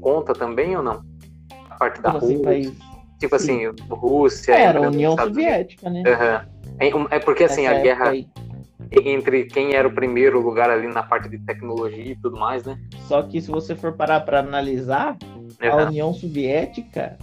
[0.00, 1.04] conta também ou não?
[1.70, 2.44] A parte da Como assim, Rússia.
[2.44, 2.95] país?
[3.18, 3.66] Tipo Sim.
[3.66, 4.52] assim, Rússia.
[4.54, 5.16] Era a entre os União.
[5.16, 6.02] Soviética, né?
[6.06, 6.46] Aham.
[6.78, 8.28] É, é porque assim, Nessa a guerra aí.
[8.92, 12.78] entre quem era o primeiro lugar ali na parte de tecnologia e tudo mais, né?
[13.08, 15.16] Só que se você for parar pra analisar,
[15.60, 15.86] a Aham.
[15.86, 17.16] União Soviética,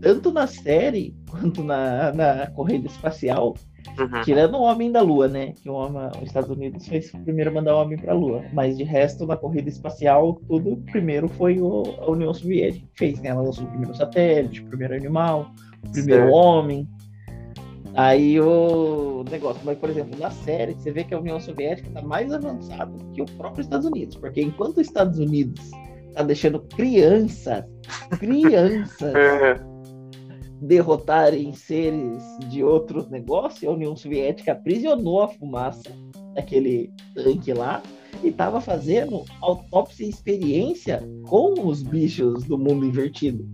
[0.00, 3.54] tanto na série quanto na, na corrida espacial,
[3.98, 4.22] Uhum.
[4.22, 5.52] tirando o Homem da Lua, né?
[5.62, 8.42] Que o homem, os Estados Unidos o primeiro a mandar o homem pra Lua.
[8.52, 13.20] Mas de resto, na corrida espacial, tudo primeiro foi o- a União Soviética que fez,
[13.20, 13.28] né?
[13.28, 15.50] Ela lançou o primeiro satélite, o primeiro animal,
[15.86, 16.34] o primeiro Certo.
[16.34, 16.88] homem.
[17.96, 22.02] Aí o negócio, mas por exemplo, na série, você vê que a União Soviética está
[22.02, 25.70] mais avançada que o próprio Estados Unidos, porque enquanto os Estados Unidos
[26.12, 27.64] tá deixando crianças,
[28.18, 29.66] crianças Aham.
[30.60, 35.90] derrotarem seres de outros negócios, a União Soviética aprisionou a fumaça
[36.34, 37.82] daquele tanque lá
[38.22, 43.44] e estava fazendo autópsia e experiência com os bichos do mundo invertido.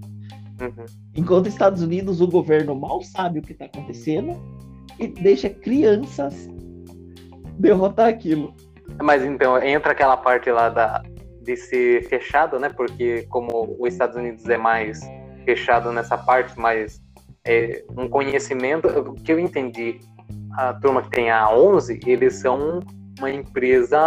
[0.60, 0.86] Uhum.
[1.16, 4.40] Enquanto os Estados Unidos, o governo mal sabe o que está acontecendo
[4.98, 6.48] e deixa crianças
[7.58, 8.54] derrotar aquilo.
[9.02, 11.02] Mas então, entra aquela parte lá da,
[11.42, 12.68] de ser fechado, né?
[12.68, 15.00] Porque como os Estados Unidos é mais
[15.44, 17.00] fechado nessa parte, mas
[17.44, 19.98] é, um conhecimento, o que eu entendi,
[20.52, 22.80] a turma que tem a 11, eles são
[23.18, 23.98] uma empresa,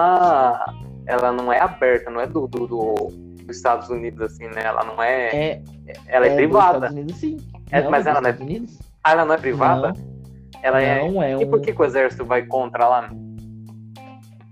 [1.06, 3.08] ela não é aberta, não é do, do, do-
[3.46, 4.64] dos Estados Unidos, assim, né?
[4.64, 5.62] Ela não é, É,
[6.08, 6.78] ela é, dos privada.
[6.78, 7.38] Estados Unidos, sim.
[7.72, 8.80] É, Não, mas ela não é- Unidos?
[9.04, 9.90] Ah, ela não é privada?
[9.94, 11.08] Não, ela é...
[11.12, 11.62] não, é E por um...
[11.62, 13.10] que, que o exército vai contra lá?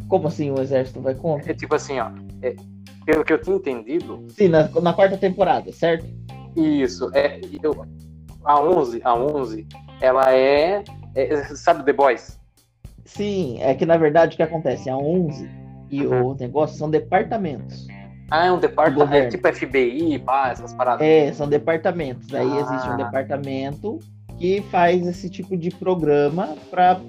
[0.10, 1.52] Como assim o exército vai contra?
[1.52, 2.12] É tipo assim, ó.
[2.42, 2.54] é,
[3.06, 6.06] pelo que eu tinha entendido, Sim, na, na quarta temporada, certo?
[6.56, 7.86] Isso, é, eu,
[8.44, 9.68] a 11, a 11,
[10.02, 10.84] ela é,
[11.16, 12.40] é, sabe The Boys?
[13.06, 14.90] Sim, é que na verdade o que acontece?
[14.90, 15.50] A 11
[15.90, 16.28] e Uhum.
[16.28, 17.88] o negócio são departamentos.
[18.30, 21.06] Ah, é um departamento, é tipo FBI, pá, essas paradas.
[21.06, 22.34] É, são departamentos.
[22.34, 22.62] Aí Ah.
[22.62, 24.00] existe um departamento
[24.38, 27.00] que faz esse tipo de programa para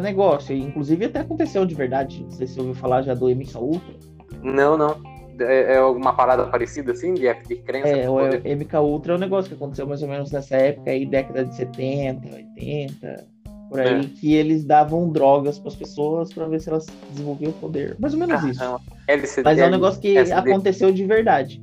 [0.00, 0.56] negócio.
[0.56, 2.22] Inclusive até aconteceu de verdade.
[2.22, 3.94] Não sei se você ouviu falar já do Emissa Ultra.
[4.40, 4.96] Não, não.
[5.42, 7.88] É, é alguma parada parecida assim, de, de crença?
[7.88, 8.56] É, o poder?
[8.56, 11.54] MK Ultra é um negócio que aconteceu mais ou menos nessa época aí, década de
[11.54, 13.26] 70, 80,
[13.68, 14.08] por aí, É.
[14.20, 17.96] que eles davam drogas para as pessoas para ver se elas desenvolviam poder.
[17.98, 18.58] Mais ou menos isso.
[18.58, 18.80] Caramba.
[19.08, 20.50] LCD, Mas é um negócio que LSD.
[20.50, 21.62] aconteceu de verdade.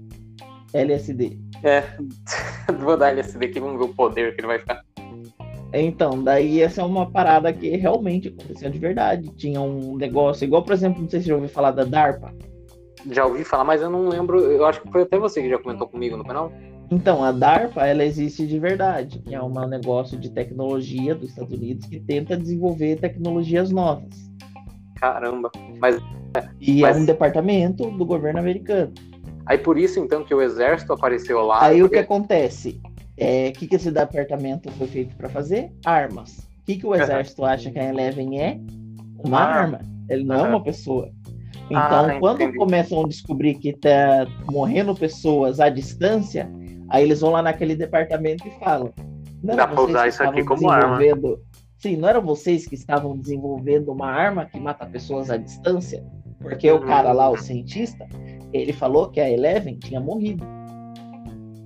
[0.73, 1.37] LSD.
[1.63, 1.83] É,
[2.79, 4.83] vou dar LSD aqui, vamos ver o poder que ele vai ficar.
[5.71, 9.29] Então, daí essa é uma parada que realmente aconteceu de verdade.
[9.37, 12.33] Tinha um negócio, igual, por exemplo, não sei se você já ouviu falar da DARPA.
[13.11, 15.57] Já ouvi falar, mas eu não lembro, eu acho que foi até você que já
[15.57, 16.51] comentou comigo no canal.
[16.91, 19.21] Então, a DARPA, ela existe de verdade.
[19.29, 24.09] É um negócio de tecnologia dos Estados Unidos que tenta desenvolver tecnologias novas.
[24.95, 25.51] Caramba.
[25.79, 25.99] Mas
[26.59, 28.91] E Mas- é um departamento do governo americano.
[29.47, 31.63] aí por isso então que o exército apareceu lá.
[31.63, 32.79] Aí o que porque- acontece?
[33.17, 35.71] É, o que, que esse departamento foi feito para fazer?
[35.85, 36.37] Armas.
[36.61, 38.59] O que, que o exército acha que a Eleven é?
[39.23, 39.53] Uma Ah.
[39.61, 39.79] arma.
[40.07, 40.49] Ele não é Aham.
[40.49, 41.09] uma pessoa.
[41.69, 41.77] Então,
[42.09, 42.57] Ah, quando entendi.
[42.57, 46.49] começam a descobrir que tá morrendo pessoas à distância,
[46.89, 48.91] aí eles vão lá naquele departamento e falam.
[49.43, 51.39] Não Dá pra usar isso aqui como arma." desenvolvendo-
[51.77, 56.03] Sim, não eram vocês que estavam desenvolvendo uma arma que mata pessoas à distância?
[56.41, 56.85] Porque o Uhum.
[56.87, 58.05] cara lá, o cientista,
[58.51, 60.43] ele falou que a Eleven tinha morrido.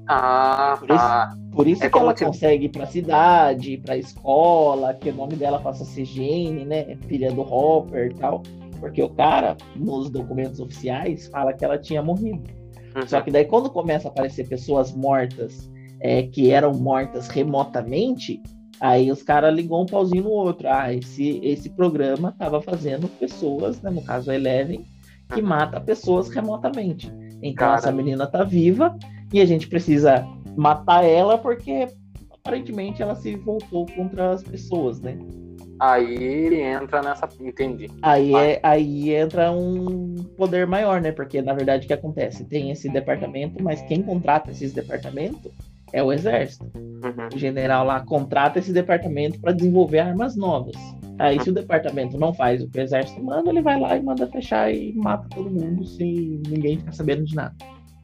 [0.08, 1.34] Ah, Por isso- tá.
[1.52, 5.14] Por isso É que como ela consegue ir pra cidade, ir pra escola, que o
[5.14, 6.98] nome dela passa a ser Jane, né?
[7.08, 8.42] Filha do Hopper e tal.
[8.84, 12.44] Porque o cara, nos documentos oficiais, fala que ela tinha morrido.
[12.94, 13.08] Uhum.
[13.08, 15.72] Só que daí quando começa a aparecer pessoas mortas
[16.02, 18.44] é, que eram mortas remotamente,
[18.82, 20.68] aí os caras ligou um pauzinho no outro.
[20.70, 24.86] Ah, esse, esse programa tava fazendo pessoas, né, no caso a Eleven,
[25.34, 25.48] que Uhum.
[25.48, 27.10] mata pessoas remotamente.
[27.42, 27.78] Então Cara.
[27.78, 29.00] essa menina tá viva
[29.32, 30.28] e a gente precisa
[30.58, 31.88] matar ela porque
[32.30, 35.18] aparentemente ela se voltou contra as pessoas, né?
[35.84, 37.28] Aí ele entra nessa.
[37.42, 37.92] Entendi.
[38.02, 41.12] Aí, é, aí entra um poder maior, né?
[41.12, 42.46] Porque na verdade o que acontece?
[42.46, 45.52] Tem esse departamento, mas quem contrata esses departamentos
[45.92, 46.72] é o exército.
[46.74, 47.28] Uhum.
[47.36, 50.78] O general lá contrata esse departamento para desenvolver armas novas.
[51.20, 54.02] Aí se o departamento não faz o que o exército manda, ele vai lá e
[54.02, 57.54] manda fechar e mata todo mundo sem ninguém ficar sabendo de nada.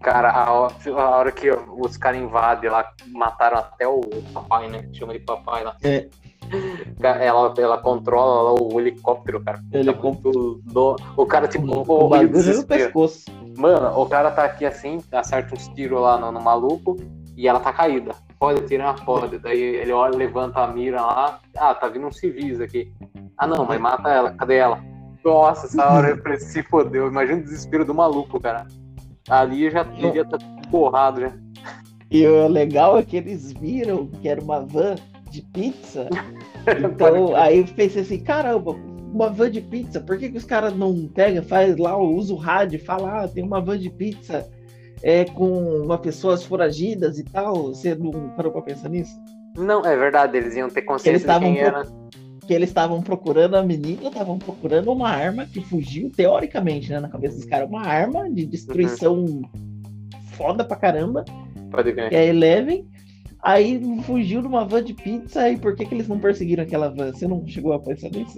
[0.01, 4.01] Cara, a hora, a hora que os caras invadem lá, mataram até o
[4.33, 4.85] papai, né?
[4.91, 5.77] Chama de papai lá.
[5.81, 6.07] É.
[7.01, 9.61] Ela, ela controla o helicóptero, cara.
[9.71, 13.25] Ele Tá muito do- O cara, tipo, o, o, bagulho no pescoço.
[13.57, 16.97] Mano, o cara tá aqui assim, acerta uns tiros lá no, no maluco
[17.35, 18.11] e ela tá caída.
[18.39, 19.37] Pode tirar, pode.
[19.37, 21.39] Daí ele olha, levanta a mira lá.
[21.57, 22.91] Ah, tá vindo uns civis aqui.
[23.37, 24.31] Ah, não, mas mata ela.
[24.31, 24.81] Cadê ela?
[25.23, 27.07] Nossa, essa hora eu se fodeu.
[27.07, 28.65] Imagina o desespero do maluco, cara.
[29.29, 30.39] Ali já devia estar
[30.71, 31.31] porrado já.
[32.09, 34.95] E o legal é que eles viram que era uma van
[35.29, 36.07] de pizza.
[36.77, 38.75] Então, aí eu pensei assim, caramba,
[39.11, 42.37] uma van de pizza, por que, que os caras não pegam, faz lá, usa o
[42.37, 44.47] rádio fala, ah, tem uma van de pizza
[45.01, 47.67] é, com uma pessoas foragidas e tal.
[47.67, 49.13] Você não parou pra pensar nisso?
[49.57, 51.83] Não, é verdade, eles iam ter consciência de estavam quem era.
[52.45, 57.09] Que eles estavam procurando a menina, estavam procurando uma arma que fugiu, teoricamente, né, na
[57.09, 59.41] cabeça dos caras, uma arma de destruição
[60.33, 61.25] foda pra caramba.
[61.69, 62.09] Pode ver.
[62.09, 62.87] que é Eleven.
[63.41, 67.11] Aí fugiu numa van de pizza e por que, que eles não perseguiram aquela van?
[67.13, 68.37] Você não chegou a pensar nisso?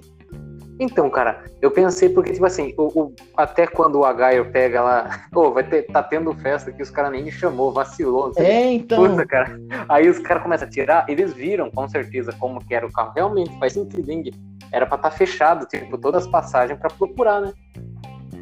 [0.79, 5.25] Então, cara, eu pensei porque, tipo assim, o, o- até quando o Agaio pega lá,
[5.31, 8.45] pô, vai ter, tá tendo festa que os caras nem me chamou, vacilou, não sei
[8.45, 9.07] É, então.
[9.09, 9.59] Puta, cara.
[9.87, 13.11] Aí os caras começam a tirar, eles viram com certeza como que era o carro.
[13.15, 14.23] Realmente faz sentido, hein?
[14.71, 17.53] Era pra estar fechado, tipo, todas as passagens pra procurar, né?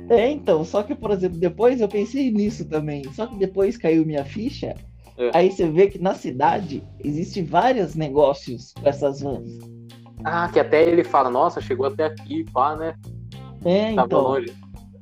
[0.10, 0.64] É, então.
[0.64, 3.04] Só que, por exemplo, depois eu pensei nisso também.
[3.14, 4.76] Só que depois caiu minha ficha.
[5.20, 5.32] É.
[5.34, 9.60] Aí você vê que na cidade existe vários negócios com essas vans.
[10.24, 12.94] Ah, que até ele fala, nossa, chegou até aqui, pá, né?
[13.66, 14.22] É, Tava então.
[14.22, 14.54] longe.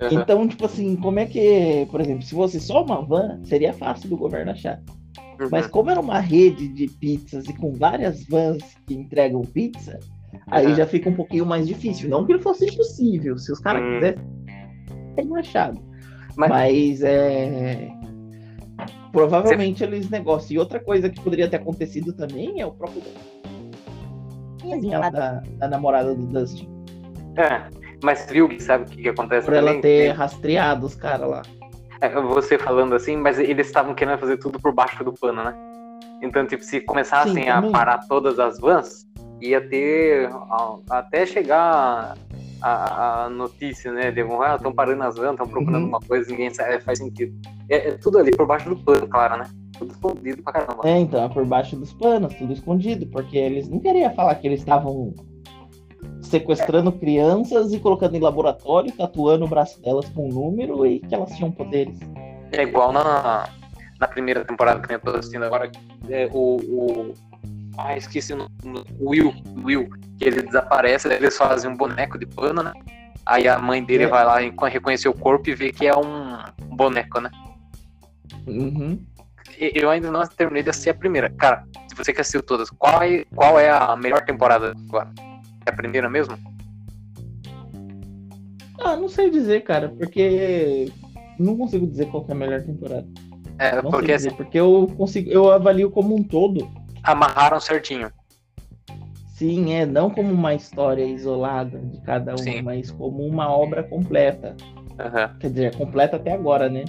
[0.01, 0.13] Aham.
[0.22, 4.09] Então, tipo assim, como é que, por exemplo, se fosse só uma van, seria fácil
[4.09, 4.80] do governo achar.
[5.39, 5.49] Uhum.
[5.51, 9.99] Mas como era uma rede de pizzas e com várias vans que entregam pizza,
[10.47, 10.76] aí Uhum.
[10.76, 12.09] já fica um pouquinho mais difícil.
[12.09, 13.93] Não que não fosse impossível, se os caras Hum.
[13.95, 14.24] quisessem,
[15.15, 15.80] teriam achado.
[16.36, 17.89] Mas- Mas, é.
[19.18, 20.57] Provavelmente eles negociam.
[20.57, 23.01] E outra coisa que poderia ter acontecido também é o próprio.
[24.91, 26.70] Lá da, da namorada do Dustin.
[27.36, 27.63] É,
[28.03, 29.82] mas viu que sabe o que, que acontece Por ela também?
[29.82, 31.41] ter rastreado os caras lá.
[31.99, 35.55] É, você falando assim, mas eles estavam querendo fazer tudo por baixo do pano, né?
[36.22, 39.07] Então, tipo, se começassem Sim, a parar todas as vans,
[39.41, 40.30] ia ter
[40.91, 42.15] até chegar
[42.62, 44.12] a, a notícia, né?
[44.12, 45.89] De ah, estão parando as vans, estão procurando Uhum.
[45.89, 47.34] uma coisa, ninguém sabe, é, faz sentido.
[47.70, 49.49] É, é tudo ali por baixo do pano, claro, né?
[49.78, 50.82] Tudo escondido pra caramba.
[50.88, 54.47] É, então, é por baixo dos panos, tudo escondido, porque eles não queriam falar que
[54.47, 55.14] eles estavam
[56.22, 61.14] sequestrando crianças e colocando em laboratório, tatuando o braço delas com um número e que
[61.14, 61.99] elas tinham poderes.
[62.51, 63.47] É igual na,
[63.99, 65.72] na primeira temporada que eu tô assistindo agora,
[66.10, 67.14] é, o, o.
[67.78, 68.51] Ah, esqueci o nome.
[68.99, 72.73] Will, Will, que ele desaparece, daí eles fazem um boneco de pano, né?
[73.25, 74.07] Aí a mãe dele É.
[74.07, 76.38] vai lá reconhecer o corpo e vê que é um
[76.75, 77.30] boneco, né?
[78.47, 78.99] Uhum.
[79.59, 81.30] Eu ainda não terminei de assistir a primeira.
[81.32, 85.11] Cara, se você quer assistir todas, qual é, qual é a melhor temporada agora?
[85.65, 86.38] É a primeira mesmo?
[88.80, 90.91] Ah, não sei dizer, cara, porque
[91.39, 93.07] não consigo dizer qual que é a melhor temporada.
[93.59, 96.69] É, Não porque sei assim, dizer, porque eu consigo, eu avalio como um todo.
[97.12, 98.12] Amarraram certinho.
[99.30, 102.62] Sim, é não como uma história isolada de cada um, Sim.
[102.64, 104.55] mas como uma obra completa.
[104.99, 105.38] Aham.
[105.39, 106.84] Quer dizer, é completa até agora, né?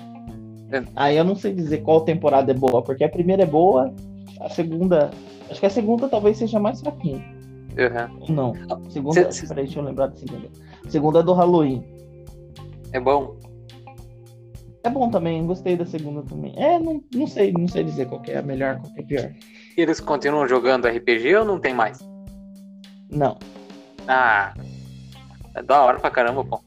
[0.72, 0.82] É.
[0.96, 3.94] Aí eu não sei dizer qual temporada é boa, porque a primeira é boa,
[4.40, 5.10] a segunda.
[5.50, 7.22] Acho que a segunda talvez seja mais fraquinha.
[7.78, 8.34] Uhum.
[8.34, 8.54] Não?
[8.90, 10.48] Segunda, Cê- cê- peraí, deixa eu lembrar da segunda.
[10.88, 11.84] Segunda é do Halloween.
[12.92, 13.36] É bom.
[14.82, 16.54] É bom também, gostei da segunda também.
[16.56, 19.02] É, não, não sei, não sei dizer qual que é a melhor, qual que é
[19.02, 19.34] a pior.
[19.78, 22.00] Eles continuam jogando RPG ou não tem mais?
[23.08, 23.38] Não.
[24.08, 24.52] Ah,
[25.54, 26.60] é da hora pra caramba, pô.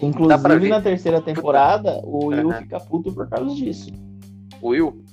[0.00, 3.90] Inclusive na terceira temporada, o Will fica puto por causa disso.
[4.62, 5.04] Will?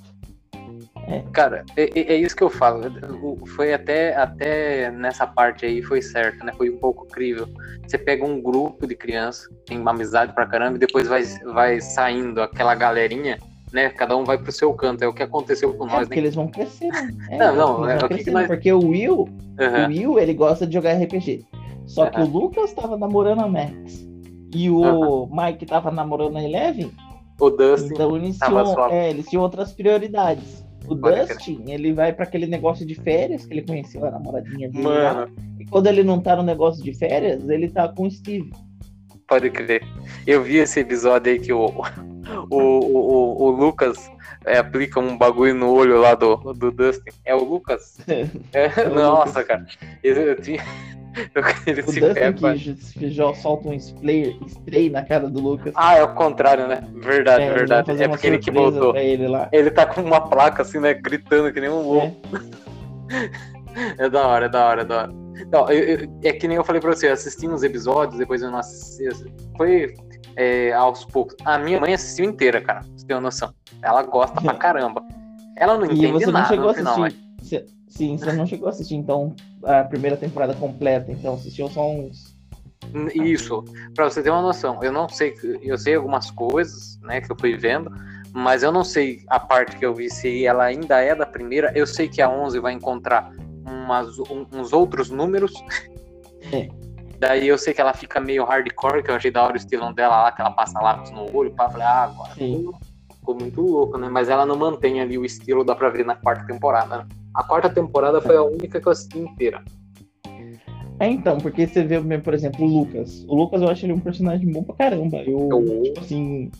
[1.08, 1.22] É.
[1.32, 2.82] Cara, é, é- é isso que eu falo.
[3.20, 6.52] O- Foi até, até nessa parte aí, foi certo, né?
[6.56, 7.48] Foi um pouco crível.
[7.86, 11.80] Você pega um grupo de crianças, tem uma amizade pra caramba, e depois vai, vai
[11.80, 13.38] saindo aquela galerinha,
[13.72, 13.88] né?
[13.90, 15.02] Cada um vai pro seu canto.
[15.02, 16.22] É o que aconteceu com É nós, porque né?
[16.26, 16.96] eles vão crescendo.
[17.30, 19.28] É, Não, não, eles é, vão o crescendo, nós- Porque o Will, o
[19.62, 19.88] Aham.
[19.88, 21.44] Will, ele gosta de jogar RPG.
[21.86, 22.26] Só que o.
[22.26, 24.06] Lucas tava namorando a Max.
[24.54, 26.90] E o Mike tava namorando a Eleven.
[27.40, 30.66] O Dustin Então eles tinham, só- é, eles tinham outras prioridades.
[30.88, 31.26] O Pode crer.
[31.36, 34.82] Dustin, ele vai pra aquele negócio de férias que ele conheceu a namoradinha dele.
[34.86, 35.14] lá.
[35.14, 38.50] Mano, E quando ele não tá no negócio de férias, ele tá com o Steve.
[39.28, 39.82] pode crer.
[40.26, 41.66] Eu vi esse episódio aí que o,
[42.50, 44.10] o, o, o- Lucas
[44.44, 47.10] é, aplica um bagulho no olho lá do, do Dustin.
[47.24, 47.98] É o Lucas?
[48.52, 49.66] É, o nossa, cara.
[50.02, 50.62] Ele, eu tinha-
[51.66, 52.54] ele O se Dustin pega.
[52.54, 55.72] que, que já solta um spray, spray na cara do Lucas.
[55.76, 56.86] Ah, é o contrário, né?
[56.94, 58.02] Verdade, É, verdade.
[58.02, 59.48] É porque ele que pra ele lá.
[59.52, 60.94] Ele tá com uma placa assim, né?
[60.94, 62.16] Gritando que nem um louco.
[63.98, 65.12] É da hora, é da hora, é da hora.
[65.52, 68.42] Não, eu- eu- é que nem eu falei pra você, eu assisti uns episódios, depois
[68.42, 69.08] eu não assisti.
[69.56, 69.94] Foi
[70.38, 71.34] é, aos poucos.
[71.44, 73.52] A minha mãe assistiu inteira, cara, pra você ter uma noção.
[73.82, 75.02] Ela gosta pra caramba.
[75.56, 77.18] Ela não E entende você não nada chegou no final, assistir.
[77.42, 79.34] Cê- Sim, você não chegou a assistir, então,
[79.64, 81.10] a primeira temporada completa.
[81.10, 82.36] Então, assistiu só uns.
[82.92, 83.64] mas isso,
[83.94, 84.78] pra você ter uma noção.
[84.84, 87.90] Eu não sei, eu sei algumas coisas, né, que eu fui vendo,
[88.32, 91.72] mas eu não sei a parte que eu vi se ela ainda é da primeira.
[91.74, 93.32] Eu sei que a 11 vai encontrar
[93.66, 95.52] umas, um- uns outros números.
[96.52, 96.68] É.
[97.18, 99.92] Daí eu sei que ela fica meio hardcore, que eu achei da hora o estilão
[99.92, 102.70] dela lá, que ela passa lápis no olho, pá, falei, ah, agora Sim.
[103.18, 104.08] ficou muito louco, né?
[104.08, 106.98] Mas ela não mantém ali o estilo, dá pra ver na quarta temporada.
[106.98, 107.06] né?
[107.34, 109.62] A quarta temporada foi a única que eu assisti inteira.
[111.00, 113.24] É, então, porque você vê, por exemplo, o Lucas.
[113.28, 115.18] O Lucas eu acho ele um personagem bom pra caramba.
[115.18, 116.50] Eu, Eu- tipo assim.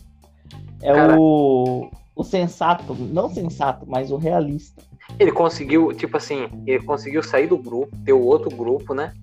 [0.81, 1.15] É Cara.
[1.17, 1.89] o.
[2.15, 4.81] O sensato, não sensato, mas o realista.
[5.17, 9.13] Ele conseguiu, tipo assim, ele conseguiu sair do grupo, ter o outro grupo, né?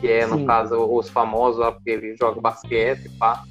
[0.00, 0.46] Que é, no Sim.
[0.46, 3.42] caso, os famosos lá, porque ele joga basquete, pá.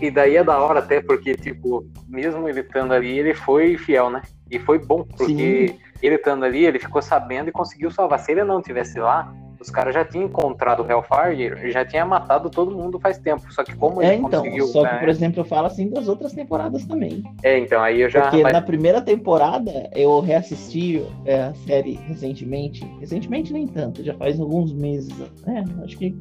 [0.00, 4.10] E daí é da hora até, porque, tipo, mesmo ele estando ali, ele foi fiel,
[4.10, 4.22] né?
[4.50, 8.18] E foi bom, porque ele estando ali, ele ficou sabendo e conseguiu salvar.
[8.18, 9.32] Se ele não tivesse lá,
[9.62, 13.42] os caras já tinham encontrado o Hellfire, já tinha matado todo mundo faz tempo.
[13.52, 14.42] Só que como É, ele então.
[14.42, 14.66] conseguiu.
[14.66, 17.22] Só que, é, por exemplo, eu falo assim das outras temporadas também.
[17.42, 18.22] é, então, aí eu já.
[18.22, 22.84] Porque mas- na primeira temporada eu reassisti é, a série recentemente.
[23.00, 25.14] Recentemente nem tanto, já faz alguns meses.
[25.46, 26.14] É, acho que.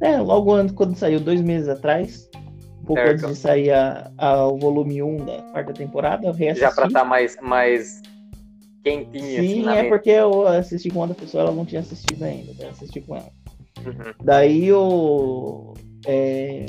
[0.00, 2.28] É, logo antes, quando saiu, dois meses atrás.
[2.82, 3.24] Um pouco Certo.
[3.24, 6.60] antes de sair a, a- o volume 1 da quarta temporada, eu reassisti.
[6.64, 8.00] já pra estar mais, mais
[8.82, 9.90] quentinho, assim, Sim, na é mente.
[9.90, 13.30] porque eu assisti com outra pessoa, ela não tinha assistido ainda, eu assisti com ela.
[13.84, 14.12] Uhum.
[14.22, 15.74] Daí eu.
[16.06, 16.66] é,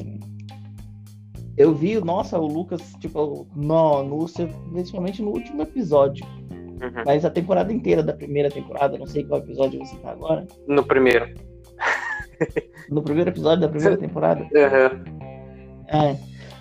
[1.57, 4.25] eu vi, nossa, o Lucas, tipo, no, no,
[4.71, 6.25] principalmente no último episódio.
[6.49, 7.03] Uhum.
[7.05, 10.47] Mas a temporada inteira da primeira temporada, não sei qual episódio você tá agora.
[10.67, 11.33] No primeiro.
[12.89, 14.43] No primeiro episódio da primeira temporada.
[14.43, 15.19] Uhum.
[15.87, 16.17] É.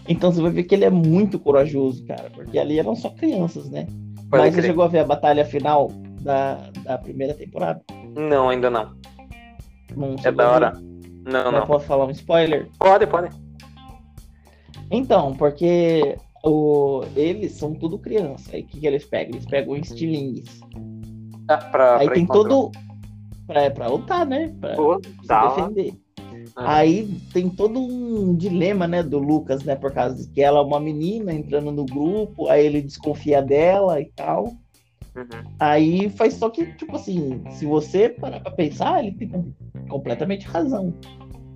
[0.09, 2.29] Então você vai ver que ele é muito corajoso, cara.
[2.31, 3.87] Porque ali eram só crianças, né?
[4.31, 4.71] Pode Mas você crer.
[4.71, 5.89] chegou a ver a batalha final
[6.21, 6.55] da,
[6.85, 7.81] da primeira temporada?
[8.17, 8.95] Não, ainda não.
[9.97, 10.55] Não É da ver?
[10.55, 10.73] hora.
[11.25, 11.67] Não, Mas não.
[11.67, 12.69] posso falar um spoiler?
[12.79, 13.29] Pode, pode.
[14.91, 18.51] Então, porque o, eles são tudo criança.
[18.55, 19.35] Aí o que, que eles pegam?
[19.35, 20.61] Eles pegam estilingues.
[21.49, 22.49] Ah, pra, Aí pra tem encontrar.
[22.51, 22.73] todo.
[23.47, 24.55] Pra, pra lutar, né?
[24.61, 25.49] Pra Pô, se hora.
[25.49, 25.95] defender.
[26.61, 26.79] Ah.
[26.79, 30.63] Aí tem todo um dilema, né, do Lucas, né, por causa de que ela é
[30.63, 34.45] uma menina entrando no grupo, aí ele desconfia dela e tal.
[35.17, 35.53] Uhum.
[35.59, 39.53] Aí faz só que, tipo assim, se você parar pra pensar, ele tem com-
[39.89, 40.93] completamente razão.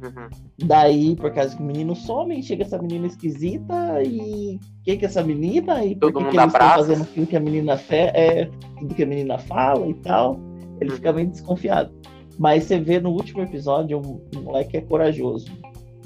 [0.03, 0.29] Uhum.
[0.65, 5.09] Daí, por causa que o menino some, chega essa menina esquisita, e quem que é
[5.09, 5.85] essa menina?
[5.85, 9.07] E por que, eles estão fazendo tudo que a menina fe é, tudo que a
[9.07, 10.39] menina fala e tal.
[10.81, 10.97] Ele Uhum.
[10.97, 11.93] fica meio desconfiado.
[12.39, 15.47] Mas você vê no último episódio, o o moleque é corajoso.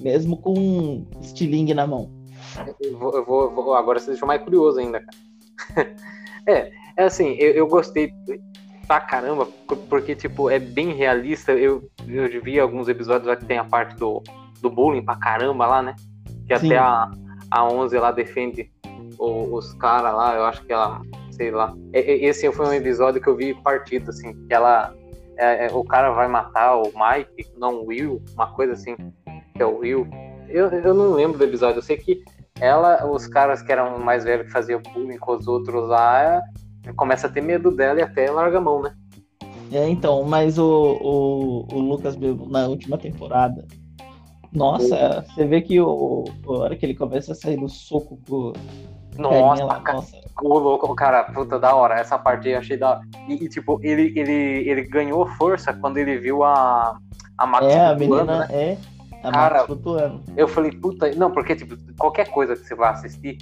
[0.00, 2.10] Mesmo com um estilingue na mão.
[2.80, 5.16] Eu vou, eu vou- agora você deixou mais curioso ainda, cara.
[6.46, 8.12] é, é assim, eu, eu gostei
[8.86, 11.52] pra caramba, por- porque, tipo, é bem realista.
[11.52, 14.22] Eu, eu vi alguns episódios lá que tem a parte do,
[14.60, 15.96] do bullying pra caramba lá, né?
[16.46, 16.66] Que Sim.
[16.66, 17.10] até a,
[17.50, 18.70] a 11 lá defende
[19.18, 21.00] o- os caras lá, eu acho que ela,
[21.30, 21.74] sei lá.
[21.92, 24.94] E- e- Esse foi um episódio que eu vi partido, assim, que ela
[25.36, 28.96] é, é, o cara vai matar o Mike, não o Will, uma coisa assim,
[29.54, 30.06] que é o Will.
[30.48, 32.22] Eu, eu não lembro do episódio, eu sei que
[32.60, 36.42] ela, os caras que eram mais velhos que faziam bullying com os outros lá,
[36.96, 38.94] começa a ter medo dela e até larga a mão, né?
[39.72, 40.64] É, então, mas o,
[41.00, 43.66] o, o Lucas na última temporada,
[44.52, 48.52] nossa, você vê que o, a hora que ele começa a sair do soco com
[49.18, 50.16] nossa, lá, nossa.
[50.42, 51.98] O louco, cara, puta, da hora.
[51.98, 53.00] Essa parte eu achei da hora.
[53.28, 56.98] E, e, tipo, ele, ele, ele ganhou força quando ele viu a,
[57.38, 58.48] a Max É, a menina, né?
[58.50, 58.78] é.
[59.22, 59.66] A cara,
[60.36, 63.38] eu falei, puta, não, porque, tipo, qualquer coisa que você vá assistir,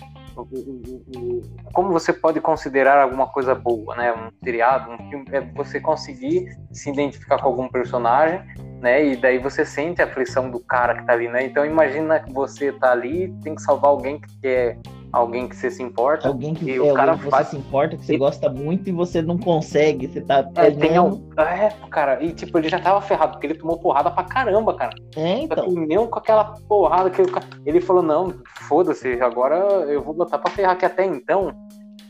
[1.73, 4.13] como você pode considerar alguma coisa boa, né?
[4.13, 8.41] Um seriado, um filme, é você conseguir se identificar com algum personagem,
[8.81, 9.05] né?
[9.05, 11.45] E daí você sente a aflição do cara que tá ali, né?
[11.45, 14.77] Então imagina que você tá ali, tem que salvar alguém que é
[15.15, 16.29] alguém que você se importa.
[16.29, 17.49] Alguém que, e é, o cara que faz...
[17.49, 18.19] você se importa, que você e...
[18.19, 21.31] gosta muito e você não consegue, você tá é, tem um...
[21.39, 24.95] é, cara, e tipo, ele já tava ferrado, porque ele tomou porrada pra caramba, cara.
[25.17, 25.71] É, então.
[25.71, 27.23] Mesmo com aquela porrada que
[27.65, 29.57] ele falou, não, foda-se, agora
[29.89, 31.55] eu vou botar pra ferrar, que até então,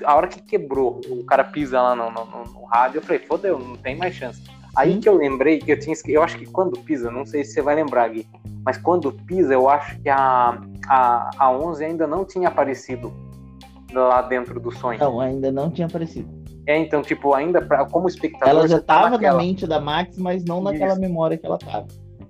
[0.05, 3.19] a hora que quebrou, o cara pisa lá no, no, no, no rádio, eu falei,
[3.21, 4.43] fodeu, não tem mais chance.
[4.77, 7.63] Aí que eu lembrei, eu tinha eu acho que quando pisa, não sei se você
[7.63, 8.27] vai lembrar, Gui,
[8.65, 13.13] mas quando pisa, eu acho que a, a, a 11 ainda não tinha aparecido
[13.93, 14.99] lá dentro do sonho.
[14.99, 16.29] Não, ainda não tinha aparecido.
[16.67, 18.49] É, então, tipo, ainda pra, como espectador.
[18.49, 19.37] Ela já tava naquela...
[19.37, 21.01] na mente da Max, mas não naquela Isso.
[21.01, 21.87] memória que ela tava.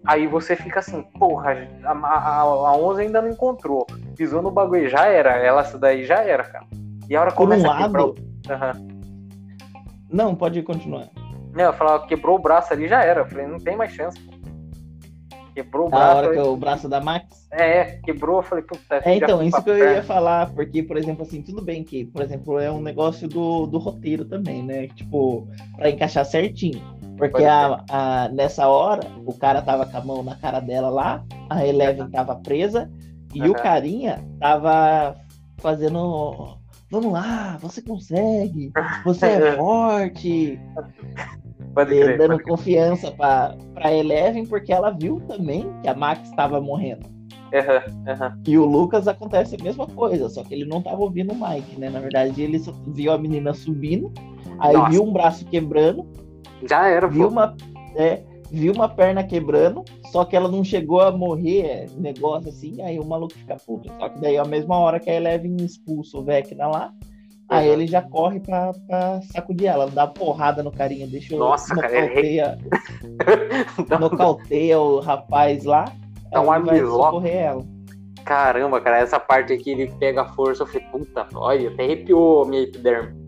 [0.07, 3.87] Aí você fica assim, porra, a, a, a 11 ainda não encontrou.
[4.17, 5.31] Pisou no bagulho, já era.
[5.39, 6.67] Ela, essa daí já era, cara.
[7.09, 8.15] E a hora Por começa um lado...
[8.43, 8.77] Quebrar...
[8.77, 8.89] Uhum.
[10.11, 11.09] Não, pode continuar.
[11.55, 13.21] Não, eu falava, quebrou o braço ali, já era.
[13.21, 14.19] Eu falei, não tem mais chance.
[15.55, 16.05] Quebrou o braço.
[16.05, 17.47] A hora que é o braço da Max?
[17.53, 21.23] É, quebrou, eu falei, puta, É, então, isso que eu ia falar, porque, por exemplo,
[21.23, 24.89] assim, tudo bem que, por exemplo, é um negócio do, do roteiro também, né?
[24.89, 25.47] Tipo,
[25.77, 26.83] pra encaixar certinho.
[27.17, 31.25] Porque a, a, nessa hora, o cara tava com a mão na cara dela lá,
[31.49, 32.91] a Eleven tava presa,
[33.33, 33.51] e uhum.
[33.51, 35.15] o carinha tava
[35.59, 36.59] fazendo.
[36.91, 38.73] Vamos lá, você consegue,
[39.05, 40.61] você é forte.
[41.75, 46.61] Pode crer, dando pode confiança para Eleven, porque ela viu também que a Max estava
[46.61, 47.07] morrendo.
[47.55, 48.43] Uhum, uhum.
[48.47, 51.79] E o Lucas acontece a mesma coisa, só que ele não estava ouvindo o Mike,
[51.79, 51.89] né?
[51.89, 54.13] Na verdade, ele viu a menina subindo,
[54.59, 54.91] aí Nossa.
[54.91, 56.07] viu um braço quebrando.
[56.69, 57.57] Já era, viu uma,
[57.95, 62.83] é, viu uma perna quebrando, só que ela não chegou a morrer, é, negócio assim,
[62.83, 63.89] aí o maluco fica puto.
[63.99, 66.93] Só que daí, a mesma hora que a Eleven expulsa o Vecna lá,
[67.49, 72.59] Aí ele já corre pra, pra sacudir ela, dá porrada no carinha, deixa Nossa, nocauteia,
[73.87, 75.85] cara, nocauteia o rapaz lá,
[76.31, 77.65] dá um vai socorrer ela.
[78.25, 82.45] Caramba, cara, essa parte aqui ele pega a força, eu falei, puta, olha, até arrepiou
[82.45, 83.24] a minha epiderme.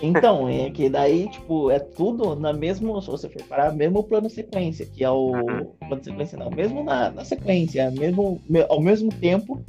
[0.00, 4.28] Então, é que daí, tipo, é tudo na mesma, se você for parar, mesmo plano
[4.28, 5.64] sequência, que é o uhum.
[5.88, 9.64] plano sequência não, mesmo na, na sequência, mesmo, ao mesmo tempo,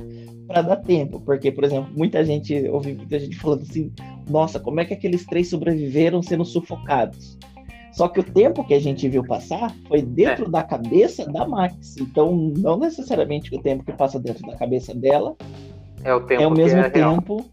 [0.48, 3.92] para dar tempo, porque, por exemplo, muita gente, eu ouvi muita gente falando assim,
[4.30, 7.38] nossa, como é que aqueles três sobreviveram sendo sufocados?
[7.92, 10.50] Só que o tempo que a gente viu passar foi dentro é.
[10.50, 11.96] da cabeça da Max.
[11.98, 15.36] Então, não necessariamente o tempo que passa dentro da cabeça dela
[16.04, 17.46] é o, tempo é o mesmo é tempo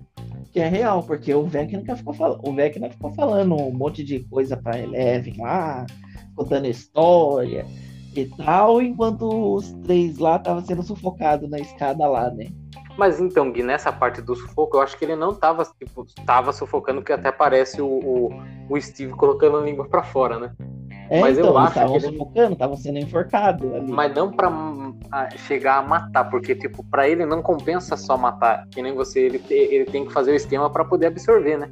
[0.53, 4.20] que é real, porque o Vecna ficou falando, o Vecna ficou falando um monte de
[4.20, 5.86] coisa para Eleven lá,
[6.34, 7.64] contando história
[8.14, 12.46] e tal, enquanto os três lá estavam sendo sufocados na escada lá, né?
[12.98, 16.53] Mas então, Gui, nessa parte do sufoco, eu acho que ele não tava, tipo, tava
[16.53, 18.30] sufocando, que até parece o, o,
[18.68, 20.53] o Steve colocando a língua para fora, né?
[21.11, 22.12] É, mas então, eu acho estavam que ele...
[22.12, 23.90] sufocando, estavam sendo enforcados ali.
[23.90, 28.68] Mas não para chegar a matar, porque, tipo, para ele não compensa só matar.
[28.70, 31.68] Que nem você, ele, ele tem que fazer o esquema para poder absorver, né?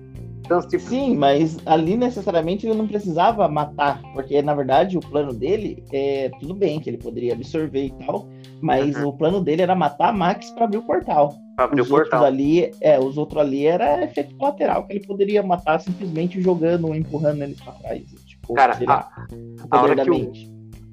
[0.49, 0.82] Então, tipo...
[0.82, 6.30] Sim, mas ali necessariamente ele não precisava matar, porque na verdade o plano dele é
[6.41, 8.26] tudo bem que ele poderia absorver e tal,
[8.62, 9.09] mas uhum.
[9.09, 11.34] o plano dele era matar Max para abrir o portal.
[11.55, 12.24] Pra abrir os o portal.
[12.24, 17.43] ali, é, os outros ali era efeito colateral que ele poderia matar simplesmente jogando, empurrando
[17.43, 18.03] eles para trás.
[18.55, 19.11] Cara, a,
[19.70, 20.11] a hora que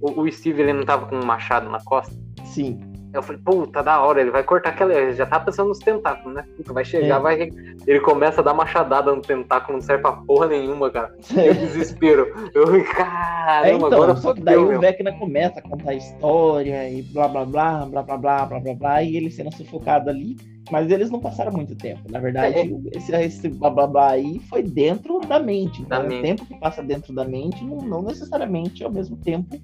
[0.01, 2.13] o, o, Steve ele não tava com um machado na costa?
[2.43, 2.79] Sim.
[3.15, 4.93] Eu falei, puta, da hora, ele vai cortar aquela.
[4.93, 6.45] Ele já tá pensando nos tentáculos, né?
[6.57, 7.19] Puta, vai chegar, é.
[7.19, 7.49] vai.
[7.87, 11.15] Ele começa a dar machadada no tentáculo, não serve pra porra nenhuma, cara.
[11.35, 12.27] Eu desespero.
[12.53, 17.01] Eu, caramba, é, então, agora só que daí o Vecna começa a contar história e
[17.03, 20.35] blá blá blá, blá blá blá, blá blá blá, e ele sendo sufocado ali.
[20.71, 22.11] Mas eles não passaram muito tempo.
[22.11, 22.97] Na verdade, é.
[22.97, 25.85] esse, esse blá blá blá aí foi dentro da mente.
[25.85, 26.23] Da o mente.
[26.23, 29.57] tempo que passa dentro da mente não, não necessariamente é o mesmo tempo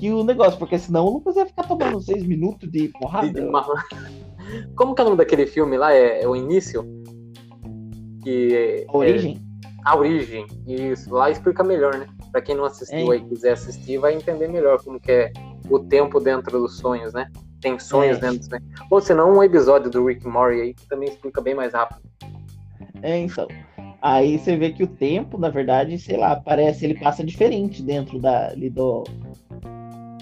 [0.00, 3.30] que o negócio, porque senão o Lucas ia ficar tomando seis minutos de porrada.
[4.74, 5.92] Como que é o nome daquele filme lá?
[5.92, 6.82] É, é o início?
[8.24, 9.38] Que a origem?
[9.46, 9.50] É...
[9.84, 11.12] A origem, isso.
[11.14, 12.06] Lá explica melhor, né?
[12.32, 13.16] Pra quem não assistiu é.
[13.16, 15.32] aí quiser assistir, vai entender melhor como que é
[15.68, 17.30] o tempo dentro dos sonhos, né?
[17.60, 18.20] Tem sonhos é.
[18.20, 18.64] dentro dos sonhos.
[18.90, 22.00] Ou senão um episódio do Rick Mori aí que também explica bem mais rápido.
[23.02, 23.48] É, então.
[24.02, 28.18] Aí você vê que o tempo, na verdade, sei lá, parece ele passa diferente dentro
[28.18, 29.04] da, ali do,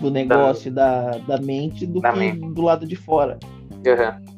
[0.01, 2.55] do negócio da, da, da mente do da que mente.
[2.55, 3.39] do lado de fora.
[3.73, 4.35] Uhum.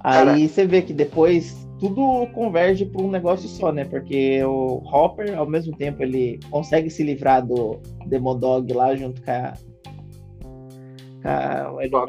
[0.00, 3.84] Aí você vê que depois tudo converge para um negócio só, né?
[3.84, 9.30] Porque o Hopper, ao mesmo tempo, ele consegue se livrar do Demodog lá junto com
[9.30, 9.54] a.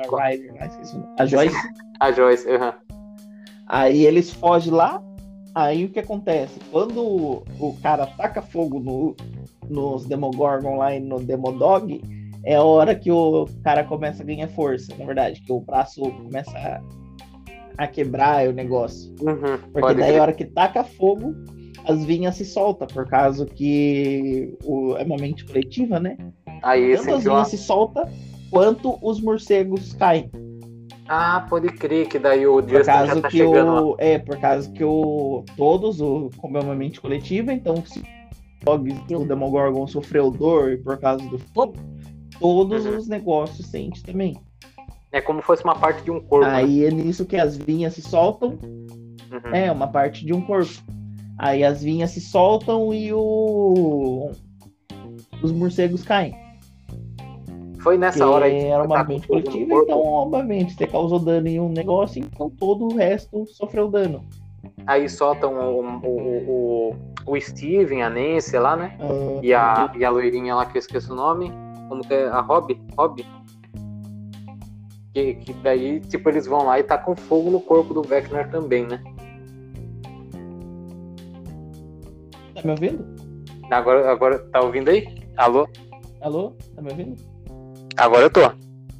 [0.07, 1.55] Com a, a Joyce.
[1.99, 2.71] a Joyce, uhum.
[3.67, 5.01] Aí eles fogem lá,
[5.53, 6.59] Aí o que acontece?
[6.71, 7.01] Quando
[7.59, 9.15] o cara taca fogo no,
[9.67, 12.01] nos Demogorgon lá e no Demodog,
[12.43, 16.01] é a hora que o cara começa a ganhar força, na verdade, que o braço
[16.01, 16.81] começa a,
[17.77, 19.13] a quebrar o negócio.
[19.21, 21.33] Uhum, Porque daí a hora que taca fogo,
[21.85, 26.17] as vinhas se soltam, por causa que o, é uma mente coletiva, né?
[26.61, 28.07] Aí, Tanto as vinhas se soltam,
[28.49, 30.29] quanto os morcegos caem.
[31.07, 34.83] Ah, pode crer que daí o Justin já tá chegando o, É, por causa que
[34.83, 38.03] o, todos, o, como é uma mente coletiva, então se
[38.67, 41.73] o Demogorgon sofreu dor por causa do fogo,
[42.39, 42.97] todos uhum.
[42.97, 44.37] os negócios sentem também.
[45.11, 46.45] É como se fosse uma parte de um corpo.
[46.45, 46.55] Né?
[46.55, 46.87] Aí né?
[46.87, 48.57] é nisso que as vinhas se soltam.
[49.31, 49.55] Uhum.
[49.55, 50.71] É, uma parte de um corpo.
[51.37, 54.31] Aí as vinhas se soltam e o...
[55.41, 56.35] os morcegos caem.
[57.79, 58.65] Foi nessa hora aí.
[58.65, 62.95] Era uma mente coletiva, então, obviamente, você causou dano em um negócio, então todo o
[62.95, 64.21] resto sofreu dano.
[64.85, 68.97] Aí soltam o, o, o, o Steven, a Nancy lá, né?
[68.99, 71.51] Ah, e, a, e a loirinha lá que eu esqueço o nome.
[71.89, 72.27] Como que é?
[72.27, 72.79] A Rob?
[72.95, 73.25] Rob?
[75.13, 78.47] Que, que daí, tipo, eles vão lá e tá com fogo no corpo do Vecna
[78.47, 79.03] também, né?
[82.53, 83.05] Tá me ouvindo?
[83.71, 85.07] Agora, agora tá ouvindo aí?
[85.35, 85.67] Alô?
[86.21, 86.53] Alô?
[86.75, 87.15] Tá me ouvindo?
[87.97, 88.41] Agora eu tô.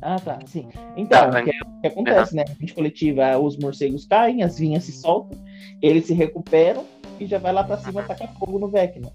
[0.01, 0.39] Ah, tá.
[0.47, 0.69] Sim.
[0.97, 2.37] Então, tá, o, que, que, acontece, uhum.
[2.37, 2.45] né?
[2.47, 5.37] A mente coletiva, os morcegos caem, as vinhas se soltam,
[5.81, 6.85] eles se recuperam
[7.19, 9.11] e já vai lá pra cima atacar fogo no Vecna.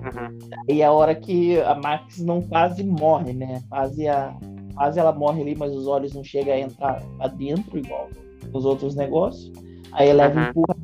[0.00, 0.38] Uhum.
[0.68, 3.62] E a hora que a Max não quase morre, né?
[3.68, 4.34] Quase, a,
[4.74, 8.08] quase ela morre ali, mas os olhos não chegam a entrar pra dentro, igual
[8.52, 9.52] os outros negócios.
[9.92, 10.48] Aí ela uhum.
[10.48, 10.76] empurra,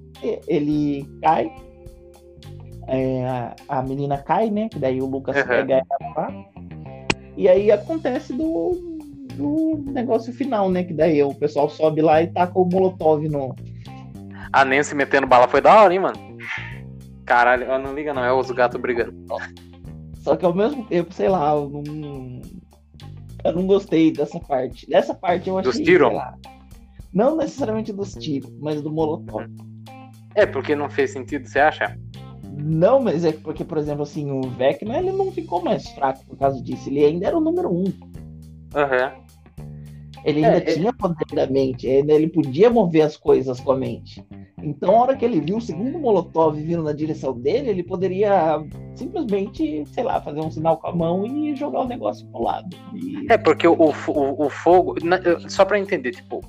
[0.46, 1.52] ele cai.
[2.86, 4.68] É, a, a menina cai, né?
[4.68, 5.46] Que daí o Lucas uhum.
[5.46, 6.44] pega ela lá.
[7.36, 8.98] E aí acontece do,
[9.34, 10.82] do negócio final, né?
[10.84, 13.54] Que daí o pessoal sobe lá e taca o Molotov no.
[14.52, 16.27] A Nancy metendo bala foi da hora, hein, mano?
[17.28, 19.14] Caralho, eu não liga não, é os gatos brigando.
[20.22, 22.40] Só que ao mesmo tempo, sei lá, eu não,
[23.44, 24.88] eu não gostei dessa parte.
[24.88, 25.70] Dessa parte eu achei.
[25.70, 26.10] Dos tiros?
[27.12, 29.46] Não necessariamente dos tiros, mas do Molotov.
[30.34, 31.98] É, porque não fez sentido, você acha?
[32.56, 36.38] Não, mas é porque, por exemplo, assim, o Vecna ele não ficou mais fraco por
[36.38, 36.88] causa disso.
[36.88, 37.84] Ele ainda era o número um.
[37.84, 39.27] Uhum.
[40.24, 44.24] Ele ainda é, tinha poder da mente, ele podia mover as coisas com a mente.
[44.62, 48.60] Então, a hora que ele viu o segundo Molotov vindo na direção dele, ele poderia
[48.94, 52.76] simplesmente, sei lá, fazer um sinal com a mão e jogar o negócio pro lado.
[52.94, 53.30] E...
[53.30, 54.96] É, porque o, o, o fogo.
[55.48, 56.40] Só pra entender, tipo,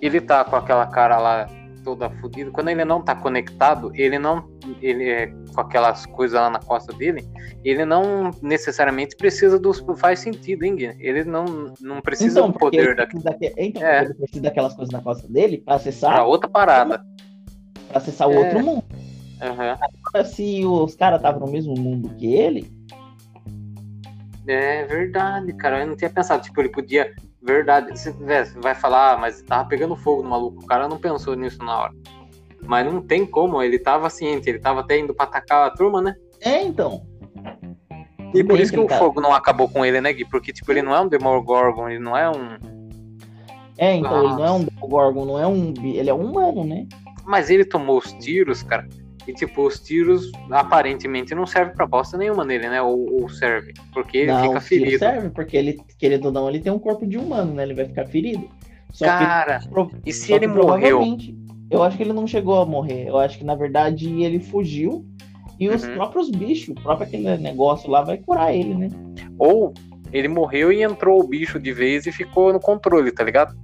[0.00, 1.48] ele tá com aquela cara lá
[1.84, 2.50] toda fodida.
[2.50, 4.48] Quando ele não tá conectado, ele não.
[4.80, 7.22] Ele é com aquelas coisas lá na costa dele,
[7.62, 9.84] ele não necessariamente precisa dos.
[9.98, 10.96] Faz sentido, hein, Gui?
[10.98, 13.22] Ele não, não precisa então, do poder daquilo.
[13.56, 14.04] Então, é.
[14.04, 16.14] ele precisa daquelas coisas na costa dele pra acessar.
[16.14, 17.04] Pra outra parada.
[17.88, 18.38] Pra acessar o é.
[18.38, 18.84] outro mundo.
[19.42, 19.76] Uhum.
[20.06, 22.72] Agora, se os caras estavam no mesmo mundo que ele.
[24.46, 25.80] É verdade, cara.
[25.80, 26.42] Eu não tinha pensado.
[26.42, 27.14] Tipo, ele podia
[27.44, 27.98] Verdade.
[27.98, 30.62] Se tivesse, vai falar, ah, mas tava pegando fogo no maluco.
[30.62, 31.92] O cara não pensou nisso na hora.
[32.66, 36.00] Mas não tem como, ele tava ciente, ele tava até indo pra atacar a turma,
[36.00, 36.16] né?
[36.40, 37.06] É, então.
[38.32, 40.24] E por isso que o fogo não acabou com ele, né, Gui?
[40.24, 42.56] Porque, tipo, ele não é um Demogorgon, ele não é um.
[43.76, 44.24] É, então, Nossa.
[44.24, 45.74] ele não é um Demogorgon, não é um.
[45.82, 46.86] Ele é um humano, né?
[47.26, 48.88] Mas ele tomou os tiros, cara.
[49.26, 52.82] E, tipo, os tiros aparentemente não servem pra bosta nenhuma nele, né?
[52.82, 53.72] Ou, ou serve.
[53.92, 54.98] Porque ele não, fica ferido.
[54.98, 57.62] serve, porque ele, querendo ou não, ele tem um corpo de humano, né?
[57.62, 58.48] Ele vai ficar ferido.
[58.90, 61.02] Só Cara, que, e se ele morreu?
[61.70, 63.08] Eu acho que ele não chegou a morrer.
[63.08, 65.04] Eu acho que, na verdade, ele fugiu.
[65.58, 65.94] E os uhum.
[65.94, 68.88] próprios bichos, o próprio aquele negócio lá vai curar ele, né?
[69.38, 69.72] Ou
[70.12, 73.56] ele morreu e entrou o bicho de vez e ficou no controle, tá ligado?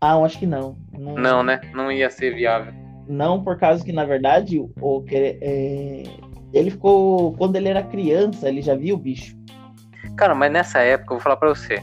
[0.00, 0.76] Ah, eu acho que não.
[0.92, 1.60] Não, não né?
[1.74, 2.72] Não ia ser viável.
[3.10, 6.04] Não por causa que, na verdade, o, é,
[6.52, 7.32] ele ficou.
[7.32, 9.36] Quando ele era criança, ele já viu o bicho.
[10.16, 11.82] Cara, mas nessa época, eu vou falar pra você.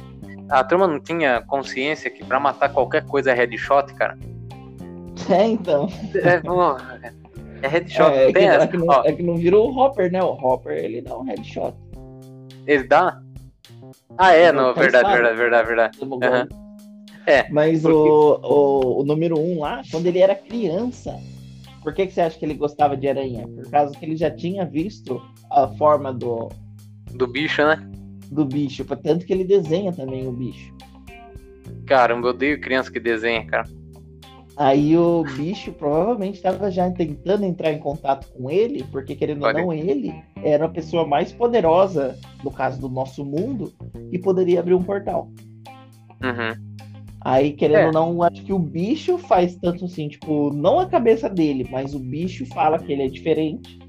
[0.50, 4.18] A turma não tinha consciência que pra matar qualquer coisa é headshot, cara.
[5.30, 5.90] É, então.
[6.16, 6.42] É,
[7.62, 8.14] É headshot.
[8.14, 8.68] É, é, que, é, essa.
[8.68, 10.24] que não, é que não virou o Hopper, né?
[10.24, 11.74] O Hopper ele dá um headshot.
[12.66, 13.20] ele dá?
[14.18, 16.00] Ah, é, Não, verdade, verdade, verdade, verdade.
[16.00, 16.48] Demogorgon.
[17.28, 21.20] É, Mas porque- o, o, o número um lá, quando ele era criança,
[21.84, 23.46] por que, que você acha que ele gostava de aranha?
[23.48, 25.22] Por causa que ele já tinha visto
[25.52, 26.50] a forma do,
[27.12, 27.78] Do bicho, né?
[28.32, 28.86] do bicho.
[28.86, 30.74] Tanto que ele desenha também o bicho.
[31.86, 33.68] Caramba, eu odeio criança que desenha, cara.
[34.56, 39.60] Aí o bicho provavelmente estava já tentando entrar em contato com ele, porque querendo Olha.
[39.60, 40.14] ou não, ele
[40.44, 43.72] era a pessoa mais poderosa, no caso do nosso mundo,
[44.10, 45.30] que poderia abrir um portal.
[46.24, 46.68] Uhum.
[47.22, 47.86] Aí, querendo É.
[47.88, 51.94] ou não, acho que o bicho faz tanto assim, tipo, não a cabeça dele, mas
[51.94, 53.80] o bicho fala que ele é diferente,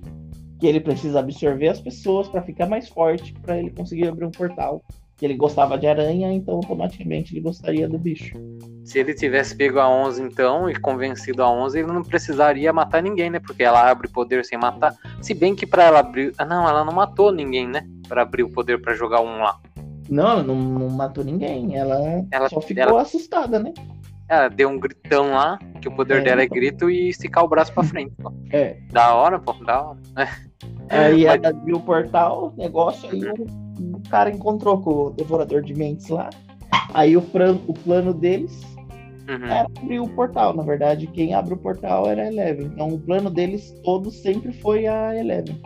[0.59, 4.31] que ele precisa absorver as pessoas para ficar mais forte, para ele conseguir abrir um
[4.31, 4.83] portal.
[5.17, 8.39] Que ele gostava de aranha, então automaticamente ele gostaria do bicho.
[8.85, 13.03] Se ele tivesse pego a 11 então e convencido a 11, ele não precisaria matar
[13.03, 13.41] ninguém, né?
[13.41, 14.95] Porque ela abre poder sem matar.
[15.21, 16.33] Se bem que pra ela abrir.
[16.39, 17.85] Ah, não, ela não matou ninguém, né?
[18.07, 19.59] Pra abrir o poder pra jogar um lá.
[20.09, 23.73] Não, ela não, não matou ninguém, ela, Ela- só ficou ela- assustada, né?
[24.29, 27.49] Ela deu um gritão lá, que o poder É, dela é grito e esticar o
[27.49, 28.13] braço pra frente.
[28.23, 28.33] pô.
[28.53, 28.77] É.
[28.91, 29.99] Da hora, pô, da hora.
[30.91, 35.63] Aí Mas- ela abriu o portal, negócio, aí o, o cara encontrou com o devorador
[35.63, 36.31] de mentes lá.
[36.95, 38.63] Aí o, plan, o plano deles
[39.29, 39.45] Uhum.
[39.45, 40.55] era abrir o portal.
[40.55, 42.67] Na verdade, quem abre o portal era a Eleven.
[42.67, 45.61] Então o plano deles todos sempre foi a Eleven.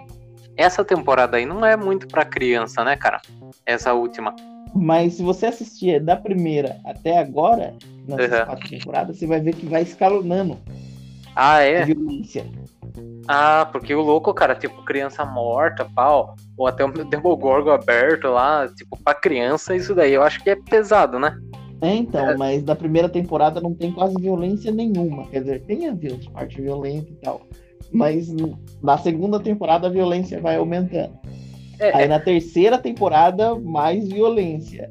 [0.56, 3.20] Essa temporada aí não é muito pra criança, né, cara?
[3.64, 4.34] Essa última.
[4.74, 7.74] Mas se você assistir da primeira até agora,
[8.06, 8.46] nessas Uhum.
[8.46, 10.58] quatro temporadas, você vai ver que vai escalonando
[11.34, 11.84] Ah, é?
[11.84, 12.44] violência.
[13.28, 18.68] Ah, porque o louco, cara, tipo, criança morta, pau, ou até o Demogorgon aberto lá,
[18.68, 21.38] tipo, pra criança, isso daí eu acho que é pesado, né?
[21.80, 22.36] É, então, É.
[22.36, 25.26] mas da primeira temporada não tem quase violência nenhuma.
[25.28, 25.96] Quer dizer, tem a
[26.32, 27.42] parte violenta e tal.
[27.92, 28.28] Mas
[28.82, 31.18] na segunda temporada a violência vai aumentando.
[31.78, 34.90] É, Aí é, na terceira temporada, mais violência.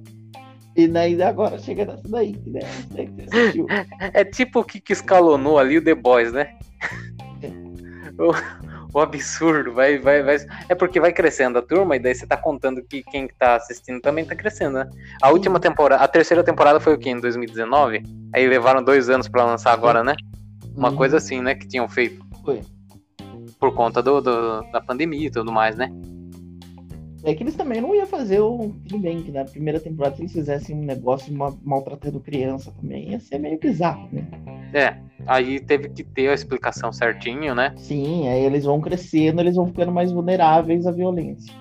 [0.76, 2.62] E daí agora chega nessa daí, que né?
[4.14, 6.48] É tipo o que, que escalonou ali o The Boys, né?
[8.18, 8.32] o,
[8.94, 10.38] o absurdo, vai, vai, vai.
[10.70, 14.00] É porque vai crescendo a turma, e daí você tá contando que quem tá assistindo
[14.02, 14.90] também tá crescendo, né?
[15.22, 15.34] A Sim.
[15.34, 17.10] última temporada, a terceira temporada foi o quê?
[17.10, 18.04] Em 2019?
[18.34, 20.16] Aí levaram dois anos pra lançar agora, né?
[20.76, 20.96] Uma Uhum.
[20.96, 21.54] coisa assim, né?
[21.56, 22.24] Que tinham feito.
[22.46, 22.62] Foi.
[23.62, 25.90] Por conta do, do- da pandemia e tudo mais, né?
[27.24, 28.74] É que eles também não iam fazer o.
[28.98, 33.20] Bem, que na primeira temporada, se eles fizessem um negócio ma- maltratando criança também, ia
[33.20, 34.26] ser meio bizarro, né?
[34.74, 34.98] É,
[35.28, 37.72] aí teve que ter a explicação certinho, né?
[37.78, 41.54] Sim, aí eles vão crescendo, eles vão ficando mais vulneráveis à violência.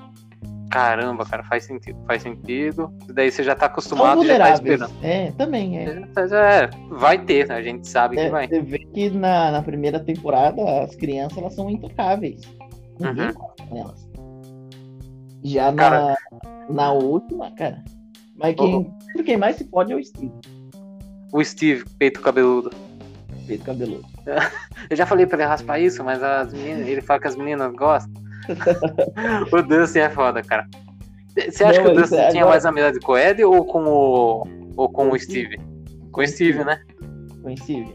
[0.71, 2.93] Caramba, cara, faz sentido, faz sentido.
[3.13, 4.93] Daí você já tá acostumado, já tá esperando.
[5.03, 6.07] É, também é.
[6.15, 8.47] Já já é, vai ter, a gente sabe que É, vai.
[8.47, 12.41] Você vê que na, na primeira temporada as crianças elas são intocáveis.
[13.01, 13.75] Ninguém Uhum.
[13.75, 14.09] delas.
[15.43, 16.17] Já na, Cara-
[16.69, 17.83] na última, cara.
[18.37, 18.95] Mas quem,
[19.25, 20.33] quem mais se pode é o Steve,
[21.33, 22.71] O Steve, peito cabeludo.
[23.47, 24.05] peito cabeludo.
[24.89, 27.73] Eu já falei pra ele raspar isso, mas as meninas, ele fala que as meninas
[27.75, 28.13] gostam.
[29.53, 30.67] O Dustin é foda, cara.
[31.35, 33.65] Você acha Não, que o Dustin é tinha agora- mais amizade com o Ed ou
[33.65, 34.47] com o,
[34.77, 35.59] ou com o Steve?
[36.13, 36.81] Com o Steve, né?
[37.43, 37.95] Com o Steve.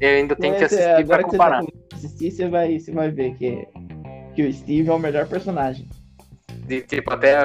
[0.00, 1.60] Eu ainda tenho que Mas, é, assistir pra você comparar.
[1.62, 3.66] a assistir, você vai, você vai ver que,
[4.34, 5.86] que o Steve é o melhor personagem.
[6.66, 7.36] De, tipo, até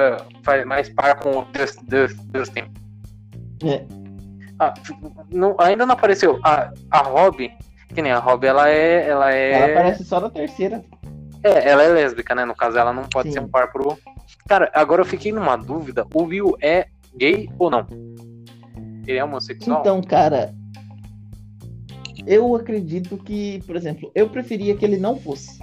[0.42, 2.64] faz mais par com o Dust- Dust- Dustin.
[3.64, 3.82] É.
[4.58, 4.72] Ah,
[5.30, 6.38] não- ainda não apareceu.
[6.44, 7.50] A, a Rob,
[7.94, 9.06] que nem a Rob, ela é.
[9.08, 9.52] Ela é.
[9.52, 10.82] Ela aparece só na terceira.
[11.46, 12.44] É, ela é lésbica, né?
[12.44, 13.34] No caso, ela não pode Sim.
[13.34, 13.96] ser um par pro.
[14.48, 16.06] Cara, agora eu fiquei numa dúvida.
[16.12, 17.86] O Will é gay ou não?
[19.06, 19.80] Ele é homossexual?
[19.80, 20.52] Então, cara,
[22.26, 25.58] eu acredito que, por exemplo, eu preferia que ele não fosse.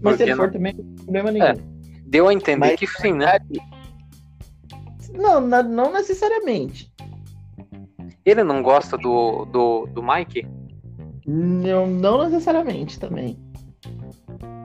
[0.00, 0.52] Mas se ele for não?
[0.52, 1.72] também, não tem problema nenhum.
[2.06, 3.38] Deu a entender Mas- que sim, né?
[5.12, 6.90] Não, não necessariamente.
[8.24, 10.46] Ele não gosta do, do, do Mike?
[11.26, 13.36] Não, não necessariamente também.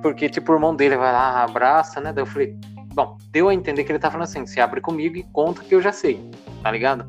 [0.08, 2.14] Porque, tipo, o irmão dele vai lá, abraça, né?
[2.14, 2.56] Daí eu falei,
[2.94, 5.76] bom, deu a entender que ele tá falando assim, se abre comigo e conta que
[5.76, 6.18] eu já sei,
[6.64, 7.06] tá ligado?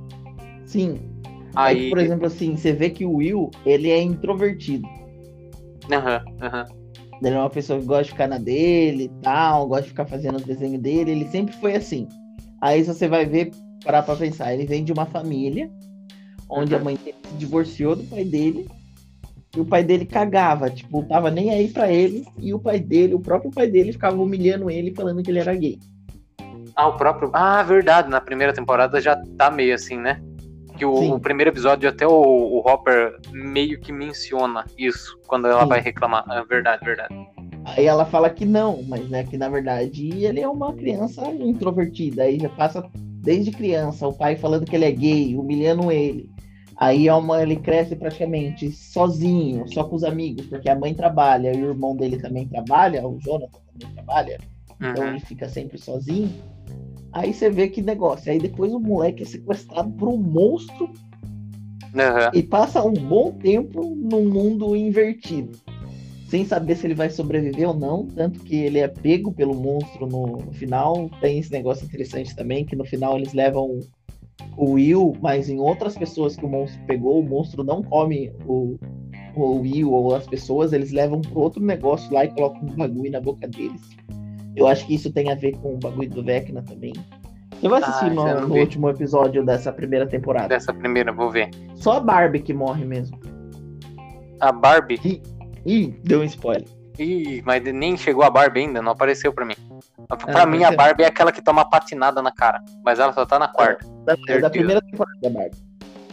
[0.66, 0.98] Sim.
[1.54, 1.82] Aí.
[1.82, 4.86] Aí, por exemplo, assim, você vê que o Will, ele é introvertido.
[5.92, 6.66] Aham, aham.
[7.22, 10.06] Ele é uma pessoa que gosta de ficar na dele e tal, gosta de ficar
[10.06, 11.12] fazendo os desenhos dele.
[11.12, 12.08] Ele sempre foi assim.
[12.60, 13.52] Aí você vai ver,
[13.84, 15.70] parar pra pensar, ele vem de uma família
[16.50, 16.84] onde a Uhum.
[16.84, 18.66] mãe dele se divorciou do pai dele.
[19.58, 22.24] E o pai dele cagava, tipo, tava nem aí pra ele.
[22.38, 25.52] E o pai dele, o próprio pai dele, ficava humilhando ele, falando que ele era
[25.52, 25.80] gay.
[26.76, 27.28] Ah, o próprio.
[27.32, 30.22] Ah, verdade, na primeira temporada já tá meio assim, né?
[30.76, 35.62] Que o, o primeiro episódio, até o, o, Hopper meio que menciona isso quando ela
[35.62, 35.68] Sim.
[35.70, 36.24] vai reclamar.
[36.30, 37.12] É verdade, verdade.
[37.64, 42.22] Aí ela fala que não, mas né, que na verdade ele é uma criança introvertida.
[42.22, 46.30] Aí já passa desde criança o pai falando que ele é gay, humilhando ele.
[46.78, 51.60] Aí uma, ele cresce praticamente sozinho, só com os amigos, porque a mãe trabalha e
[51.60, 54.38] o irmão dele também trabalha, o Jonathan também trabalha,
[54.76, 54.92] então uhum.
[54.92, 56.30] então ele fica sempre sozinho.
[57.12, 58.30] Aí você vê que negócio.
[58.30, 62.30] Aí depois o moleque é sequestrado por um monstro uhum.
[62.32, 65.58] e passa um bom tempo num mundo invertido.
[66.28, 68.06] Sem saber se ele vai sobreviver ou não.
[68.06, 71.10] Tanto que ele é pego pelo monstro no, no final.
[71.20, 73.80] Tem esse negócio interessante também, que no final eles levam
[74.56, 78.76] o Will, mas em outras pessoas que o monstro pegou, o monstro não come o,
[79.36, 83.10] o Will ou as pessoas, eles levam para outro negócio lá e colocam um bagulho
[83.10, 83.80] na boca deles.
[84.56, 86.92] Eu acho que isso tem a ver com o bagulho do Vecna também.
[87.60, 90.48] Você vai assistir ah, no, no último episódio dessa primeira temporada?
[90.48, 91.50] Dessa primeira, vou ver.
[91.74, 93.18] Só a Barbie que morre mesmo.
[94.40, 95.00] A Barbie?
[95.04, 95.22] Ih,
[95.66, 96.64] Ih deu um spoiler.
[96.98, 99.54] Ih, mas nem chegou a Barbie ainda, não apareceu pra mim.
[100.08, 103.26] Pra ah, mim, a Barbie é aquela que toma patinada na cara, mas ela só
[103.26, 103.86] tá na quarta.
[104.04, 105.56] Da, é da primeira temporada da Barbie.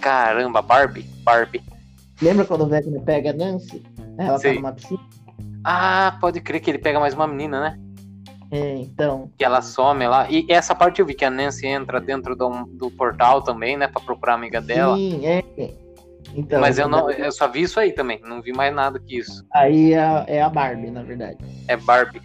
[0.02, 1.04] Caramba, Barbie?
[1.24, 1.64] Barbie.
[2.22, 3.84] Lembra quando o Vecna pega a Nancy?
[4.18, 4.48] Ela tá Sim.
[4.50, 5.00] tá numa piscina?
[5.64, 7.80] Ah, pode crer que ele pega mais uma menina, né?
[8.52, 9.32] É, então.
[9.38, 10.30] Que ela some lá.
[10.30, 13.88] E essa parte eu vi que a Nancy entra dentro do, do portal também, né?
[13.88, 14.96] Pra procurar a amiga dela.
[14.96, 15.44] Sim, é.
[16.36, 19.18] Então, Mas eu não, eu só vi isso aí também, não vi mais nada que
[19.18, 19.46] isso.
[19.54, 21.38] Aí é, é a Barbie, na verdade.
[21.68, 22.22] É Barbie.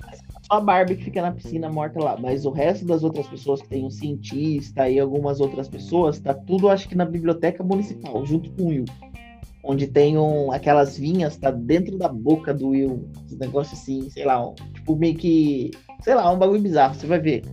[0.50, 3.62] Só a Barbie que fica na piscina morta lá, mas o resto das outras pessoas
[3.62, 8.26] que tem um cientista e algumas outras pessoas, tá tudo acho que na biblioteca municipal,
[8.26, 8.84] junto com o Will.
[9.62, 13.08] Onde tem um, aquelas vinhas, tá dentro da boca do Will.
[13.30, 15.70] Um negócio assim, sei lá, um, tipo meio que.
[16.02, 17.44] Sei lá, um bagulho bizarro, você vai ver.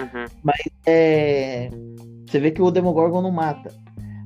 [0.00, 0.24] Uhum.
[0.42, 1.68] Mas é.
[2.26, 3.74] Você vê que o Demogorgon não mata.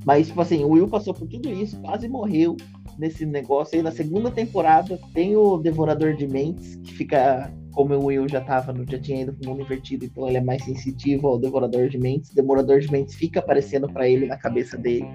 [0.04, 2.56] Mas, tipo assim, o Will passou por tudo isso, quase morreu
[2.98, 3.76] nesse negócio.
[3.76, 7.52] Aí na segunda temporada tem o Devorador de Mentes, que fica.
[7.72, 10.64] Como o Will já tava, já tinha ido pro mundo invertido, então ele é mais
[10.64, 12.30] sensitivo ao Devorador de Mentes.
[12.30, 15.06] O Devorador de Mentes fica aparecendo para ele na cabeça dele.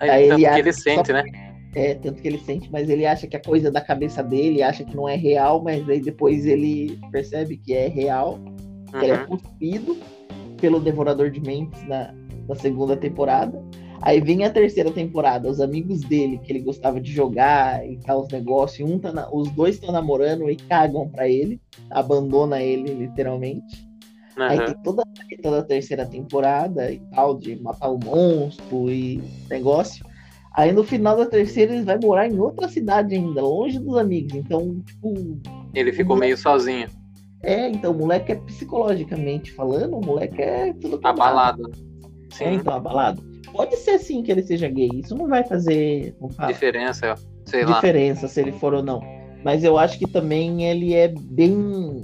[0.00, 1.12] Aí, aí ele, que ele sente, só...
[1.12, 1.24] né?
[1.74, 4.84] É, tanto que ele sente, mas ele acha que a coisa da cabeça dele, acha
[4.84, 8.38] que não é real, mas aí depois ele percebe que é real,
[8.90, 9.02] que uhum.
[9.02, 9.26] ele é uhum.
[9.26, 9.96] possuído
[10.60, 12.14] pelo Devorador de Mentes na,
[12.46, 13.60] da segunda temporada.
[14.04, 18.20] Aí vem a terceira temporada, os amigos dele, que ele gostava de jogar e tal,
[18.20, 19.32] os negócios, um tá na...
[19.32, 21.58] os dois estão namorando e cagam pra ele,
[21.88, 23.88] abandona ele, literalmente.
[24.36, 24.42] Uhum.
[24.42, 29.22] Aí tem toda a treta da terceira temporada e tal, de matar o monstro e
[29.48, 30.04] negócio.
[30.52, 34.34] Aí no final da terceira ele vai morar em outra cidade ainda, longe dos amigos.
[34.34, 35.40] Então, tipo.
[35.72, 36.88] Ele ficou meio sozinho.
[37.42, 41.70] É, então o moleque é psicologicamente falando, o moleque é tudo abalado.
[42.30, 42.44] Sim.
[42.44, 43.33] É, então, abalado.
[43.54, 44.90] Pode ser sim que ele seja gay.
[44.92, 46.16] Isso não vai fazer
[46.48, 47.14] diferença,
[47.46, 49.00] sei diferença se ele for ou não.
[49.44, 52.02] Mas eu acho que também ele é bem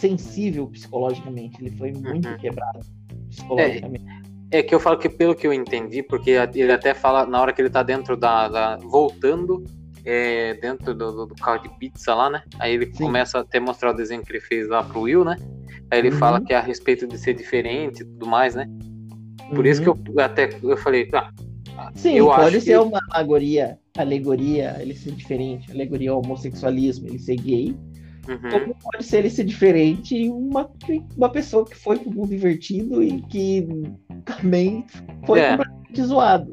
[0.00, 1.56] sensível psicologicamente.
[1.60, 2.36] Ele foi muito uhum.
[2.38, 2.80] quebrado
[3.28, 4.04] psicologicamente.
[4.50, 7.40] É, é, que eu falo que pelo que eu entendi, porque ele até fala na
[7.40, 9.62] hora que ele tá dentro da, da voltando
[10.04, 12.42] é, dentro do, do, carro de pizza lá, né?
[12.58, 13.04] Aí ele Sim.
[13.04, 15.36] começa a até mostrar o desenho que ele fez lá pro Will, né?
[15.88, 16.18] Aí ele uhum.
[16.18, 18.66] fala que é a respeito de ser diferente e tudo mais, né?
[19.50, 19.70] Por uhum.
[19.70, 20.20] isso que eu uhum.
[20.20, 21.30] até eu falei, tá.
[21.94, 22.84] Sim, eu pode ser que...
[22.84, 27.76] uma alegoria, alegoria, ele ser diferente, alegoria ao homossexualismo, ele ser gay.
[28.28, 28.50] Uhum.
[28.50, 30.70] Como pode ser ele ser diferente uma,
[31.16, 33.66] uma pessoa que foi pro mundo invertido e que
[34.24, 34.84] também
[35.26, 35.50] foi é.
[35.56, 36.52] completamente zoado.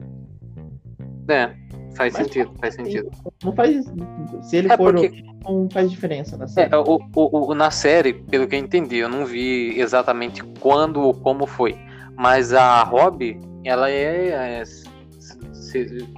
[1.30, 1.54] É,
[1.96, 3.12] faz Mas sentido, faz sentido.
[3.44, 3.86] Não faz.
[4.44, 4.94] Se ele é for.
[4.94, 5.24] Porque...
[5.44, 6.74] Não faz diferença na série.
[6.74, 11.02] É, o, o, o, na série, pelo que eu entendi, eu não vi exatamente quando
[11.02, 11.78] ou como foi.
[12.18, 14.64] Mas a Rob, ela é, é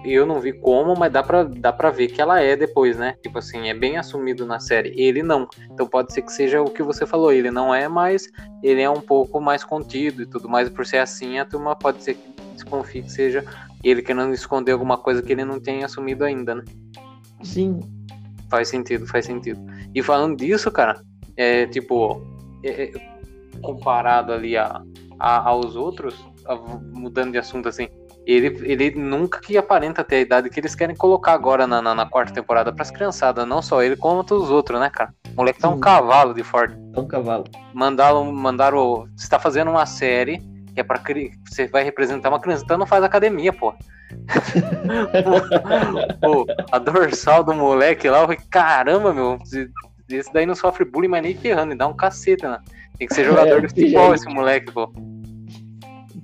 [0.05, 3.15] eu não vi como, mas dá pra, dá pra ver que ela é depois, né?
[3.21, 4.93] Tipo assim, é bem assumido na série.
[4.95, 5.47] Ele não.
[5.71, 7.31] Então pode ser que seja o que você falou.
[7.31, 8.27] Ele não é, mas
[8.63, 10.69] ele é um pouco mais contido e tudo mais.
[10.69, 13.43] Por ser assim, a turma pode ser que desconfie que seja
[13.83, 16.63] ele querendo esconder alguma coisa que ele não tenha assumido ainda, né?
[17.43, 17.79] Sim.
[18.49, 19.59] Faz sentido, faz sentido.
[19.93, 21.01] E falando disso, cara,
[21.35, 22.21] é tipo,
[22.63, 22.91] é, é
[23.61, 24.81] comparado ali a,
[25.19, 26.15] a, aos outros,
[26.45, 27.89] a, mudando de assunto assim,
[28.25, 31.95] ele, ele nunca que aparenta ter a idade que eles querem colocar agora na, na,
[31.95, 35.13] na quarta temporada pras criançadas, não só ele, como os outros, né, cara?
[35.33, 36.75] O moleque tá um cavalo de forte.
[36.95, 37.45] É um cavalo.
[37.73, 39.07] Mandaram, mandaram.
[39.15, 40.41] Você tá fazendo uma série
[40.73, 41.01] que é pra
[41.45, 43.73] você vai representar uma criança, então não faz academia, pô.
[46.21, 49.37] pô, a dorsal do moleque lá, eu falei, caramba, meu,
[50.09, 52.59] esse daí não sofre bullying, mas nem ferrando, e dá um cacete, né?
[52.99, 54.91] Tem que ser jogador é, de futebol esse moleque, pô.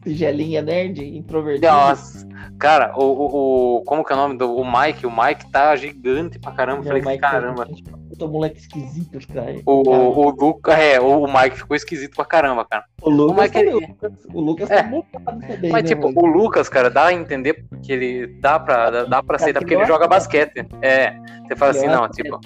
[0.04, 1.68] tigelinha nerd, introvertido.
[1.68, 2.28] Nossa,
[2.60, 5.08] cara, o, o, o- Como que é o nome do o Mike?
[5.08, 6.80] O Mike tá gigante pra caramba.
[6.80, 7.66] Eu Meu falei, Mike caramba.
[7.66, 9.56] tá- Puta moleque esquisito, cara.
[9.66, 12.86] O, Cara, o, o Luca, é, o, Mike ficou esquisito pra caramba, cara.
[13.02, 14.84] o Lucas, o Mike, também, ele- o Lucas, Lucas É.
[14.84, 16.22] tá botado também, Mas, né, tipo, mano?
[16.22, 19.74] o Lucas, cara, dá a entender que ele dá pra, dá, dá pra aceitar, porque
[19.74, 20.66] ele joga basquete.
[20.82, 21.14] É,
[21.48, 22.40] você fala assim, é não, tipo,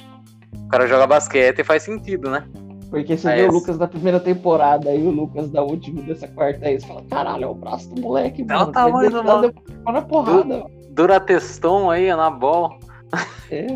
[0.55, 2.43] o cara joga basquete e faz sentido, né?
[2.89, 3.47] Porque você Ah, vê é.
[3.47, 7.03] o Lucas da primeira temporada e o Lucas da última dessa quarta aí, você fala,
[7.09, 8.61] caralho, é o braço do moleque, É mano.
[8.61, 8.71] Ele do
[9.23, 9.59] tá moleque.
[9.67, 10.65] depois na porrada.
[10.91, 12.71] Durateston aí, na bola.
[13.51, 13.67] É.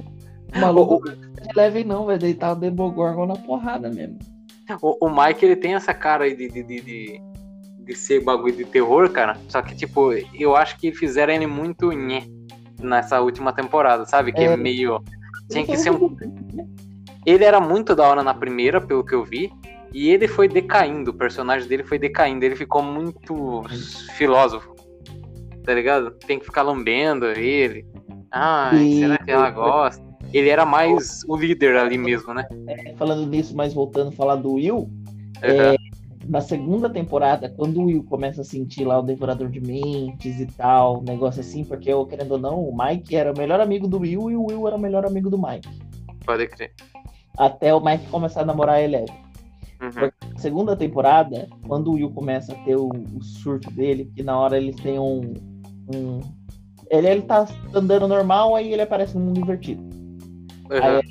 [0.56, 4.18] O maluco não leve não, vai deitar o Demogorgon na porrada mesmo.
[4.82, 7.22] O, o Mike, ele tem essa cara aí de, de, de, de,
[7.86, 9.38] de ser bagulho de terror, cara.
[9.50, 12.24] Só que, tipo, eu acho que fizeram ele muito nhé
[12.82, 14.32] nessa última temporada, sabe?
[14.32, 14.58] Que é, É.
[14.58, 15.04] meio.
[15.50, 16.16] Tinha que ser um.
[17.26, 19.52] Ele era muito da hora na primeira, pelo que eu vi.
[19.94, 22.44] E ele foi decaindo, o personagem dele foi decaindo.
[22.44, 23.64] Ele ficou muito
[24.18, 24.74] filósofo.
[25.64, 26.12] Tá ligado?
[26.12, 27.86] Tem que ficar lambendo ele.
[28.82, 30.04] E- será que ela gosta?
[30.34, 32.46] Ele era mais o líder ali mesmo, né?
[32.98, 34.90] Falando nisso, mas voltando a falar do Will,
[35.44, 35.76] Uhum.
[36.28, 40.46] na segunda temporada, quando o Will começa a sentir lá o Devorador de Mentes e
[40.48, 44.00] tal, negócio assim, porque eu, querendo ou não, o Mike era o melhor amigo do
[44.00, 45.70] Will e o Will era o melhor amigo do Mike.
[46.26, 46.72] Pode crer.
[47.38, 49.16] Até o Mike começar a namorar a Eleven.
[49.82, 50.12] Uhum.
[50.34, 54.38] Na segunda temporada, quando o Will começa a ter o, o surto dele, que na
[54.38, 55.34] hora eles têm um.
[55.94, 56.20] um-
[56.90, 59.82] Ele, ele tá andando normal, aí ele aparece no mundo invertido.
[59.84, 61.02] Uhum.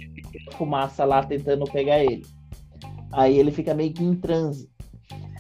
[0.56, 2.22] Fumaça lá tentando pegar ele.
[3.12, 4.70] Aí ele fica meio que em transe.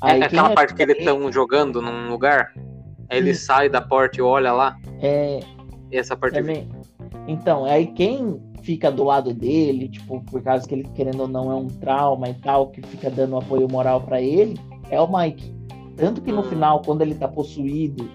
[0.04, 2.52] É Aí aquela quem parte que eles estão jogando num lugar,
[3.08, 3.46] aí ele Sim.
[3.46, 5.40] sai da porta e olha lá, É,
[5.92, 6.68] essa parte também.
[7.28, 11.50] Então, aí quem fica do lado dele, tipo, por causa que ele, querendo ou não,
[11.50, 14.58] é um trauma e tal, que fica dando apoio moral pra ele,
[14.90, 15.54] é o Mike.
[15.96, 16.44] Tanto que no Hum.
[16.44, 18.08] final, quando ele tá possuído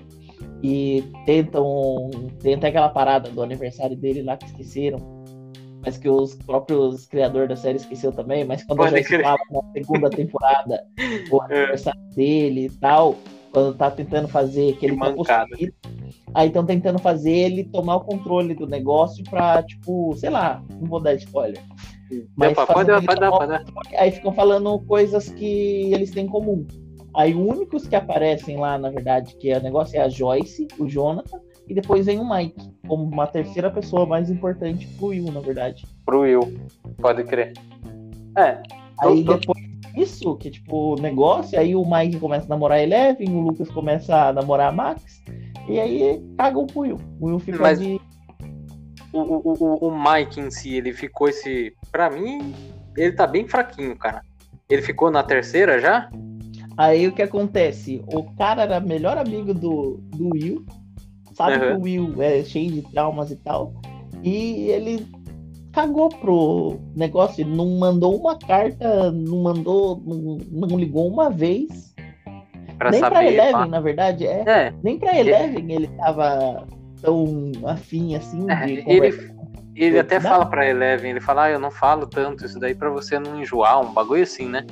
[0.64, 2.10] e tentam.
[2.42, 4.98] Tenta aquela parada do aniversário dele lá que esqueceram.
[5.86, 9.38] Mas que os próprios criadores da série esqueceu também, mas quando Pode já se fala
[9.52, 10.84] na segunda temporada
[11.32, 13.16] o aniversário dele e tal,
[13.52, 15.48] quando tá tentando fazer que ele tá mancada.
[15.50, 15.74] possuído,
[16.34, 20.88] aí estão tentando fazer ele tomar o controle do negócio pra, tipo, sei lá, não
[20.88, 21.62] vou dar spoiler.
[22.36, 23.38] Mas fazendo pode dar, pode dar, tomar
[23.74, 24.00] pode dar.
[24.00, 26.66] Aí ficam falando coisas que eles têm em comum.
[27.16, 30.68] Aí os únicos que aparecem lá, na verdade, que é o negócio é a Joyce,
[30.78, 35.32] o Jonathan, e depois vem o Mike, como uma terceira pessoa mais importante pro Will,
[35.32, 35.86] na verdade.
[36.06, 36.58] Pro Will,
[37.02, 37.54] pode crer.
[38.38, 38.62] É,
[39.00, 39.67] Aí Tô- tô- depois
[39.98, 43.70] disso, que tipo, o negócio, aí o Mike começa a namorar a Eleven, o Lucas
[43.70, 45.22] começa a namorar a Max,
[45.68, 47.00] e aí cagam pro Will.
[47.20, 48.00] O Will fica Mas- de.
[49.12, 51.74] o, o, o, o Mike em si, ele ficou esse.
[51.92, 52.54] Pra mim,
[52.96, 54.22] ele tá bem fraquinho, cara.
[54.70, 56.10] Ele ficou na terceira já?
[56.78, 58.04] Aí o que acontece?
[58.14, 60.66] O cara era melhor amigo do, do Will,
[61.34, 61.60] sabe Uhum.
[61.60, 63.74] que o Will é cheio de traumas e tal,
[64.24, 65.08] e ele
[65.78, 70.38] cagou pro negócio, ele não mandou uma carta, não mandou, não,
[70.68, 71.94] não ligou uma vez,
[72.80, 73.28] Pra nem pra saber.
[73.34, 73.66] Eleven, pá.
[73.68, 76.66] na verdade, é, É, nem pra Eleven ele tava
[77.02, 79.32] tão afim assim É, de ele-
[79.76, 82.90] ele até fala pra Eleven, ele fala, ah, eu não falo tanto isso daí pra
[82.90, 84.66] você não enjoar, um bagulho assim, né?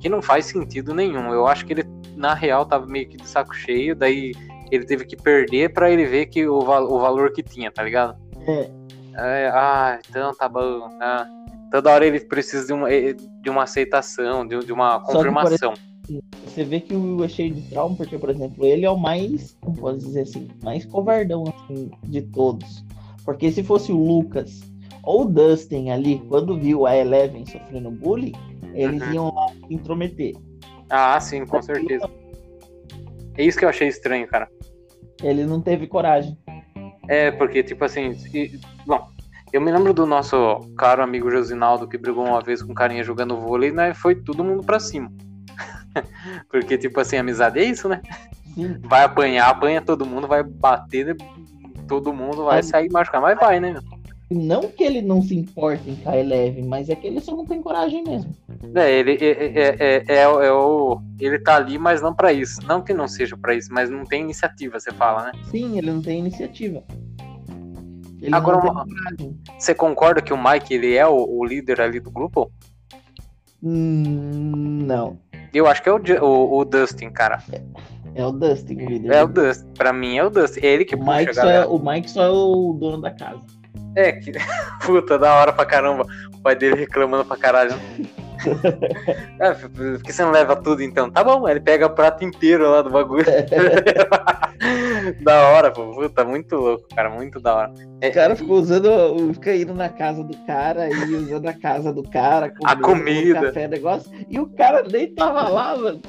[0.00, 1.32] Que não faz sentido nenhum.
[1.32, 1.84] Eu acho que ele,
[2.16, 4.32] na real, tava meio que de saco cheio, daí
[4.70, 7.82] ele teve que perder pra ele ver que o, val- o valor que tinha, tá
[7.82, 8.16] ligado?
[8.46, 8.77] É.
[9.16, 10.88] É, ah, então tá bom.
[11.00, 11.26] ah.
[11.70, 13.12] Toda hora ele precisa de uma, eh,
[13.42, 15.74] de uma aceitação, de, de uma que, confirmação.
[16.46, 18.96] Você vê que o Will é cheio de trauma, porque, por exemplo, ele é o
[18.96, 22.82] mais, como posso dizer assim, mais covardão assim, de todos.
[23.24, 24.60] Porque se fosse o Lucas
[25.02, 28.32] ou o Dustin ali, quando viu a Eleven sofrendo bullying,
[28.72, 29.12] eles Uhum.
[29.12, 30.32] iam lá se intrometer.
[30.88, 32.08] Ah, sim, com certeza.
[33.36, 34.48] É isso que eu achei estranho, cara.
[35.22, 36.38] Ele não teve coragem.
[37.08, 38.14] É, porque, tipo assim,
[39.52, 43.02] eu me lembro do nosso caro amigo Josinaldo que brigou uma vez com um carinha
[43.04, 43.94] jogando vôlei, né?
[43.94, 45.10] Foi todo mundo pra cima.
[46.50, 48.00] porque, tipo assim, amizade é isso, né?
[48.54, 48.76] Sim.
[48.82, 51.16] Vai apanhar, apanha todo mundo, vai bater,
[51.86, 53.80] todo mundo vai sair machucar, mas vai, né?
[54.30, 57.34] Não que ele não se importe em com a Eleven, mas é que ele só
[57.34, 58.30] não tem coragem mesmo.
[58.74, 61.00] É, ele é, é, é, é, o- é o.
[61.18, 62.60] Ele tá ali, mas não pra isso.
[62.66, 65.32] Não que não seja pra isso, mas não tem iniciativa, você fala, né?
[65.50, 66.82] Sim, ele não tem iniciativa.
[68.20, 68.60] Ele Agora.
[69.58, 72.50] Você concorda que o Mike ele é o, o líder ali do grupo?
[73.62, 75.18] Hum, não.
[75.52, 77.42] Eu acho que é o, o, o Dustin, cara.
[78.14, 79.12] É o Dustin, o líder.
[79.12, 79.68] É o Dustin.
[79.76, 80.60] Pra mim é o Dustin.
[80.62, 81.68] É ele que O puxa a Mike, só é, galera.
[81.68, 83.40] o Mike só é o dono da casa.
[83.98, 84.32] É, que.
[84.86, 86.06] Puta, da hora pra caramba.
[86.32, 87.72] O pai dele reclamando pra caralho.
[89.40, 91.10] é, por que você não leva tudo então?
[91.10, 93.24] Tá bom, ele pega o prato inteiro lá do bagulho.
[95.20, 95.90] da hora, pô.
[95.90, 97.74] Puta, muito louco, cara, muito da hora.
[98.00, 101.92] É, o cara ficou usando, fica indo na casa do cara e usando a casa
[101.92, 106.00] do cara, a comida, café, negócio, e o cara nem tava lá, mano.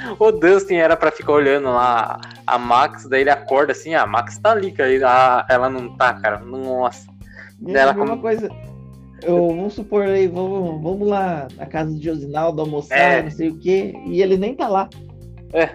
[0.18, 4.06] o Dustin era pra ficar olhando lá a Max, daí ele acorda assim, ah, a
[4.06, 4.90] Max tá ali, cara.
[5.04, 6.38] Ah, ela não tá, cara.
[6.38, 7.06] Nossa.
[7.66, 8.48] E ela uma coisa.
[9.22, 13.22] Eu, vamos supor aí, vamos, vamos lá na casa de Josinaldo almoçar, é.
[13.22, 14.90] não sei o quê, e ele nem tá lá.
[15.54, 15.70] É.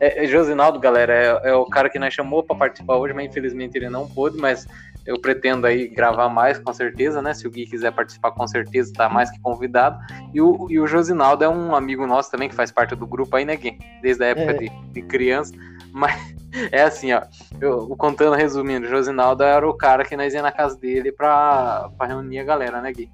[0.00, 3.26] é, é Josinaldo, galera, é, é, o cara que nós chamou para participar hoje, mas
[3.26, 4.66] infelizmente ele não pôde, mas
[5.06, 7.34] eu pretendo aí gravar mais, com certeza, né?
[7.34, 9.98] Se o Gui quiser participar, com certeza, tá mais que convidado.
[10.32, 13.36] E o, e o Josinaldo é um amigo nosso também, que faz parte do grupo
[13.36, 13.78] aí, né, Gui?
[14.02, 14.58] Desde a época é.
[14.58, 15.52] de, de criança.
[15.92, 16.34] Mas
[16.70, 17.22] é assim, ó.
[17.60, 21.90] Eu, contando, resumindo, o Josinaldo era o cara que nós ia na casa dele pra,
[21.96, 23.10] pra reunir a galera, né, Gui?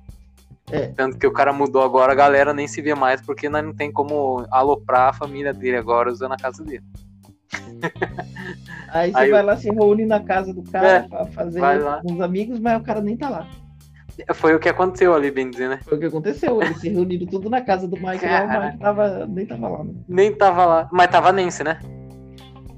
[0.70, 0.88] É.
[0.88, 3.72] Tanto que o cara mudou agora, a galera nem se vê mais, porque nós não
[3.72, 6.82] tem como aloprar a família dele agora usando a casa dele.
[8.89, 9.47] Aí você Aí vai eu...
[9.47, 11.61] lá, se reúne na casa do cara é, pra fazer
[12.03, 13.48] com os amigos, mas o cara nem tá lá.
[14.35, 15.78] Foi o que aconteceu ali, bem dizer, né?
[15.85, 16.62] Foi o que aconteceu.
[16.62, 19.85] Eles se reuniram tudo na casa do Mike lá, o Mike tava, nem tava lá.
[19.85, 19.94] Né?
[20.09, 20.89] Nem tava lá.
[20.90, 21.78] Mas tava Nancy, né?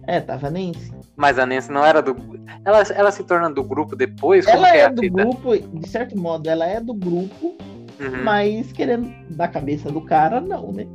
[0.06, 0.92] É, tava Nancy.
[1.16, 2.16] Mas a Nancy não era do.
[2.64, 4.46] Ela, ela se torna do grupo depois?
[4.46, 7.56] Ela é, é do grupo, de certo modo, ela é do grupo,
[8.00, 8.24] uhum.
[8.24, 10.86] mas querendo da cabeça do cara, não, né?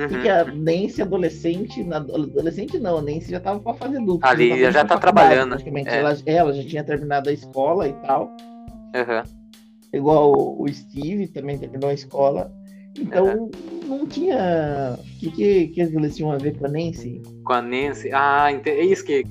[0.00, 0.08] Uhum.
[0.08, 4.26] Porque a Nancy adolescente, na, adolescente não, a Nancy já tava pra fazer duplo.
[4.26, 5.56] Ali já, já tá trabalhando.
[5.56, 5.98] É.
[5.98, 8.34] Ela, ela já tinha terminado a escola e tal.
[8.94, 9.22] Uhum.
[9.92, 12.50] Igual o, o Steve também terminou a escola.
[12.98, 13.50] Então uhum.
[13.86, 14.98] não tinha.
[14.98, 17.20] O que, que, que eles tinham a ver com a Nancy?
[17.44, 18.10] Com a Nancy?
[18.10, 19.24] Ah, é isso que,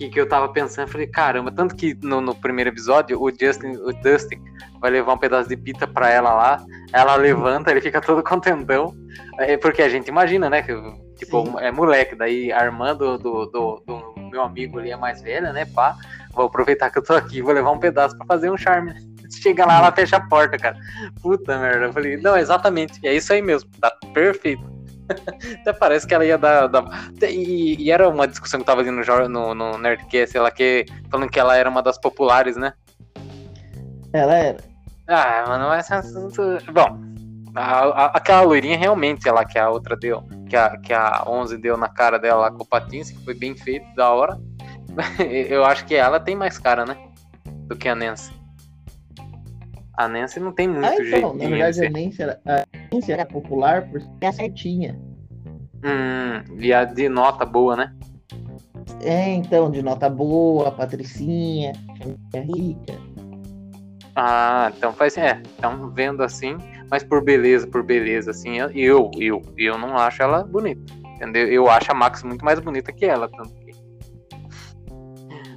[0.00, 0.88] que, que eu tava pensando.
[0.88, 4.40] Falei, caramba, tanto que no, no primeiro episódio o Justin, o Dustin
[4.80, 6.64] vai levar um pedaço de pita pra ela lá.
[6.90, 8.94] Ela levanta, ele fica todo contentão.
[9.38, 10.62] É porque a gente imagina, né?
[10.62, 10.72] Que,
[11.16, 11.54] tipo, Sim.
[11.58, 12.14] é moleque.
[12.14, 15.66] Daí a irmã do, do, do, do, meu amigo ali é mais velha, né?
[15.66, 15.94] Pá,
[16.32, 18.94] vou aproveitar que eu tô aqui, vou levar um pedaço pra fazer um charme.
[19.42, 20.76] Chega lá, ela fecha a porta, cara.
[21.20, 21.86] Puta merda.
[21.86, 23.06] Eu falei, não, exatamente.
[23.06, 23.70] É isso aí mesmo.
[23.78, 24.79] Tá perfeito.
[25.60, 26.66] Até parece que ela ia dar.
[26.66, 26.84] dar...
[27.22, 31.30] E, e, era uma discussão que tava ali no, no, no Nerdcast, ela que, falando
[31.30, 32.72] que ela era uma das populares, né?
[34.12, 34.58] Ela era.
[35.08, 36.42] Ah, mano, esse assunto.
[36.72, 36.98] Bom,
[37.54, 41.56] a, a, aquela loirinha realmente, ela que a outra deu, que a, que a 11
[41.58, 44.38] deu na cara dela lá com o Patins, que foi bem feito, da hora.
[45.48, 46.96] Eu acho que ela tem mais cara, né?
[47.66, 48.39] Do que a Nancy.
[50.00, 51.34] A Nancy não tem muito ah, então, jeito.
[51.34, 54.98] Na verdade, a Nancy, era, a Nancy era popular por ser certinha.
[55.84, 57.94] Hum, e a de nota boa, né?
[59.02, 62.94] É, então, de nota boa, a Patricinha, família rica.
[64.16, 66.56] Ah, então faz é, então vendo assim,
[66.90, 71.46] mas por beleza, por beleza, assim, eu, eu, eu não acho ela bonita, entendeu?
[71.46, 73.70] Eu acho a Max muito mais bonita que ela, tanto que...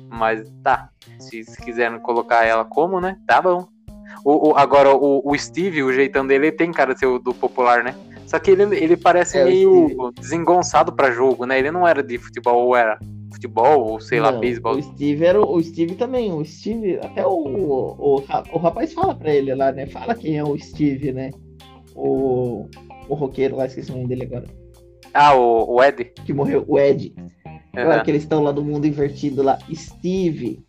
[0.09, 3.71] Mas tá, se quiserem colocar ela como, né, tá bom.
[4.23, 7.33] O, o agora, o, o Steve, o jeitão dele, tem cara de ser o do
[7.33, 7.95] popular, né?
[8.25, 11.59] Só que ele, ele parece é, meio desengonçado para jogo, né?
[11.59, 12.97] Ele não era de futebol, ou era?
[13.33, 14.75] futebol, ou sei não, lá, beisebol.
[14.75, 16.31] O Steve era o, o, Steve também.
[16.31, 19.87] O Steve, até o, o, o, rapaz fala pra ele lá, né?
[19.87, 21.31] Fala quem é o Steve, né?
[21.95, 22.67] O,
[23.09, 24.45] o roqueiro lá, esqueci o nome dele agora.
[25.13, 26.05] Ah, o, o Ed?
[26.25, 27.13] Que morreu, o Ed.
[27.17, 27.29] Uhum.
[27.73, 29.57] Claro que eles estão lá do mundo invertido lá.
[29.73, 30.63] Steve,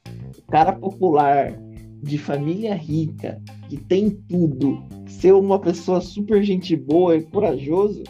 [0.50, 1.58] cara popular,
[2.04, 8.04] de família rica, que tem tudo, ser uma pessoa super gente boa e corajoso.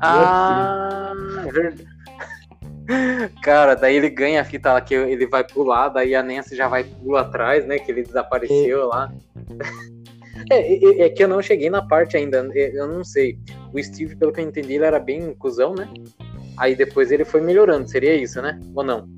[0.00, 1.12] Ah,
[1.46, 1.92] é verdade.
[3.42, 6.68] Cara, daí ele ganha a fita lá que ele vai pular, daí a Nancy já
[6.68, 7.78] vai pular atrás, né?
[7.78, 9.12] Que ele desapareceu lá.
[10.50, 13.38] É, é, é, que eu não cheguei na parte ainda, eu não sei.
[13.72, 15.88] O Steve, pelo que eu entendi, ele era bem cuzão, né?
[16.56, 18.58] Aí depois ele foi melhorando, seria isso, né?
[18.74, 19.08] Ou não?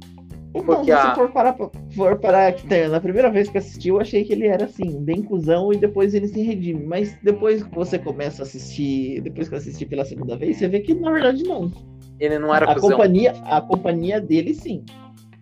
[0.63, 1.15] Porque não, se a...
[1.17, 1.57] for parar,
[1.97, 5.21] for parar que na primeira vez que assisti, eu achei que ele era assim, bem
[5.21, 6.85] cuzão e depois ele se redime.
[6.85, 10.69] Mas depois que você começa a assistir, depois que eu assisti pela segunda vez, você
[10.69, 11.73] vê que na verdade não.
[12.21, 12.91] Ele não era a cuzão.
[12.91, 14.85] companhia A companhia dele, sim.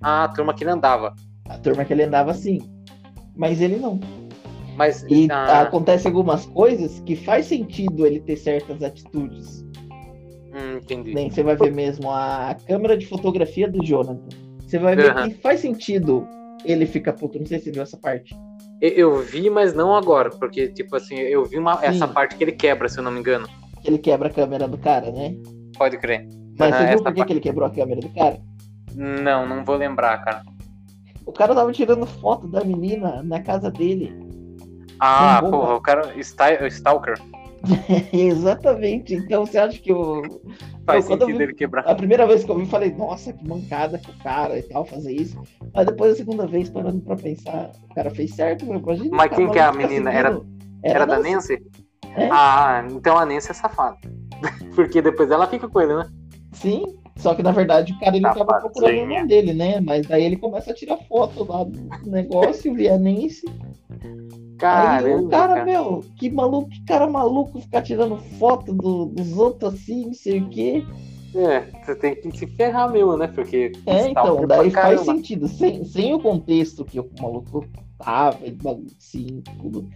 [0.00, 1.14] Ah, a turma que ele andava.
[1.46, 2.62] A turma que ele andava, sim.
[3.36, 4.00] Mas ele não.
[4.76, 5.60] Mas e ah...
[5.60, 9.62] acontece algumas coisas que faz sentido ele ter certas atitudes.
[10.54, 11.12] Hum, entendi.
[11.12, 14.51] Nem você vai ver mesmo a câmera de fotografia do Jonathan.
[14.72, 15.28] Você vai ver uhum.
[15.28, 16.26] que faz sentido
[16.64, 17.38] ele ficar puto.
[17.38, 18.34] Não sei se você viu essa parte.
[18.80, 22.52] Eu vi, mas não agora, porque, tipo assim, eu vi uma, essa parte que ele
[22.52, 23.46] quebra, se eu não me engano.
[23.84, 25.36] Ele quebra a câmera do cara, né?
[25.76, 26.26] Pode crer.
[26.58, 28.40] Mas você viu por que, que ele quebrou a câmera do cara?
[28.94, 30.42] Não, não vou lembrar, cara.
[31.26, 34.10] O cara tava tirando foto da menina na casa dele.
[34.98, 36.18] Ah, porra, o cara.
[36.22, 37.18] Sta- Stalker.
[38.12, 39.14] Exatamente.
[39.14, 40.22] Então você acha que o.
[40.84, 41.82] Faz eu sentido vi- ele quebrar.
[41.86, 44.84] A primeira vez que eu vi, falei, nossa, que mancada que o cara e tal,
[44.84, 45.40] fazer isso.
[45.72, 48.78] Mas depois a segunda vez, parando pra pensar, o cara fez certo, meu.
[48.80, 50.12] Imagina, Mas quem que é a menina?
[50.12, 50.52] Era- seguindo.
[50.82, 51.32] Era da Nancy.
[51.54, 51.62] Nancy?
[52.16, 52.28] É.
[52.30, 53.96] Ah, então a Nancy é safada.
[54.74, 56.06] Porque depois ela fica com ele, né?
[56.52, 56.84] Sim,
[57.16, 58.60] só que na verdade o cara ele tava Safadinha.
[58.60, 59.80] procurando o irmão dele, né?
[59.80, 63.46] Mas daí ele começa a tirar foto lá do negócio, via Nancy.
[64.70, 65.64] Aí Caramba, o cara, cara.
[65.64, 70.40] meu, que maluco, que cara maluco ficar tirando foto do- dos outros assim, não sei
[70.40, 70.84] o quê.
[71.34, 73.26] É, você tem que se ferrar mesmo, né?
[73.26, 73.72] Porque.
[73.86, 75.04] É, então, daí faz caramba.
[75.04, 75.48] sentido.
[75.48, 77.64] Sem, sem o contexto que o maluco
[77.98, 78.38] tava,
[79.60, 79.88] tudo.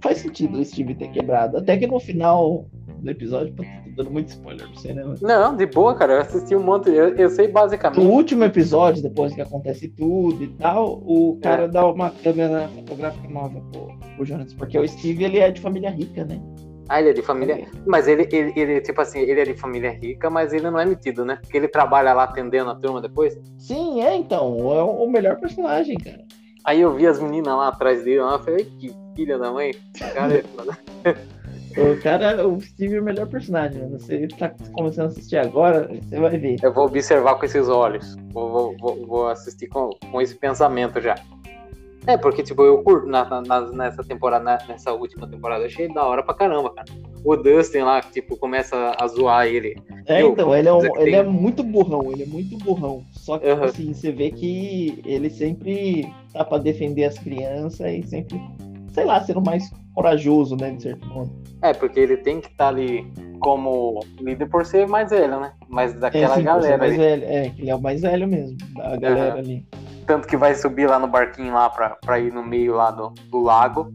[0.00, 1.56] Faz sentido o Steve ter quebrado.
[1.58, 2.66] Até que no final
[2.98, 3.62] do episódio, tô
[3.96, 5.04] dando muito spoiler pra você, né?
[5.04, 5.18] mano?
[5.20, 6.14] Não, de boa, cara.
[6.14, 6.88] Eu assisti um monte.
[6.90, 8.06] Eu, eu sei No basicamente.
[8.06, 11.44] último episódio, depois que acontece tudo e tal, o É.
[11.44, 15.60] cara dá uma câmera fotográfica nova pro, pro Jonas, porque o Steve ele é de
[15.60, 16.40] família rica, né?
[16.86, 17.66] Ah, ele é de família.
[17.86, 20.84] Mas ele, ele, ele, tipo assim, ele é de família rica, mas ele não é
[20.84, 21.38] metido, né?
[21.40, 23.38] Porque ele trabalha lá atendendo a turma depois.
[23.56, 26.23] Sim, é então, é o melhor personagem, cara.
[26.64, 29.52] Aí eu vi as meninas lá atrás dele, lá, eu falei, "Ai, que filha da
[29.52, 29.72] mãe.
[30.14, 30.34] Cara,
[31.04, 31.34] é.
[31.76, 33.82] O cara, o Steve é o melhor personagem.
[33.82, 33.88] né?
[33.98, 36.56] Você tá começando a assistir agora, você vai ver.
[36.62, 38.16] eu vou observar com esses olhos.
[38.32, 41.16] Vou, vou, vou, vou assistir com, com esse pensamento já.
[42.06, 45.92] É, porque, tipo, eu curto na, na- nessa temporada, na- nessa última temporada, eu achei
[45.92, 46.86] da hora pra caramba, cara.
[47.24, 49.74] O Dustin lá, que, tipo, começa a zoar ele.
[50.06, 51.32] É, Eu- então, ele é, um- ele é Taylor.
[51.32, 53.02] muito burrão, ele é muito burrão.
[53.12, 53.64] Só que, Aham.
[53.64, 58.38] assim, você vê que ele sempre tá pra defender as crianças e sempre,
[58.92, 61.30] sei lá, sendo mais corajoso, né, de certo modo.
[61.62, 63.10] É, porque ele tem que estar ali
[63.40, 65.52] como líder por ser mais velho, né?
[65.68, 67.00] Mas É, daquela sim, por ser galera mais ali.
[67.00, 67.24] velho.
[67.24, 69.38] É, ele é o mais velho mesmo, da galera Aham.
[69.38, 69.66] ali.
[70.06, 73.10] Tanto que vai subir lá no barquinho lá pra, pra ir no meio lá do,
[73.30, 73.92] do lago.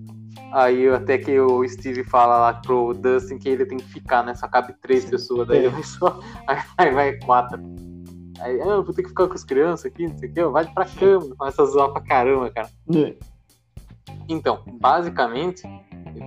[0.52, 4.34] Aí até que o Steve fala lá pro Dustin que ele tem que ficar, né?
[4.34, 5.70] Só cabe três pessoas, daí É.
[5.70, 6.20] vai só.
[6.48, 7.60] Aí, aí vai quatro.
[8.40, 10.44] Aí, ah, eu vou ter que ficar com as crianças aqui, não sei o que,
[10.46, 11.36] vai pra cama.
[11.36, 12.70] Começa a zoar pra caramba, cara.
[12.96, 13.16] É.
[14.30, 15.64] Então, basicamente,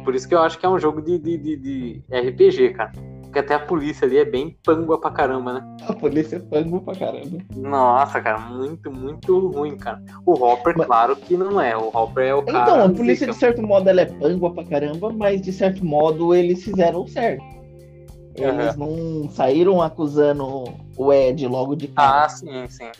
[0.05, 2.93] por isso que eu acho que é um jogo de, de, de, de RPG, cara.
[3.33, 5.77] Porque até a polícia ali é bem pangua pra caramba, né?
[5.89, 7.39] A polícia é pango pra caramba.
[7.57, 10.03] Nossa, cara, muito, muito ruim, cara.
[10.27, 11.75] O Hopper, Mas- claro que não é.
[11.75, 12.59] O Hopper é o cara.
[12.63, 16.35] Então, a polícia, de certo modo, ela é pango pra caramba, mas de certo modo
[16.35, 17.43] eles fizeram certo.
[18.35, 20.65] Eles não saíram acusando
[20.99, 22.91] o Ed logo de cara Ah, sim, sim.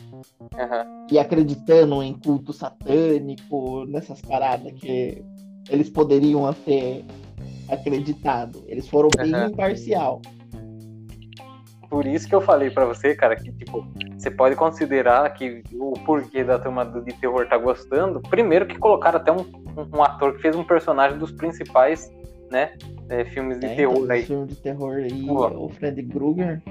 [0.57, 1.05] Aham.
[1.11, 5.23] e acreditando em culto satânico, nessas paradas que
[5.69, 7.05] eles poderiam ter
[7.69, 8.63] acreditado.
[8.67, 9.47] Eles foram bem Aham.
[9.47, 10.21] imparcial.
[11.89, 13.85] Por isso que eu falei pra você, cara, que tipo,
[14.17, 18.19] você pode considerar que o porquê da turma de terror tá gostando.
[18.21, 19.45] Primeiro que colocaram até um,
[19.93, 22.11] um, ator que fez um personagem dos principais,
[22.49, 22.71] né?
[23.09, 23.75] é, filmes de né?
[23.75, 24.23] terror Então, aí.
[24.23, 25.65] filme de terror aí, Pô.
[25.65, 26.61] o Fred Krueger.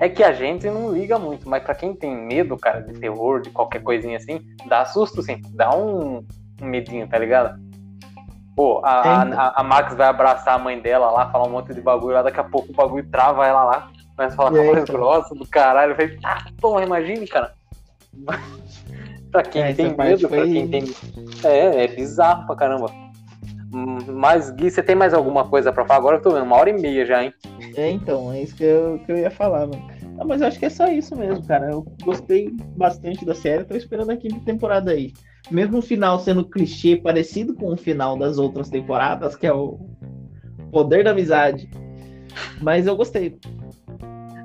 [0.00, 3.40] É que a gente não liga muito, mas pra quem tem medo, cara, de terror,
[3.40, 5.40] de qualquer coisinha assim, dá susto, sim.
[5.54, 6.24] Dá um,
[6.60, 7.60] um medinho, tá ligado?
[8.56, 11.80] Pô, a, a- a, Max vai abraçar a mãe dela lá, falar um monte de
[11.82, 14.64] bagulho lá, daqui a pouco o bagulho trava ela lá, começa a falar com a
[14.64, 14.94] voz então.
[14.96, 15.92] grossa do caralho.
[15.92, 17.52] Eu falei, ah, porra, imagine, cara.
[19.30, 20.84] pra quem É, tem medo, pra foi- quem tem.
[21.44, 22.86] É, é bizarro pra caramba.
[24.08, 25.98] Mas, Gui, você tem mais alguma coisa pra falar?
[25.98, 27.34] Agora eu tô vendo, uma hora e meia já, hein?
[27.76, 29.86] É, então, é isso que eu, que eu ia falar, mano.
[30.18, 31.70] Ah, mas eu acho que é só isso mesmo, cara.
[31.70, 35.12] Eu gostei bastante da série, tô esperando a quinta temporada aí.
[35.50, 39.78] Mesmo o final sendo clichê, parecido com o final das outras temporadas, que é o
[40.72, 41.70] poder da amizade.
[42.60, 43.38] Mas eu gostei.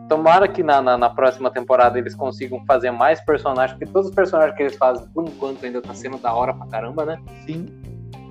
[0.07, 4.15] Tomara que na, na, na próxima temporada eles consigam fazer mais personagens, porque todos os
[4.15, 7.17] personagens que eles fazem, por enquanto, ainda tá sendo da hora pra caramba, né?
[7.45, 7.65] Sim.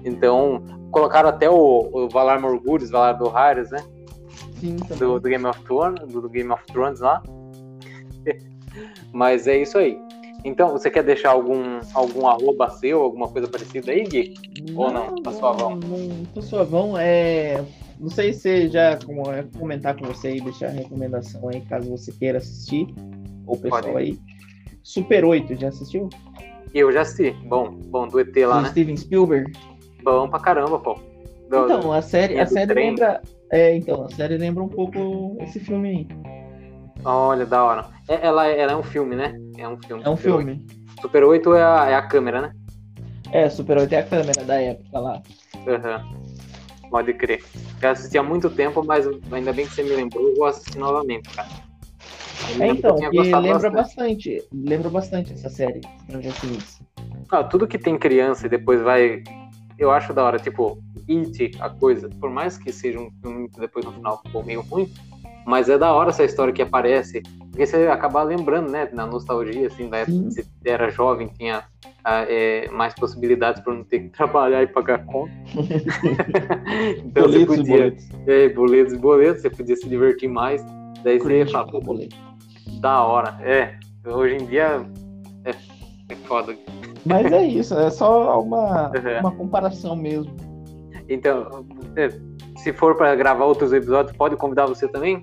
[0.05, 3.83] Então, colocaram até o, o Valar Morgulhos, Valar do Harris, né?
[4.61, 4.99] Sim, também.
[4.99, 7.23] Do, do Game of Thrones, do, do Game of Thrones lá.
[9.13, 9.99] Mas é isso aí.
[10.45, 14.35] Então, você quer deixar algum, algum arroba seu, alguma coisa parecida aí, Gui?
[14.75, 15.23] Ou não?
[15.23, 15.77] Tá suavão?
[15.77, 16.97] Não, tô suavão.
[16.99, 17.63] É...
[17.99, 21.91] Não sei se já como é, comentar com você e deixar a recomendação aí, caso
[21.91, 22.87] você queira assistir.
[23.47, 23.97] Ou pessoal Pode.
[23.97, 24.19] aí.
[24.83, 26.09] Super 8, já assistiu?
[26.73, 27.33] Eu já assisti.
[27.47, 28.69] Bom, bom, do ET lá, Do né?
[28.71, 29.53] Steven Spielberg.
[30.03, 30.95] Bom pra caramba, pô.
[31.51, 33.21] Do- Então, a série, a série lembra.
[33.53, 36.40] É, então, a série lembra um pouco esse filme aí.
[37.05, 37.89] Olha, da hora.
[38.09, 39.33] É- ela, ela é um filme, né?
[39.59, 40.03] É um filme.
[40.05, 40.53] É um Super filme.
[40.53, 41.01] 8.
[41.01, 42.53] Super 8 é a, é a câmera, né?
[43.33, 45.23] É, Super 8 é a câmera da época lá.
[45.67, 46.03] Aham.
[46.91, 47.41] Pode crer.
[47.81, 50.79] Já assisti há muito tempo, mas ainda bem que você me lembrou, eu vou assistir
[50.79, 51.49] novamente, cara.
[52.49, 53.71] Eu É, então, eu lembra bastante.
[53.71, 54.45] bastante.
[54.53, 55.81] Lembra bastante essa série.
[57.31, 59.23] Ah, tudo que tem criança e depois vai.
[59.79, 60.79] Eu acho da hora, tipo,
[61.09, 64.61] It, a coisa, por mais que seja um filme que depois no final ficou meio
[64.63, 64.87] ruim,
[65.51, 67.21] mas é da hora essa história que aparece,
[67.51, 71.65] porque você acaba lembrando, né, na nostalgia, assim, da época que você era jovem, tinha
[72.05, 75.33] ah, é, mais possibilidades por não ter que trabalhar e pagar conta.
[77.05, 77.77] então Boletos e você podia.
[77.77, 78.09] boletos.
[78.27, 80.65] É, boletos e boletos, você podia se divertir mais.
[81.03, 82.17] Daí você Cringe fala, com boleto.
[82.81, 83.37] da hora.
[83.43, 83.75] É,
[84.07, 84.87] hoje em dia
[85.45, 86.57] é, é foda.
[87.05, 89.21] Mas é isso, é só uma, Uhum.
[89.21, 90.33] uma comparação mesmo.
[91.09, 91.67] Então,
[91.97, 92.09] é,
[92.59, 95.23] se for pra gravar outros episódios, pode convidar você também?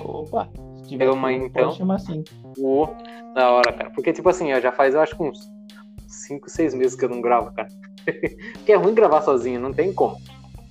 [0.00, 0.48] Opa,
[0.82, 2.22] se tiver Eu, mas então- pode chamar assim.
[2.58, 2.86] Ô,
[3.34, 3.90] da hora, cara.
[3.90, 5.38] Porque, tipo assim, ó, já faz, eu acho uns
[6.06, 7.68] 5, 6 meses que eu não gravo, cara.
[8.54, 10.16] Porque é ruim gravar sozinho, não tem como.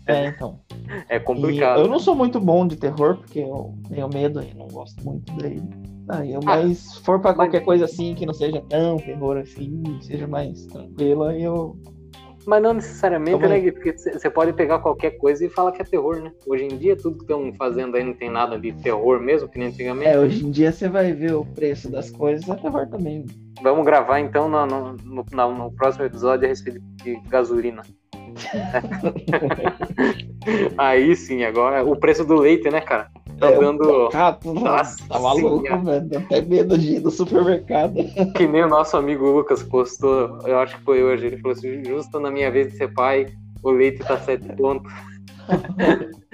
[0.07, 0.59] É, então.
[1.09, 1.79] É E complicado.
[1.81, 5.33] eu não sou muito bom de terror, porque eu tenho medo e não gosto muito
[5.33, 5.63] dele.
[6.07, 8.97] Aí eu, mas se for pra Ah, mas- qualquer coisa assim, que não seja tão
[8.97, 11.75] terror assim, seja mais tranquilo, aí eu.
[12.45, 13.59] Mas não necessariamente, né.
[13.59, 13.71] Gui?
[13.71, 16.31] Porque você pode pegar qualquer coisa e falar que é terror, né?
[16.45, 19.57] Hoje em dia, tudo que estão fazendo aí não tem nada de terror mesmo, que
[19.57, 20.09] nem antigamente.
[20.09, 23.25] É, hoje em dia você vai ver o preço das coisas, é terror também.
[23.63, 27.81] Vamos gravar então no, no, no- no próximo episódio a respeito de gasolina.
[30.77, 33.09] Aí sim, agora o preço do leite, né, cara?
[33.39, 36.07] Tá É, dando Cato, Nossa tá maluco, velho.
[36.07, 37.93] Dá até medo de ir no supermercado.
[38.35, 41.27] que nem o nosso amigo Lucas postou, eu acho que foi hoje.
[41.27, 43.25] Ele falou assim: justo na minha vez de ser pai,
[43.61, 44.91] o leite tá sete pontos.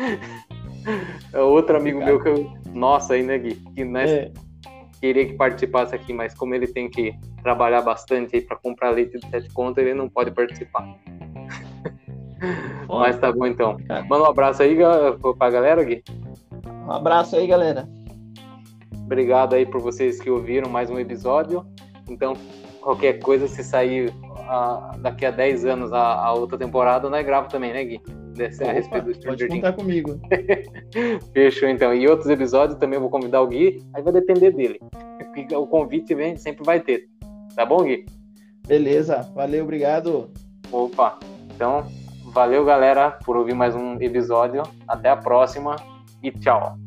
[1.33, 2.51] é outro amigo meu que eu.
[2.73, 3.55] Nossa, aí, né, Gui?
[3.75, 4.31] Que nós É,
[4.99, 7.13] queria que participasse aqui, mas como ele tem que
[7.43, 10.87] trabalhar bastante aí pra comprar leite de sete pontos, ele não pode participar.
[12.89, 13.77] Mas tá bom então.
[13.87, 14.03] Cara.
[14.03, 14.75] Manda um abraço aí
[15.37, 16.03] pra galera, Gui.
[16.85, 17.87] Um abraço aí, galera.
[19.05, 21.65] Obrigado aí por vocês que ouviram mais um episódio.
[22.09, 22.33] Então,
[22.81, 24.13] qualquer coisa, se sair
[24.47, 28.01] ah, daqui a 10 anos a, a outra temporada, nós grava também, né, Gui?
[28.33, 29.61] Desse, a Opa, respeito do pode Stranger Things.
[29.61, 30.19] contar comigo.
[31.33, 31.93] Fechou, então.
[31.93, 34.79] E outros episódios também eu vou convidar o Gui, aí vai depender dele.
[35.53, 37.07] O convite vem, sempre vai ter.
[37.55, 38.05] Tá bom, Gui?
[38.67, 40.29] Beleza, valeu, obrigado.
[40.71, 41.19] Opa.
[41.53, 41.85] Então,
[42.33, 44.63] valeu, galera, por ouvir mais um episódio.
[44.87, 45.75] Até a próxima
[46.21, 46.77] e tchau.